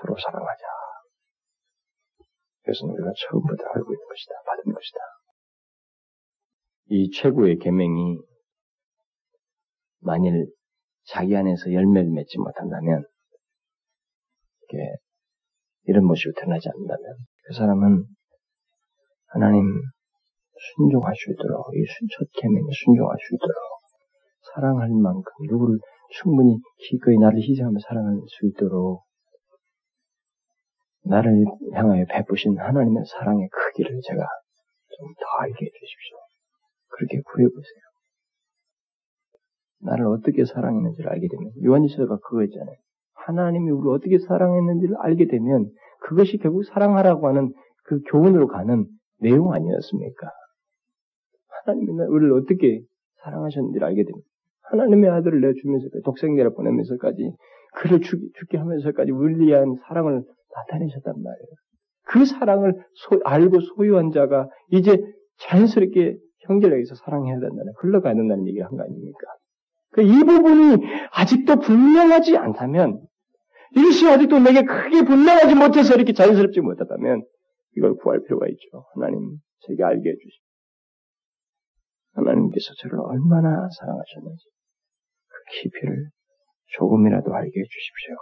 서로 0.00 0.16
사랑하자. 0.18 0.64
그것은 2.62 2.88
우리가 2.90 3.12
처음부터 3.16 3.64
알고 3.74 3.92
있는 3.92 4.06
것이다. 4.08 4.32
받은 4.46 4.72
것이다. 4.72 4.98
이 6.88 7.10
최고의 7.10 7.58
계명이 7.58 8.18
만일 10.00 10.46
자기 11.04 11.36
안에서 11.36 11.72
열매를 11.72 12.10
맺지 12.10 12.38
못한다면 12.38 13.04
이 14.72 14.76
런 15.92 16.04
모습이 16.04 16.34
드러나지 16.34 16.68
않는다면 16.68 17.16
그 17.44 17.54
사람은 17.54 18.04
하나님 19.28 19.82
순종할 20.76 21.14
수 21.14 21.32
있도록 21.32 21.66
이첫 21.74 22.28
계명에 22.32 22.68
순종할 22.84 23.16
수 23.20 23.34
있도록 23.34 23.54
사랑할 24.54 24.88
만큼 24.90 25.22
누구를 25.50 25.78
충분히 26.10 26.58
기꺼이 26.78 27.18
나를 27.18 27.38
희생하며 27.40 27.78
사랑할 27.86 28.20
수 28.26 28.46
있도록 28.46 29.04
나를 31.04 31.44
향하여 31.74 32.04
베푸신 32.08 32.58
하나님의 32.58 33.04
사랑의 33.06 33.48
크기를 33.50 34.00
제가 34.02 34.26
좀 34.98 35.14
더 35.14 35.24
알게 35.42 35.66
해주십시오. 35.66 36.16
그렇게 36.88 37.20
구해보세요. 37.20 37.82
나를 39.80 40.06
어떻게 40.06 40.44
사랑했는지를 40.44 41.10
알게 41.10 41.28
되면 41.28 41.52
요한일서가 41.64 42.16
그거 42.18 42.42
있잖아요. 42.44 42.76
하나님이 43.26 43.70
우리를 43.70 43.92
어떻게 43.92 44.18
사랑했는지를 44.18 44.96
알게 44.98 45.26
되면 45.26 45.68
그것이 46.00 46.38
결국 46.38 46.64
사랑하라고 46.64 47.26
하는 47.28 47.52
그 47.84 48.00
교훈으로 48.10 48.46
가는 48.46 48.86
내용 49.20 49.52
아니었습니까? 49.52 50.30
하나님이 51.64 51.90
우리를 52.08 52.32
어떻게 52.34 52.80
사랑하셨는지를 53.24 53.86
알게 53.86 54.04
됩니다. 54.04 54.26
하나님의 54.62 55.10
아들을 55.10 55.40
내주면서 55.40 55.88
독생자를 56.04 56.54
보내면서까지 56.54 57.32
그를 57.74 58.00
죽, 58.00 58.20
죽게 58.34 58.58
하면서까지 58.58 59.12
위한 59.12 59.76
사랑을 59.86 60.22
나타내셨단 60.54 61.14
말이에요. 61.22 61.48
그 62.06 62.24
사랑을 62.24 62.74
소, 62.94 63.20
알고 63.24 63.60
소유한 63.60 64.12
자가 64.12 64.48
이제 64.70 64.96
자연스럽게 65.38 66.16
형제에게서 66.40 66.94
사랑해야 66.94 67.40
된다는 67.40 67.72
흘러가야 67.78 68.14
된다는 68.14 68.46
얘기를 68.46 68.64
한 68.66 68.76
거 68.76 68.84
아닙니까? 68.84 69.18
그이 69.92 70.24
부분이 70.24 70.84
아직도 71.12 71.56
분명하지 71.56 72.36
않다면 72.36 73.00
이것이 73.74 74.08
아직도 74.08 74.38
내게 74.38 74.62
크게 74.62 75.04
분명하지 75.04 75.54
못해서 75.54 75.94
이렇게 75.94 76.12
자연스럽지 76.12 76.60
못하다면 76.60 77.24
이걸 77.76 77.96
구할 77.96 78.22
필요가 78.22 78.46
있죠. 78.48 78.84
하나님 78.94 79.38
제게 79.66 79.82
알게 79.82 80.08
해주시오. 80.08 80.42
하나님께서 82.12 82.72
저를 82.78 83.00
얼마나 83.00 83.68
사랑하셨는지 83.78 84.44
그 85.28 85.60
깊이를 85.60 86.08
조금이라도 86.76 87.34
알게 87.34 87.48
해주십시오. 87.60 88.14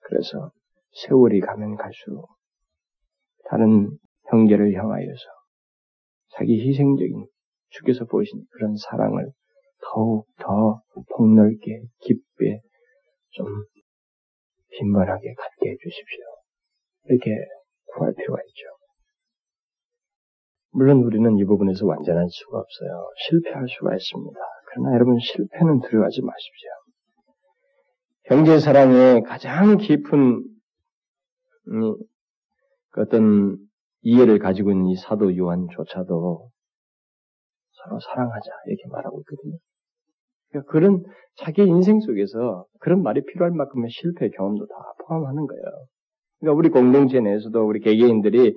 그래서 0.00 0.50
세월이 1.04 1.40
가면 1.40 1.76
갈수록 1.76 2.28
다른 3.48 3.90
형제를 4.30 4.74
향하여서 4.74 5.24
자기 6.30 6.68
희생적인 6.68 7.26
주께서 7.70 8.04
보이신 8.04 8.44
그런 8.50 8.74
사랑을 8.76 9.30
더욱 9.80 10.26
더 10.38 10.82
폭넓게 11.16 11.82
깊게 12.00 12.60
좀 13.30 13.46
빈번하게 14.78 15.34
갖게 15.34 15.70
해주십시오. 15.70 16.24
이렇게 17.04 17.30
구할 17.86 18.14
필요가 18.14 18.40
있죠. 18.42 18.64
물론 20.70 21.02
우리는 21.02 21.36
이 21.38 21.44
부분에서 21.44 21.86
완전할 21.86 22.26
수가 22.28 22.58
없어요. 22.58 23.10
실패할 23.28 23.66
수가 23.68 23.96
있습니다. 23.96 24.38
그러나 24.70 24.94
여러분 24.94 25.18
실패는 25.18 25.80
두려워하지 25.80 26.22
마십시오. 26.22 26.70
형제 28.24 28.60
사랑의 28.60 29.22
가장 29.22 29.78
깊은 29.78 30.44
음, 31.70 31.96
그 32.90 33.00
어떤 33.00 33.56
이해를 34.02 34.38
가지고 34.38 34.70
있는 34.70 34.86
이 34.86 34.96
사도 34.96 35.36
요한조차도 35.36 36.50
서로 37.72 38.00
사랑하자 38.00 38.50
이렇게 38.66 38.82
말하고 38.90 39.20
있거든요. 39.20 39.58
그러니까 40.50 40.70
그런 40.70 41.04
자기 41.36 41.62
인생 41.62 42.00
속에서 42.00 42.64
그런 42.80 43.02
말이 43.02 43.24
필요할 43.24 43.52
만큼의 43.52 43.90
실패 43.90 44.28
경험도 44.30 44.66
다 44.66 44.74
포함하는 45.06 45.46
거예요. 45.46 45.62
그러니까 46.40 46.58
우리 46.58 46.68
공동체 46.68 47.20
내에서도 47.20 47.66
우리 47.66 47.80
개개인들이 47.80 48.54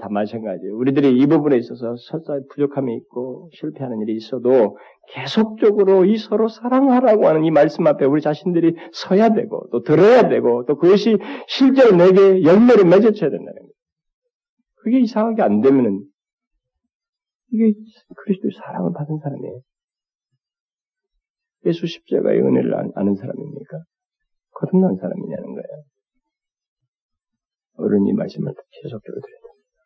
다 0.00 0.08
마찬가지예요. 0.10 0.76
우리들이 0.76 1.18
이 1.18 1.26
부분에 1.26 1.56
있어서 1.56 1.96
설사 1.96 2.38
부족함이 2.50 2.94
있고 2.96 3.48
실패하는 3.54 4.00
일이 4.02 4.14
있어도 4.16 4.76
계속적으로 5.08 6.04
이 6.04 6.16
서로 6.16 6.48
사랑하라고 6.48 7.26
하는 7.26 7.44
이 7.44 7.50
말씀 7.50 7.86
앞에 7.86 8.04
우리 8.04 8.20
자신들이 8.20 8.76
서야 8.92 9.30
되고 9.30 9.68
또 9.72 9.82
들어야 9.82 10.28
되고 10.28 10.64
또 10.66 10.76
그것이 10.76 11.18
실제로 11.46 11.96
내게 11.96 12.42
열매를 12.42 12.84
맺어쳐야 12.84 13.30
된다는 13.30 13.54
거예요. 13.54 13.72
그게 14.76 15.00
이상하게 15.00 15.42
안 15.42 15.60
되면은 15.60 16.04
이게 17.52 17.72
그리스도의 18.16 18.52
사랑을 18.54 18.92
받은 18.92 19.18
사람이에요. 19.18 19.60
예수 21.64 21.86
십자가의 21.86 22.40
은혜를 22.40 22.74
아는 22.74 23.14
사람입니까? 23.14 23.84
거듭난 24.50 24.96
사람이냐는 24.96 25.44
거예요. 25.54 25.84
어른이 27.76 28.12
말씀을 28.12 28.52
계속적으로 28.82 29.20
드려야 29.20 29.40
됩니다. 29.42 29.80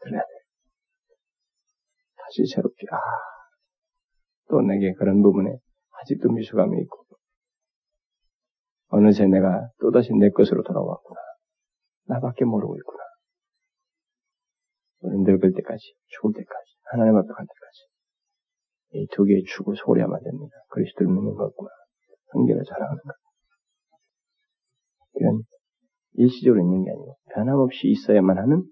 들어야 0.00 0.20
돼. 0.20 0.28
다시 2.16 2.46
새롭게, 2.54 2.86
아, 2.90 2.96
또 4.48 4.60
내게 4.62 4.92
그런 4.92 5.22
부분에 5.22 5.58
아직도 6.00 6.30
미숙함이 6.30 6.80
있고, 6.82 7.04
어느새 8.88 9.26
내가 9.26 9.70
또다시 9.80 10.12
내 10.14 10.30
것으로 10.30 10.62
돌아왔구나. 10.62 11.20
나밖에 12.06 12.44
모르고 12.44 12.76
있구나. 12.76 13.02
우리 15.00 15.18
늙을 15.18 15.52
때까지, 15.52 15.94
죽을 16.06 16.32
때까지, 16.32 16.76
하나님 16.92 17.16
앞에 17.16 17.26
갈 17.26 17.46
때까지. 17.46 17.93
이 18.94 19.06
두 19.12 19.24
개의 19.24 19.42
축을 19.44 19.74
소리하면 19.76 20.22
됩니다. 20.22 20.56
그리스도를 20.70 21.12
믿는 21.12 21.34
것구나. 21.34 21.68
성경을 22.32 22.62
자랑하는 22.64 23.02
것. 23.02 23.14
이건 25.20 25.42
일시적으로 26.14 26.60
있는 26.62 26.84
게 26.84 26.90
아니고 26.90 27.16
변함없이 27.34 27.88
있어야만 27.88 28.38
하는 28.38 28.62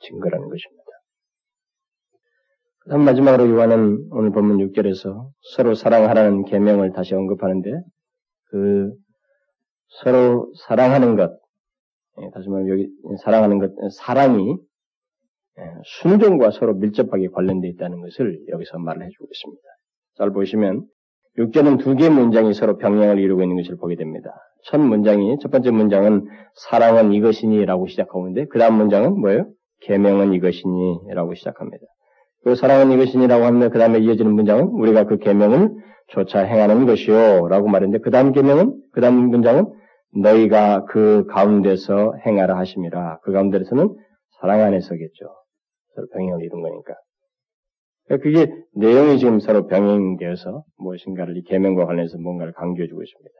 증거라는 0.00 0.48
것입니다. 0.48 0.82
그다음 2.80 3.04
마지막으로 3.04 3.48
요한은 3.50 4.08
오늘 4.10 4.32
본문 4.32 4.58
6절에서 4.58 5.30
서로 5.54 5.74
사랑하라는 5.74 6.44
계명을 6.44 6.92
다시 6.92 7.14
언급하는데 7.14 7.70
그 8.46 8.92
서로 10.00 10.52
사랑하는 10.66 11.16
것 11.16 11.30
예, 12.20 12.30
다시 12.34 12.48
말하면 12.48 12.68
여기 12.68 12.88
사랑하는 13.22 13.58
것 13.58 13.70
사랑이 13.92 14.50
예, 14.50 14.56
순종과 16.00 16.50
서로 16.50 16.74
밀접하게 16.74 17.28
관련되어 17.28 17.70
있다는 17.70 18.00
것을 18.00 18.38
여기서 18.48 18.78
말을 18.78 19.04
해주고 19.04 19.26
있습니다. 19.30 19.62
잘 20.16 20.30
보시면 20.30 20.86
6절은 21.38 21.78
두 21.78 21.94
개의 21.94 22.10
문장이 22.10 22.52
서로 22.52 22.76
병행을 22.76 23.18
이루고 23.18 23.42
있는 23.42 23.56
것을 23.56 23.76
보게 23.76 23.96
됩니다. 23.96 24.30
첫 24.64 24.78
문장이 24.78 25.38
첫 25.40 25.50
번째 25.50 25.70
문장은 25.70 26.26
사랑은 26.54 27.12
이것이니라고 27.12 27.86
시작하는데 27.86 28.46
그 28.46 28.58
다음 28.58 28.74
문장은 28.74 29.18
뭐예요? 29.18 29.46
계명은 29.80 30.34
이것이니라고 30.34 31.34
시작합니다. 31.34 31.84
그 32.44 32.54
사랑은 32.54 32.92
이것이니라고 32.92 33.44
하면 33.44 33.70
그 33.70 33.78
다음에 33.78 33.98
이어지는 33.98 34.32
문장은 34.32 34.64
우리가 34.64 35.04
그 35.04 35.18
계명을 35.18 35.70
조차 36.08 36.40
행하는 36.40 36.86
것이요라고 36.86 37.68
말했는데 37.68 38.02
그 38.02 38.10
다음 38.10 38.32
계명은 38.32 38.74
그 38.92 39.00
다음 39.00 39.14
문장은 39.30 39.72
너희가 40.14 40.84
그 40.84 41.24
가운데서 41.28 42.14
행하라 42.26 42.58
하심이라 42.58 43.20
그 43.22 43.32
가운데서는 43.32 43.96
사랑 44.40 44.60
안에서겠죠. 44.60 45.41
서로 45.94 46.06
병행을 46.12 46.42
이룬 46.42 46.62
거니까. 46.62 46.94
그러니까 48.06 48.24
그게 48.24 48.62
내용이 48.74 49.18
지금 49.18 49.40
서로 49.40 49.66
병행되어서 49.66 50.64
무엇인가를 50.78 51.36
이 51.36 51.42
계명과 51.44 51.86
관련해서 51.86 52.18
뭔가를 52.18 52.52
강조해 52.52 52.88
주고 52.88 53.02
있습니다. 53.02 53.34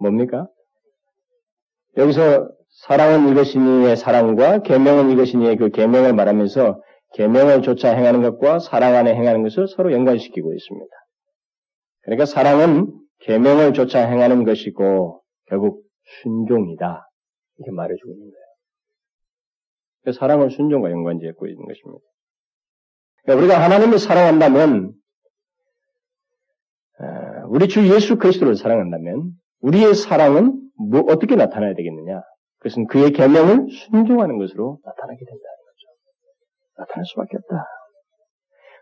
뭡니까? 0.00 0.46
여기서 1.96 2.48
사랑은 2.86 3.30
이것이니의 3.30 3.96
사랑과 3.96 4.62
계명은 4.62 5.10
이것이니의 5.10 5.56
그 5.56 5.70
계명을 5.70 6.14
말하면서 6.14 6.80
계명을 7.14 7.62
조차 7.62 7.94
행하는 7.94 8.22
것과 8.22 8.58
사랑 8.58 8.94
안에 8.96 9.14
행하는 9.14 9.42
것을 9.42 9.68
서로 9.68 9.92
연관시키고 9.92 10.54
있습니다. 10.54 10.90
그러니까 12.02 12.24
사랑은 12.24 12.86
계명을 13.20 13.74
조차 13.74 14.06
행하는 14.06 14.44
것이고 14.44 15.20
결국 15.46 15.82
순종이다 16.22 17.08
이렇게 17.58 17.70
말해주고 17.70 18.12
있는 18.12 18.30
거예요. 18.30 18.41
그 20.04 20.12
사랑을 20.12 20.50
순종과 20.50 20.90
연관지고 20.90 21.46
있는 21.46 21.64
것입니다. 21.64 22.04
그러니까 23.22 23.44
우리가 23.44 23.64
하나님을 23.64 23.98
사랑한다면 23.98 24.92
어, 27.00 27.04
우리 27.48 27.68
주 27.68 27.88
예수 27.88 28.18
그리스도를 28.18 28.56
사랑한다면 28.56 29.32
우리의 29.60 29.94
사랑은 29.94 30.60
뭐 30.90 31.00
어떻게 31.08 31.36
나타나야 31.36 31.74
되겠느냐? 31.74 32.22
그것은 32.58 32.86
그의 32.86 33.12
계명을 33.12 33.68
순종하는 33.70 34.38
것으로 34.38 34.78
나타나게 34.84 35.18
된다는 35.18 35.56
거죠. 35.66 35.88
나타날 36.78 37.04
수밖에 37.06 37.36
없다. 37.36 37.66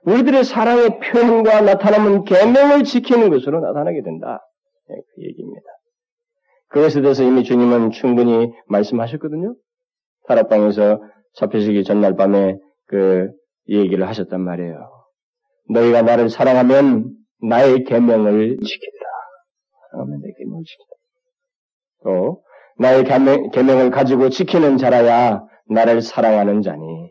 우리들의 0.05 0.45
사랑의 0.45 0.99
표현과 1.01 1.61
나타남은 1.61 2.25
계명을 2.25 2.85
지키는 2.85 3.31
것으로 3.31 3.61
나타나게 3.61 4.03
된다. 4.03 4.41
네, 4.89 4.97
그 5.15 5.23
얘기입니다. 5.23 5.67
그것에 6.69 7.03
대해서 7.03 7.23
이미 7.23 7.43
주님은 7.43 7.91
충분히 7.91 8.53
말씀하셨거든요. 8.67 9.55
타락방에서 10.27 11.01
잡혀지기 11.35 11.85
전날 11.85 12.17
밤에 12.17 12.57
그 12.87 13.29
얘기를 13.69 14.07
하셨단 14.07 14.41
말이에요. 14.41 14.91
너희가 15.71 16.03
나를 16.03 16.29
사랑하면 16.29 17.15
나의 17.43 17.85
계명을 17.85 18.59
지키리라. 18.59 19.07
사랑하면 19.91 20.21
내 20.23 20.29
계명을 20.39 20.65
지키라. 20.65 20.87
또 22.05 22.43
나의 22.79 23.05
계명, 23.05 23.51
계명을 23.51 23.91
가지고 23.91 24.29
지키는 24.31 24.79
자라야 24.79 25.45
나를 25.69 26.03
사랑하는 26.03 26.63
자니. 26.63 27.11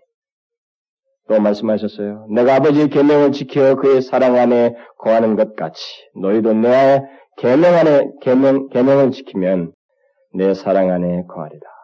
또 1.29 1.39
말씀하셨어요. 1.39 2.27
내가 2.31 2.55
아버지의 2.55 2.89
계명을 2.89 3.31
지켜 3.31 3.75
그의 3.75 4.01
사랑 4.01 4.35
안에 4.35 4.75
거하는 4.97 5.35
것 5.35 5.55
같이 5.55 5.79
너희도 6.19 6.53
내 6.53 7.03
계명 7.37 7.75
안에 7.75 8.11
계명 8.21 8.67
계명을 8.69 9.11
지키면 9.11 9.71
내 10.33 10.53
사랑 10.55 10.89
안에 10.89 11.23
거하리라. 11.27 11.78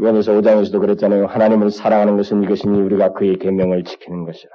요한에서 0.00 0.32
5장에서도 0.32 0.78
그랬잖아요. 0.80 1.26
하나님을 1.26 1.70
사랑하는 1.70 2.16
것은 2.16 2.42
이것이니 2.42 2.80
우리가 2.80 3.12
그의 3.12 3.38
계명을 3.38 3.84
지키는 3.84 4.24
것이라. 4.24 4.50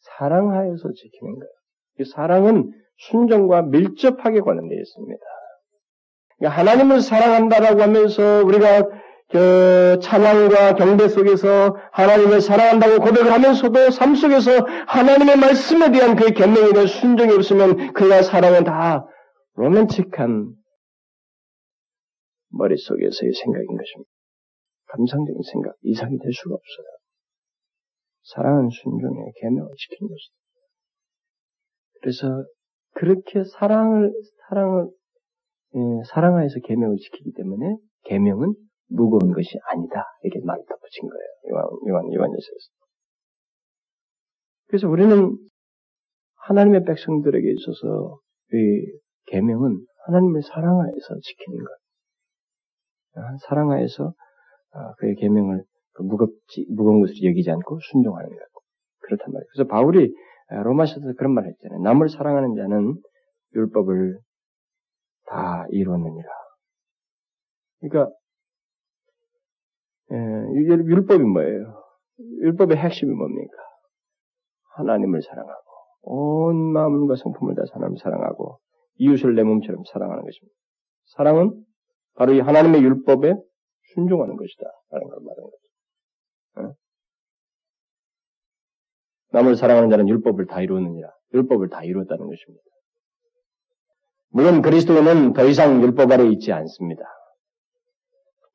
사랑하여서 0.00 0.92
지키는 0.92 1.34
거예요. 1.34 1.52
이 2.00 2.04
사랑은 2.04 2.72
순종과 2.96 3.62
밀접하게 3.62 4.40
관련되어 4.40 4.78
있습니다. 4.78 5.24
그러니까 6.38 6.60
하나님을 6.60 7.00
사랑한다라고 7.00 7.82
하면서 7.82 8.44
우리가 8.44 8.88
그 9.30 9.98
찬양과 10.00 10.74
경배 10.74 11.08
속에서 11.08 11.76
하나님을 11.92 12.40
사랑한다고 12.40 13.02
고백을 13.02 13.32
하면서도 13.32 13.90
삶 13.90 14.14
속에서 14.14 14.64
하나님의 14.86 15.36
말씀에 15.36 15.90
대한 15.90 16.14
그의 16.14 16.34
견명에 16.34 16.72
대한 16.72 16.86
순종이 16.86 17.32
없으면 17.32 17.92
그가 17.94 18.22
사랑은 18.22 18.64
다 18.64 19.06
로맨틱한 19.54 20.54
머릿속에서의 22.50 23.32
생각인 23.32 23.66
것입니다. 23.66 24.13
감상적인 24.94 25.42
생각, 25.52 25.74
이상이 25.82 26.18
될 26.18 26.32
수가 26.32 26.54
없어요. 26.54 26.86
사랑은 28.22 28.70
순종의 28.70 29.32
계명을 29.40 29.70
지키는 29.76 30.08
것이다. 30.08 30.34
그래서 32.00 32.44
그렇게 32.94 33.42
사랑을 33.44 34.12
사랑을 34.48 34.88
예, 35.74 35.78
사랑하여서 36.06 36.60
계명을 36.60 36.96
지키기 36.96 37.32
때문에 37.32 37.76
계명은 38.04 38.54
무거운 38.88 39.32
것이 39.32 39.58
아니다 39.72 40.04
이렇게 40.22 40.44
말을 40.44 40.62
덧붙인 40.68 41.08
거예요. 41.08 41.26
요한 41.50 41.66
요한 41.88 42.14
요한에서에서. 42.14 42.70
그래서 44.68 44.88
우리는 44.88 45.36
하나님의 46.46 46.84
백성들에게 46.84 47.46
있어서 47.50 48.20
이 48.52 48.98
계명은 49.26 49.84
하나님을 50.06 50.42
사랑하여서 50.42 51.18
지키는 51.22 51.64
것. 51.64 51.72
아, 53.16 53.36
사랑하여서 53.48 54.04
아, 54.06 54.23
그의 54.98 55.14
계명을 55.16 55.64
그 55.92 56.02
무겁지 56.02 56.66
무거운 56.70 57.00
것을 57.00 57.22
여기지 57.22 57.50
않고 57.50 57.78
순종하는 57.90 58.28
것. 58.28 58.38
그렇단 59.00 59.32
말이에요. 59.32 59.46
그래서 59.52 59.68
바울이 59.68 60.14
아, 60.48 60.62
로마서에서 60.62 61.14
그런 61.16 61.32
말을 61.34 61.50
했잖아요. 61.50 61.80
남을 61.80 62.08
사랑하는 62.08 62.54
자는 62.56 62.96
율법을 63.54 64.18
다 65.26 65.66
이뤘느니라. 65.70 66.28
그러니까 67.80 68.14
예, 70.12 70.16
율법이 70.16 71.22
뭐예요? 71.22 71.82
율법의 72.18 72.76
핵심이 72.76 73.12
뭡니까? 73.14 73.56
하나님을 74.76 75.22
사랑하고 75.22 75.64
온 76.02 76.72
마음과 76.72 77.16
성품을 77.16 77.54
다 77.54 77.62
하나님을 77.72 77.98
사랑하고 77.98 78.58
이웃을 78.96 79.34
내 79.34 79.42
몸처럼 79.42 79.82
사랑하는 79.90 80.24
것입니다. 80.24 80.54
사랑은 81.16 81.64
바로 82.16 82.32
이 82.32 82.40
하나님의 82.40 82.82
율법에 82.82 83.34
순종하는 83.94 84.36
것이다. 84.36 84.64
라는 84.90 85.08
걸 85.08 85.18
말하는 85.20 85.42
거죠. 85.44 85.58
예? 86.60 86.74
남을 89.32 89.56
사랑하는 89.56 89.90
자는 89.90 90.08
율법을 90.08 90.46
다 90.46 90.60
이루느니라. 90.60 91.08
율법을 91.34 91.68
다 91.68 91.82
이루었다는 91.82 92.26
것입니다. 92.26 92.64
물론 94.30 94.62
그리스도는 94.62 95.32
더 95.32 95.44
이상 95.46 95.82
율법 95.82 96.10
아래 96.10 96.26
있지 96.26 96.52
않습니다. 96.52 97.04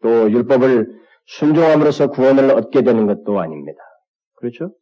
또 0.02 0.32
율법을 0.32 1.00
순종함으로써 1.26 2.10
구원을 2.10 2.52
얻게 2.52 2.82
되는 2.82 3.06
것도 3.08 3.40
아닙니다. 3.40 3.80
그렇죠? 4.36 4.74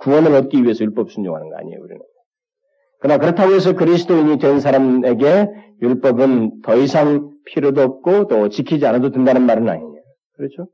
구원을 0.00 0.34
얻기 0.34 0.62
위해서 0.62 0.84
율법 0.84 1.10
순종하는 1.10 1.48
거 1.50 1.56
아니에요, 1.56 1.80
우리는. 1.82 2.00
그러나 3.00 3.18
그렇다고 3.18 3.52
해서 3.52 3.74
그리스도인이 3.74 4.38
된 4.38 4.60
사람에게 4.60 5.48
율법은 5.82 6.62
더 6.62 6.76
이상 6.76 7.31
필요도 7.46 7.80
없고 7.82 8.28
또 8.28 8.48
지키지 8.48 8.86
않아도 8.86 9.10
된다는 9.10 9.42
말은 9.42 9.68
아니에요. 9.68 10.02
그렇죠? 10.36 10.68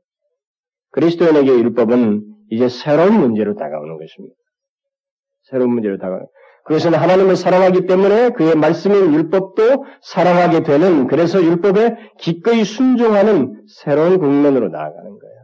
그리스도인에게 0.91 1.49
율법은 1.51 2.23
이제 2.51 2.67
새로운 2.69 3.19
문제로 3.19 3.55
다가오는 3.55 3.97
것입니다. 3.97 4.35
새로운 5.43 5.71
문제로 5.71 5.97
다가오는 5.97 6.25
그것은 6.65 6.93
하나님을 6.93 7.35
사랑하기 7.35 7.87
때문에 7.87 8.29
그의 8.31 8.55
말씀인 8.55 9.13
율법도 9.13 9.85
사랑하게 10.01 10.63
되는 10.63 11.07
그래서 11.07 11.41
율법에 11.41 11.97
기꺼이 12.19 12.63
순종하는 12.63 13.63
새로운 13.67 14.19
국면으로 14.19 14.69
나아가는 14.69 15.09
거예요. 15.09 15.39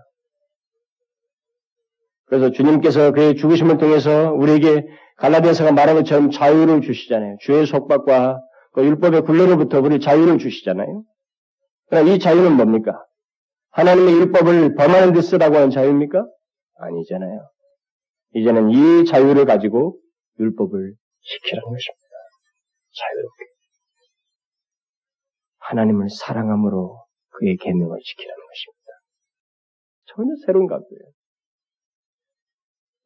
그래서 2.28 2.51
주님께서 2.51 3.11
그의 3.11 3.36
죽으심을 3.36 3.78
통해서 3.78 4.34
우리에게 4.34 4.86
갈라디아서가 5.17 5.71
말한 5.71 5.95
것처럼 5.95 6.32
자유를 6.32 6.82
주시잖아요. 6.82 7.38
주의 7.39 7.65
속박과 7.65 8.41
그 8.73 8.84
율법의 8.84 9.21
굴레로부터 9.21 9.80
우리 9.80 9.99
자유를 9.99 10.38
주시잖아요. 10.38 11.03
그러나 11.88 12.11
이 12.11 12.19
자유는 12.19 12.57
뭡니까? 12.57 13.03
하나님의 13.71 14.13
율법을 14.15 14.75
범하는 14.75 15.13
듯 15.13 15.21
쓰라고 15.21 15.55
하는 15.55 15.69
자유입니까? 15.69 16.25
아니잖아요. 16.77 17.49
이제는 18.36 18.69
이 18.71 19.05
자유를 19.05 19.45
가지고 19.45 19.99
율법을 20.39 20.95
지키라는 21.21 21.63
것입니다. 21.63 22.05
자유롭게. 22.93 23.45
하나님을 25.59 26.09
사랑함으로 26.09 27.05
그의 27.29 27.57
계명을 27.57 27.99
지키라는 27.99 28.43
것입니다. 28.47 28.86
전혀 30.05 30.29
새로운 30.45 30.67
각도예요. 30.67 31.11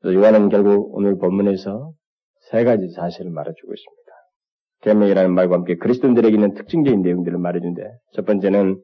요한은 0.05 0.49
결국 0.49 0.95
오늘 0.95 1.17
본문에서 1.17 1.93
세 2.49 2.63
가지 2.63 2.89
사실을 2.95 3.31
말해주고 3.31 3.73
있습니다. 3.73 3.98
계명이라는 4.81 5.33
말과 5.33 5.55
함께 5.55 5.75
그리스도인들에게 5.75 6.33
있는 6.33 6.53
특징적인 6.53 7.01
내용들을 7.01 7.37
말해준데 7.37 7.81
첫 8.13 8.25
번째는 8.25 8.81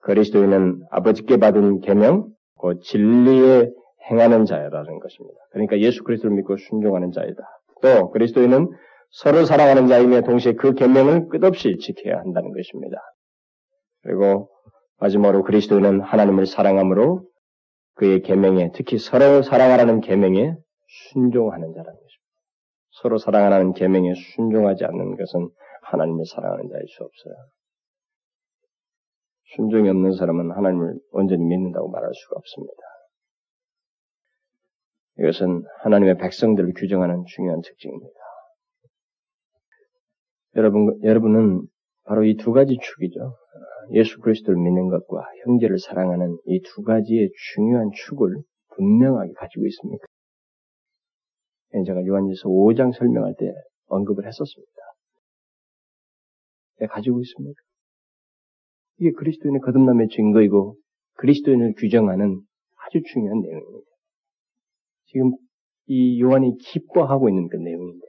그리스도인은 0.00 0.82
아버지께 0.90 1.38
받은 1.38 1.80
계명, 1.80 2.28
그 2.60 2.78
진리에 2.80 3.70
행하는 4.10 4.44
자라는 4.44 4.98
것입니다. 5.00 5.38
그러니까 5.52 5.78
예수 5.80 6.02
그리스도를 6.04 6.36
믿고 6.36 6.56
순종하는 6.56 7.12
자이다. 7.12 7.42
또 7.82 8.10
그리스도인은 8.10 8.70
서로 9.10 9.44
사랑하는 9.44 9.86
자이며 9.86 10.22
동시에 10.22 10.54
그 10.54 10.74
계명을 10.74 11.28
끝없이 11.28 11.76
지켜야 11.78 12.18
한다는 12.18 12.52
것입니다. 12.52 12.96
그리고 14.02 14.50
마지막으로 14.98 15.42
그리스도인은 15.44 16.00
하나님을 16.00 16.46
사랑함으로 16.46 17.22
그의 17.94 18.22
계명에 18.22 18.72
특히 18.74 18.98
서로 18.98 19.42
사랑하라는 19.42 20.00
계명에 20.00 20.54
순종하는 21.10 21.72
자라는. 21.72 22.03
서로 23.00 23.18
사랑하는 23.18 23.72
계명에 23.72 24.14
순종하지 24.14 24.84
않는 24.84 25.16
것은 25.16 25.48
하나님을 25.82 26.24
사랑하는 26.26 26.68
자일 26.68 26.82
수 26.88 27.02
없어요. 27.04 27.34
순종이 29.56 29.88
없는 29.88 30.12
사람은 30.12 30.50
하나님을 30.52 30.98
온전히 31.12 31.44
믿는다고 31.44 31.88
말할 31.90 32.10
수가 32.14 32.36
없습니다. 32.36 32.74
이것은 35.18 35.62
하나님의 35.82 36.18
백성들을 36.18 36.72
규정하는 36.76 37.24
중요한 37.26 37.60
특징입니다. 37.60 38.14
여러분, 40.56 40.98
여러분은 41.02 41.62
바로 42.04 42.24
이 42.24 42.36
두 42.36 42.52
가지 42.52 42.76
축이죠. 42.80 43.36
예수 43.92 44.20
그리스도를 44.20 44.60
믿는 44.60 44.88
것과 44.88 45.24
형제를 45.44 45.78
사랑하는 45.78 46.38
이 46.46 46.62
두 46.62 46.82
가지의 46.82 47.30
중요한 47.54 47.90
축을 47.92 48.36
분명하게 48.76 49.32
가지고 49.34 49.66
있습니까? 49.66 50.06
제가 51.82 52.06
요한일서 52.06 52.48
5장 52.48 52.96
설명할 52.96 53.34
때 53.38 53.52
언급을 53.86 54.26
했었습니다. 54.26 54.72
네, 56.80 56.86
가지고 56.86 57.20
있습니까? 57.22 57.60
이게 58.98 59.10
그리스도인의 59.12 59.60
거듭남의 59.62 60.08
증거이고 60.08 60.76
그리스도인을 61.14 61.74
규정하는 61.78 62.40
아주 62.76 63.02
중요한 63.12 63.40
내용입니다. 63.40 63.90
지금 65.06 65.32
이 65.86 66.20
요한이 66.20 66.58
기뻐하고 66.58 67.28
있는 67.28 67.48
그 67.48 67.56
내용인데 67.56 68.06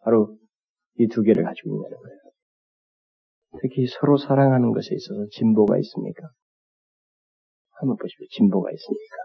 바로 0.00 0.36
이 0.98 1.08
두 1.08 1.22
개를 1.22 1.44
가지고 1.44 1.70
있는 1.70 1.82
거예요. 1.82 2.18
특히 3.60 3.86
서로 3.86 4.16
사랑하는 4.18 4.72
것에 4.72 4.94
있어서 4.94 5.26
진보가 5.32 5.78
있습니까? 5.78 6.28
한번 7.72 7.96
보십시오. 7.96 8.26
진보가 8.30 8.70
있습니까? 8.72 9.16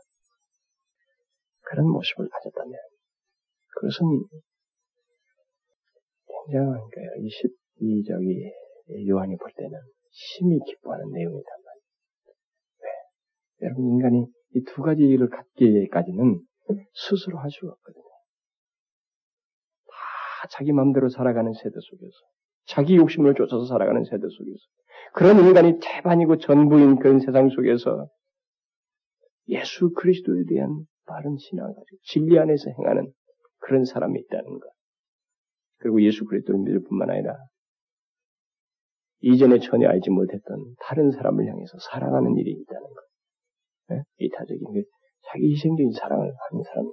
그런 1.61 1.87
모습을 1.89 2.27
가졌다면 2.29 2.73
그것은 3.75 4.05
굉장한 6.45 6.79
거예요. 6.79 7.09
이, 7.21 7.29
십, 7.29 7.49
이 7.79 8.03
저기 8.03 8.51
요한이 9.07 9.37
볼 9.37 9.51
때는 9.55 9.79
심히 10.11 10.59
기뻐하는 10.65 11.09
말이에요. 11.09 11.29
왜? 11.31 11.41
여러분 13.67 13.85
인간이 13.85 14.25
이 14.53 14.63
두 14.65 14.81
가지를 14.81 15.29
갖기까지는 15.29 16.41
스스로 16.93 17.37
할 17.37 17.49
수가 17.51 17.71
없거든요. 17.71 18.03
다 19.85 20.47
자기 20.51 20.73
마음대로 20.73 21.07
살아가는 21.09 21.53
세대 21.53 21.75
속에서 21.79 22.17
자기 22.65 22.97
욕심을 22.97 23.33
쫓아서 23.35 23.65
살아가는 23.65 24.03
세대 24.03 24.21
속에서 24.21 24.59
그런 25.13 25.39
인간이 25.39 25.79
태반이고 25.81 26.37
전부인 26.37 26.99
그런 26.99 27.19
세상 27.19 27.49
속에서 27.49 28.09
예수 29.47 29.91
그리스도에 29.93 30.43
대한 30.49 30.85
바른 31.05 31.37
신앙을 31.37 31.73
가지고 31.73 31.97
진리 32.03 32.37
안에서 32.39 32.69
행하는 32.71 33.11
그런 33.61 33.85
사람이 33.85 34.19
있다는 34.19 34.59
것. 34.59 34.69
그리고 35.77 36.01
예수 36.03 36.25
그리스도를 36.25 36.59
믿을 36.61 36.83
뿐만 36.83 37.09
아니라 37.09 37.37
이전에 39.21 39.59
전혀 39.59 39.87
알지 39.87 40.09
못했던 40.09 40.75
다른 40.79 41.11
사람을 41.11 41.47
향해서 41.47 41.77
사랑하는 41.79 42.37
일이 42.37 42.51
있다는 42.51 42.81
것. 42.81 42.95
네? 43.89 44.03
이타적인 44.17 44.73
게 44.73 44.83
자기 45.31 45.51
희생적인 45.51 45.91
사랑을 45.91 46.25
하는 46.25 46.63
사람, 46.63 46.91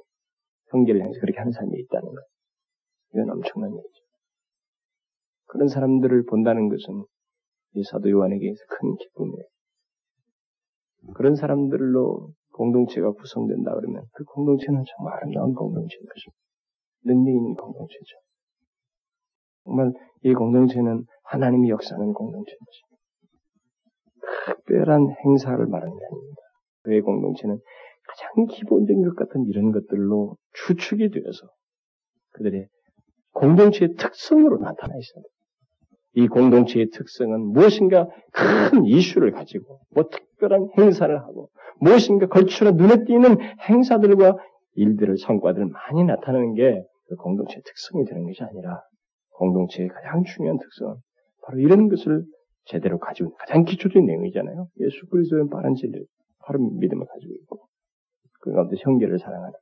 형제를 0.70 1.00
향해서 1.00 1.20
그렇게 1.20 1.38
하는 1.38 1.52
사람이 1.52 1.72
있다는 1.78 2.08
것. 2.08 2.22
이건 3.14 3.30
엄청난 3.30 3.70
일이죠. 3.70 4.04
그런 5.46 5.68
사람들을 5.68 6.24
본다는 6.26 6.68
것은 6.68 7.04
이 7.74 7.82
사도 7.84 8.10
요한에게 8.10 8.52
큰 8.68 8.96
기쁨이에요. 8.96 9.44
그런 11.14 11.34
사람들로 11.34 12.32
공동체가 12.52 13.12
구성된다 13.12 13.74
그러면 13.74 14.04
그 14.12 14.24
공동체는 14.24 14.84
정말 14.96 15.14
아름다운 15.14 15.54
공동체인 15.54 16.04
것입니다. 16.04 16.38
능력 17.04 17.30
있는 17.32 17.54
공동체죠. 17.54 18.16
정말 19.64 19.92
이 20.22 20.34
공동체는 20.34 21.04
하나님이 21.24 21.70
역사하는 21.70 22.12
공동체인 22.12 22.56
것입니다. 22.66 22.88
특별한 24.46 25.14
행사를 25.24 25.66
말하는 25.66 25.96
게 25.96 26.04
아닙니다. 26.04 26.42
그의 26.82 27.00
공동체는 27.02 27.58
가장 28.08 28.46
기본적인 28.46 29.02
것 29.04 29.16
같은 29.16 29.44
이런 29.46 29.72
것들로 29.72 30.36
추측이 30.54 31.10
되어서 31.10 31.48
그들의 32.32 32.66
공동체의 33.32 33.94
특성으로 33.96 34.58
나타나 34.58 34.94
있어요. 34.96 35.24
이 36.14 36.26
공동체의 36.26 36.88
특성은 36.90 37.52
무엇인가 37.52 38.08
큰 38.32 38.84
이슈를 38.86 39.32
가지고 39.32 39.80
뭐 39.94 40.04
특별한 40.08 40.68
행사를 40.78 41.16
하고 41.20 41.50
무엇인가 41.80 42.26
걸추어 42.26 42.72
눈에 42.72 43.04
띄는 43.04 43.38
행사들과 43.68 44.36
일들을 44.74 45.18
성과들을 45.18 45.66
많이 45.66 46.04
나타내는 46.04 46.54
게 46.54 46.84
그 47.08 47.16
공동체의 47.16 47.62
특성이 47.64 48.04
되는 48.04 48.26
것이 48.26 48.42
아니라 48.42 48.82
공동체의 49.30 49.88
가장 49.88 50.24
중요한 50.24 50.58
특성은 50.58 50.96
바로 51.42 51.58
이런 51.58 51.88
것을 51.88 52.24
제대로 52.66 52.98
가지고 52.98 53.28
있는 53.30 53.36
가장 53.38 53.64
기초적인 53.64 54.04
내용이잖아요. 54.04 54.68
예수 54.80 55.06
그리스도의 55.06 55.48
바른 55.50 55.74
진리, 55.74 56.04
바른 56.40 56.78
믿음을 56.78 57.06
가지고 57.06 57.34
있고 57.34 57.60
그 58.40 58.52
가운데 58.52 58.76
형제를 58.78 59.18
사랑하는 59.18 59.54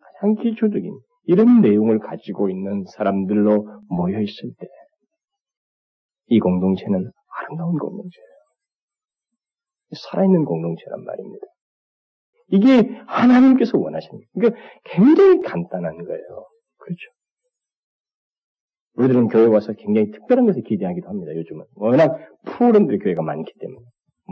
가장 0.00 0.34
기초적인 0.34 0.98
이런 1.26 1.60
내용을 1.60 2.00
가지고 2.00 2.50
있는 2.50 2.84
사람들로 2.96 3.82
모여 3.88 4.20
있을 4.20 4.52
때 4.58 4.66
이 6.32 6.38
공동체는 6.38 7.10
아름다운 7.40 7.76
공동체예요. 7.76 8.28
살아있는 9.92 10.44
공동체란 10.44 11.04
말입니다. 11.04 11.46
이게 12.50 13.00
하나님께서 13.06 13.78
원하시는 13.78 14.12
거예요. 14.12 14.26
그러니까 14.34 14.60
굉장히 14.84 15.40
간단한 15.42 16.04
거예요. 16.04 16.46
그렇죠. 16.78 17.10
우리들은 18.94 19.28
교회 19.28 19.46
와서 19.46 19.72
굉장히 19.72 20.10
특별한 20.10 20.46
것을 20.46 20.62
기대하기도 20.62 21.08
합니다. 21.08 21.34
요즘은 21.34 21.64
워낙 21.76 22.18
푸른들의 22.44 22.98
교회가 23.00 23.22
많기 23.22 23.52
때문에 23.58 23.86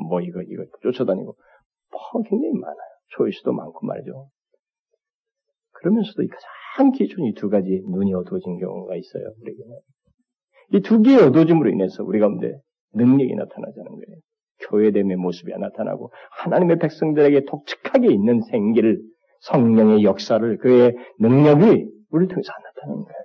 뭐 0.09 0.21
이거 0.21 0.43
이거 0.43 0.65
쫓아다니고 0.83 1.37
뭐 1.91 2.23
굉장히 2.29 2.53
많아요. 2.55 2.89
초이스도 3.11 3.53
많고 3.53 3.87
말이죠. 3.87 4.29
그러면서도 5.73 6.23
가장 6.77 6.93
기준이 6.93 7.35
두 7.35 7.49
가지 7.49 7.83
눈이 7.89 8.13
어두워진 8.15 8.59
경우가 8.59 8.97
있어요. 8.97 9.33
우리에게는 9.41 9.79
이 10.75 10.81
두 10.81 11.01
개의 11.01 11.19
어두워짐으로 11.23 11.71
인해서 11.71 12.05
우리 12.05 12.19
가운데 12.21 12.61
능력이 12.95 13.35
나타나자는 13.35 13.91
거예요. 13.91 14.21
교회됨의 14.69 15.17
모습이 15.17 15.53
나타나고 15.53 16.13
하나님의 16.43 16.79
백성들에게 16.79 17.45
독특하게 17.47 18.13
있는 18.13 18.41
생기를 18.43 19.01
성령의 19.41 20.05
역사를 20.05 20.59
그의 20.59 20.95
능력이 21.21 21.89
우리를 22.11 22.29
통해서 22.29 22.53
나타나는 22.53 23.05
거예요. 23.05 23.19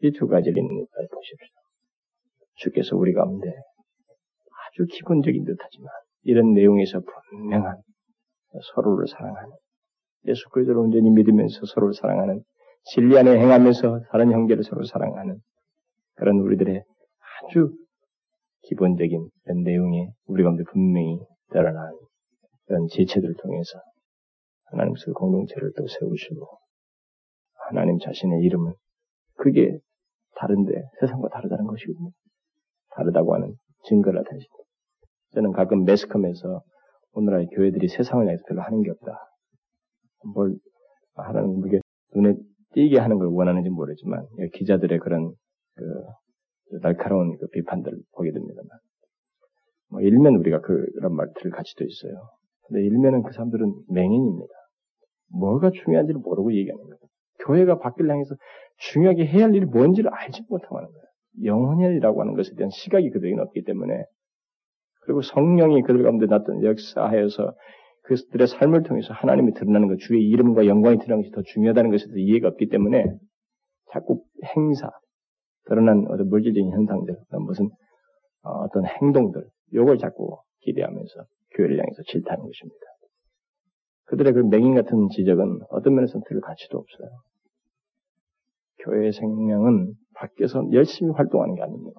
이 0.00 0.12
두 0.12 0.26
가지를 0.26 0.62
보십시오. 0.62 1.46
주께서 2.56 2.96
우리 2.96 3.12
가운데 3.14 3.48
아주 3.48 4.86
기본적인 4.90 5.44
듯하지만 5.44 5.88
이런 6.22 6.52
내용에서 6.52 7.00
분명한 7.30 7.76
서로를 8.74 9.06
사랑하는 9.08 9.50
예수 10.26 10.48
그리스도를 10.50 10.80
온전히 10.80 11.10
믿으면서 11.10 11.66
서로를 11.66 11.94
사랑하는 11.94 12.42
진리 12.84 13.18
안에 13.18 13.38
행하면서 13.38 14.00
다른 14.10 14.30
형제를 14.32 14.62
서로 14.62 14.84
사랑하는 14.84 15.38
그런 16.16 16.36
우리들의 16.40 16.82
아주 17.48 17.72
기본적인 18.68 19.28
그런 19.42 19.62
내용이 19.62 20.08
우리 20.26 20.42
가운데 20.42 20.62
분명히 20.70 21.18
드러난 21.50 21.92
그런 22.66 22.86
지체들을 22.88 23.34
통해서 23.42 23.78
하나님께서 24.64 25.12
공동체를 25.12 25.72
또 25.76 25.86
세우시고 25.86 26.46
하나님 27.68 27.98
자신의 27.98 28.40
이름은 28.42 28.72
그게 29.36 29.78
다른데 30.36 30.72
세상과 31.00 31.28
다르다는 31.28 31.64
것이거든요. 31.66 32.10
다르다고 32.90 33.34
하는 33.34 33.54
증거를 33.84 34.18
나타내십니다. 34.20 34.64
저는 35.32 35.52
가끔 35.52 35.84
매스컴에서 35.84 36.62
오늘날 37.12 37.46
교회들이 37.46 37.88
세상을 37.88 38.24
향해서 38.24 38.42
별로 38.48 38.62
하는 38.62 38.82
게 38.82 38.90
없다. 38.90 39.18
뭘 40.34 40.56
하라는 41.14 41.60
그게 41.60 41.80
눈에 42.14 42.34
띄게 42.72 42.98
하는 42.98 43.18
걸 43.18 43.28
원하는지 43.28 43.68
모르지만 43.68 44.26
기자들의 44.54 44.98
그런 44.98 45.32
그 45.74 45.82
날카로운 46.82 47.36
그 47.38 47.46
비판들을 47.48 47.98
보게 48.12 48.32
됩니다만 48.32 48.68
뭐 49.90 50.00
일면 50.00 50.36
우리가 50.36 50.60
그런 50.60 51.14
말들을 51.14 51.50
가지도 51.50 51.84
있어요. 51.84 52.14
근데 52.66 52.82
일면은 52.82 53.22
그 53.22 53.32
사람들은 53.32 53.72
맹인입니다. 53.90 54.54
뭐가 55.38 55.70
중요한지를 55.70 56.20
모르고 56.20 56.52
얘기하는 56.54 56.82
거예요. 56.82 56.98
교회가 57.44 57.78
바뀔 57.78 58.10
향해서 58.10 58.34
중요하게 58.78 59.26
해야 59.26 59.44
할 59.44 59.54
일이 59.54 59.66
뭔지를 59.66 60.10
알지 60.12 60.42
못하고 60.48 60.78
하는 60.78 60.88
거예요. 60.88 61.04
영혼이라고 61.44 62.20
하는 62.20 62.34
것에 62.34 62.54
대한 62.56 62.70
시각이 62.70 63.10
그들에게는 63.10 63.42
없기 63.44 63.64
때문에 63.64 64.04
그리고 65.02 65.22
성령이 65.22 65.82
그들 65.82 66.02
가운데 66.02 66.26
나타난 66.26 66.64
역사하여서 66.64 67.54
그들의 68.04 68.46
삶을 68.48 68.82
통해서 68.84 69.12
하나님이 69.14 69.52
드러나는 69.54 69.88
것, 69.88 69.98
주의 69.98 70.22
이름과 70.22 70.66
영광이 70.66 70.98
드러나는 70.98 71.22
것이 71.22 71.32
더 71.32 71.42
중요하다는 71.42 71.90
것에 71.90 72.06
대해서 72.06 72.18
이해가 72.18 72.48
없기 72.48 72.68
때문에 72.68 73.04
자꾸 73.92 74.22
행사, 74.56 74.90
드러난 75.66 76.06
어떤 76.08 76.28
물질적인 76.28 76.70
현상들, 76.72 77.16
무슨 77.40 77.70
어, 78.42 78.50
어떤 78.64 78.84
행동들, 78.86 79.48
요걸 79.72 79.98
자꾸 79.98 80.38
기대하면서 80.60 81.24
교회를 81.54 81.78
향해서 81.78 82.02
질타하는 82.08 82.44
것입니다. 82.44 82.80
그들의 84.06 84.32
그 84.34 84.40
맹인 84.40 84.74
같은 84.74 85.08
지적은 85.08 85.60
어떤 85.70 85.94
면에서는 85.94 86.24
들을 86.28 86.40
가치도 86.42 86.78
없어요. 86.78 87.08
교회의 88.80 89.12
생명은 89.12 89.94
밖에서 90.14 90.62
열심히 90.72 91.12
활동하는 91.12 91.54
게 91.54 91.62
아닙니다. 91.62 91.98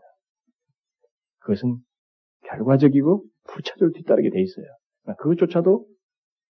그것은 1.39 1.77
결과적이고 2.43 3.23
부차적으로 3.47 3.91
뒤따르게 3.91 4.29
돼 4.29 4.41
있어요. 4.41 4.65
그것조차도 5.17 5.85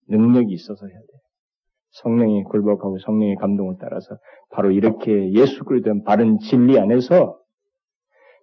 능력이 0.10 0.54
있어서 0.54 0.88
해야 0.88 0.98
돼요. 0.98 1.25
성령이 2.04 2.44
굴복하고 2.44 3.00
성령의 3.00 3.36
감동을 3.36 3.76
따라서 3.80 4.18
바로 4.52 4.72
이렇게 4.72 5.32
예수 5.34 5.64
그리스도의 5.64 6.04
바른 6.06 6.40
진리 6.40 6.78
안에서 6.80 7.40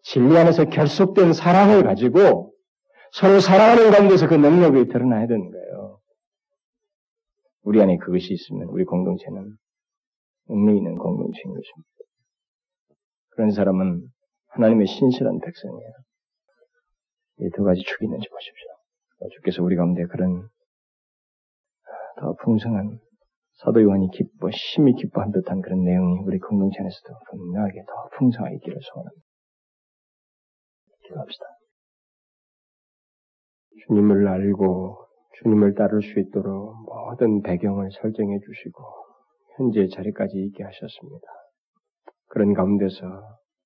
진리 0.02 0.36
안에서 0.36 0.66
결속된 0.66 1.32
사랑을 1.32 1.84
가지고 1.84 2.52
서로 3.12 3.40
사랑하는 3.40 3.90
가운데서 3.90 4.26
그 4.28 4.34
능력이 4.34 4.88
드러나야 4.88 5.26
되는 5.26 5.50
거예요. 5.50 5.98
우리 7.62 7.80
안에 7.80 7.98
그것이 7.98 8.32
있으면 8.32 8.68
우리 8.68 8.84
공동체는 8.84 9.56
능력 10.48 10.76
있는 10.76 10.96
공동체인 10.96 11.54
것입니다. 11.54 11.88
그런 13.30 13.50
사람은 13.50 14.02
하나님의 14.48 14.86
신실한 14.86 15.40
백성이에요. 15.40 15.92
이 17.40 17.50
두 17.54 17.64
가지 17.64 17.82
축이 17.82 18.04
있는지 18.04 18.28
보십시오. 18.28 18.68
주께서 19.34 19.62
우리 19.62 19.76
가운데 19.76 20.04
그런 20.06 20.48
더 22.18 22.34
풍성한 22.42 22.98
사도 23.54 23.82
요한이 23.82 24.10
기뻐, 24.12 24.50
심히 24.50 24.94
기뻐한 24.94 25.30
듯한 25.30 25.60
그런 25.60 25.84
내용이 25.84 26.24
우리 26.26 26.38
공동체 26.38 26.80
안에서도 26.80 27.14
분명하게 27.30 27.84
더 27.86 28.08
풍성하게 28.16 28.56
있기를 28.56 28.78
소원합니다. 28.82 29.22
기도합시다. 31.04 31.44
주님을 33.86 34.28
알고 34.28 35.06
주님을 35.38 35.74
따를 35.74 36.02
수 36.02 36.18
있도록 36.20 36.74
모든 36.84 37.42
배경을 37.42 37.90
설정해 38.00 38.38
주시고 38.38 38.82
현재 39.56 39.86
자리까지 39.88 40.38
있게 40.38 40.64
하셨습니다. 40.64 41.26
그런 42.28 42.54
가운데서 42.54 43.04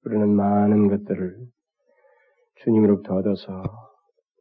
우리는 0.04 0.28
많은 0.28 0.88
것들을 0.88 1.36
주님으로부터 2.56 3.16
얻어서 3.16 3.62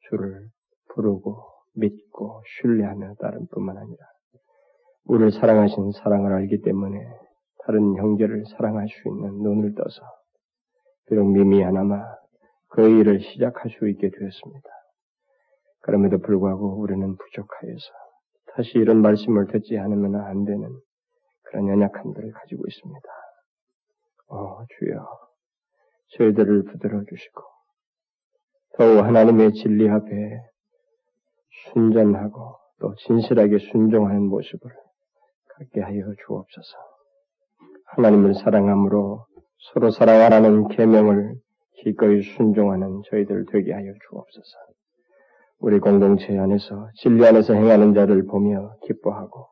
주를 0.09 0.47
부르고 0.93 1.43
믿고 1.75 2.41
신뢰하며 2.61 3.15
따른 3.19 3.45
뿐만 3.51 3.77
아니라 3.77 4.05
우리를 5.05 5.31
사랑하신 5.31 5.91
사랑을 6.03 6.33
알기 6.33 6.61
때문에 6.61 6.99
다른 7.65 7.95
형제를 7.95 8.43
사랑할 8.55 8.87
수 8.87 9.07
있는 9.07 9.41
눈을 9.43 9.75
떠서 9.75 10.01
비록 11.07 11.31
미미하나마 11.31 12.03
그 12.69 12.87
일을 12.87 13.21
시작할 13.21 13.71
수 13.71 13.87
있게 13.89 14.09
되었습니다. 14.09 14.69
그럼에도 15.81 16.17
불구하고 16.17 16.79
우리는 16.79 17.15
부족하여서 17.15 17.91
다시 18.55 18.77
이런 18.77 19.01
말씀을 19.01 19.47
듣지 19.47 19.77
않으면 19.77 20.15
안 20.15 20.45
되는 20.45 20.69
그런 21.43 21.67
연약함들을 21.67 22.31
가지고 22.31 22.63
있습니다. 22.67 23.07
오 24.29 24.65
주여 24.79 25.07
저희들을 26.17 26.63
붙들어 26.63 27.03
주시고 27.03 27.41
더욱 28.77 29.05
하나님의 29.05 29.53
진리 29.53 29.87
앞에 29.87 30.09
순전하고 31.71 32.55
또 32.79 32.95
진실하게 32.95 33.59
순종하는 33.71 34.23
모습을 34.23 34.71
갖게 35.57 35.81
하여 35.81 36.01
주옵소서. 36.25 36.77
하나님을 37.95 38.35
사랑함으로 38.35 39.25
서로 39.73 39.89
사랑하라는 39.89 40.67
계명을 40.69 41.35
기꺼이 41.83 42.21
순종하는 42.21 43.01
저희들 43.09 43.45
되게 43.51 43.73
하여 43.73 43.93
주옵소서. 44.09 44.57
우리 45.59 45.79
공동체 45.79 46.37
안에서 46.37 46.89
진리 46.95 47.25
안에서 47.25 47.53
행하는 47.53 47.93
자를 47.93 48.25
보며 48.25 48.75
기뻐하고 48.83 49.47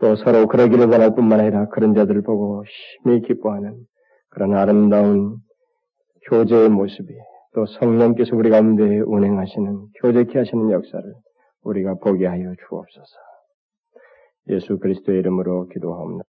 또 0.00 0.16
서로 0.16 0.46
그러기를 0.46 0.86
원할 0.86 1.14
뿐만 1.14 1.40
아니라 1.40 1.66
그런 1.68 1.94
자들을 1.94 2.22
보고 2.22 2.64
심히 3.02 3.20
기뻐하는 3.22 3.76
그런 4.30 4.54
아름다운 4.54 5.36
교제의 6.28 6.70
모습이 6.70 7.14
또 7.54 7.66
성령께서 7.66 8.36
우리 8.36 8.50
가운데 8.50 9.00
운행하시는 9.00 9.86
교제케 10.02 10.38
하시는 10.38 10.70
역사를 10.70 11.14
우리가 11.62 11.94
보게 11.94 12.26
하여 12.26 12.54
주옵소서. 12.68 13.25
예수 14.48 14.78
그리스도의 14.78 15.18
이름으로 15.18 15.68
기도하옵나다. 15.68 16.35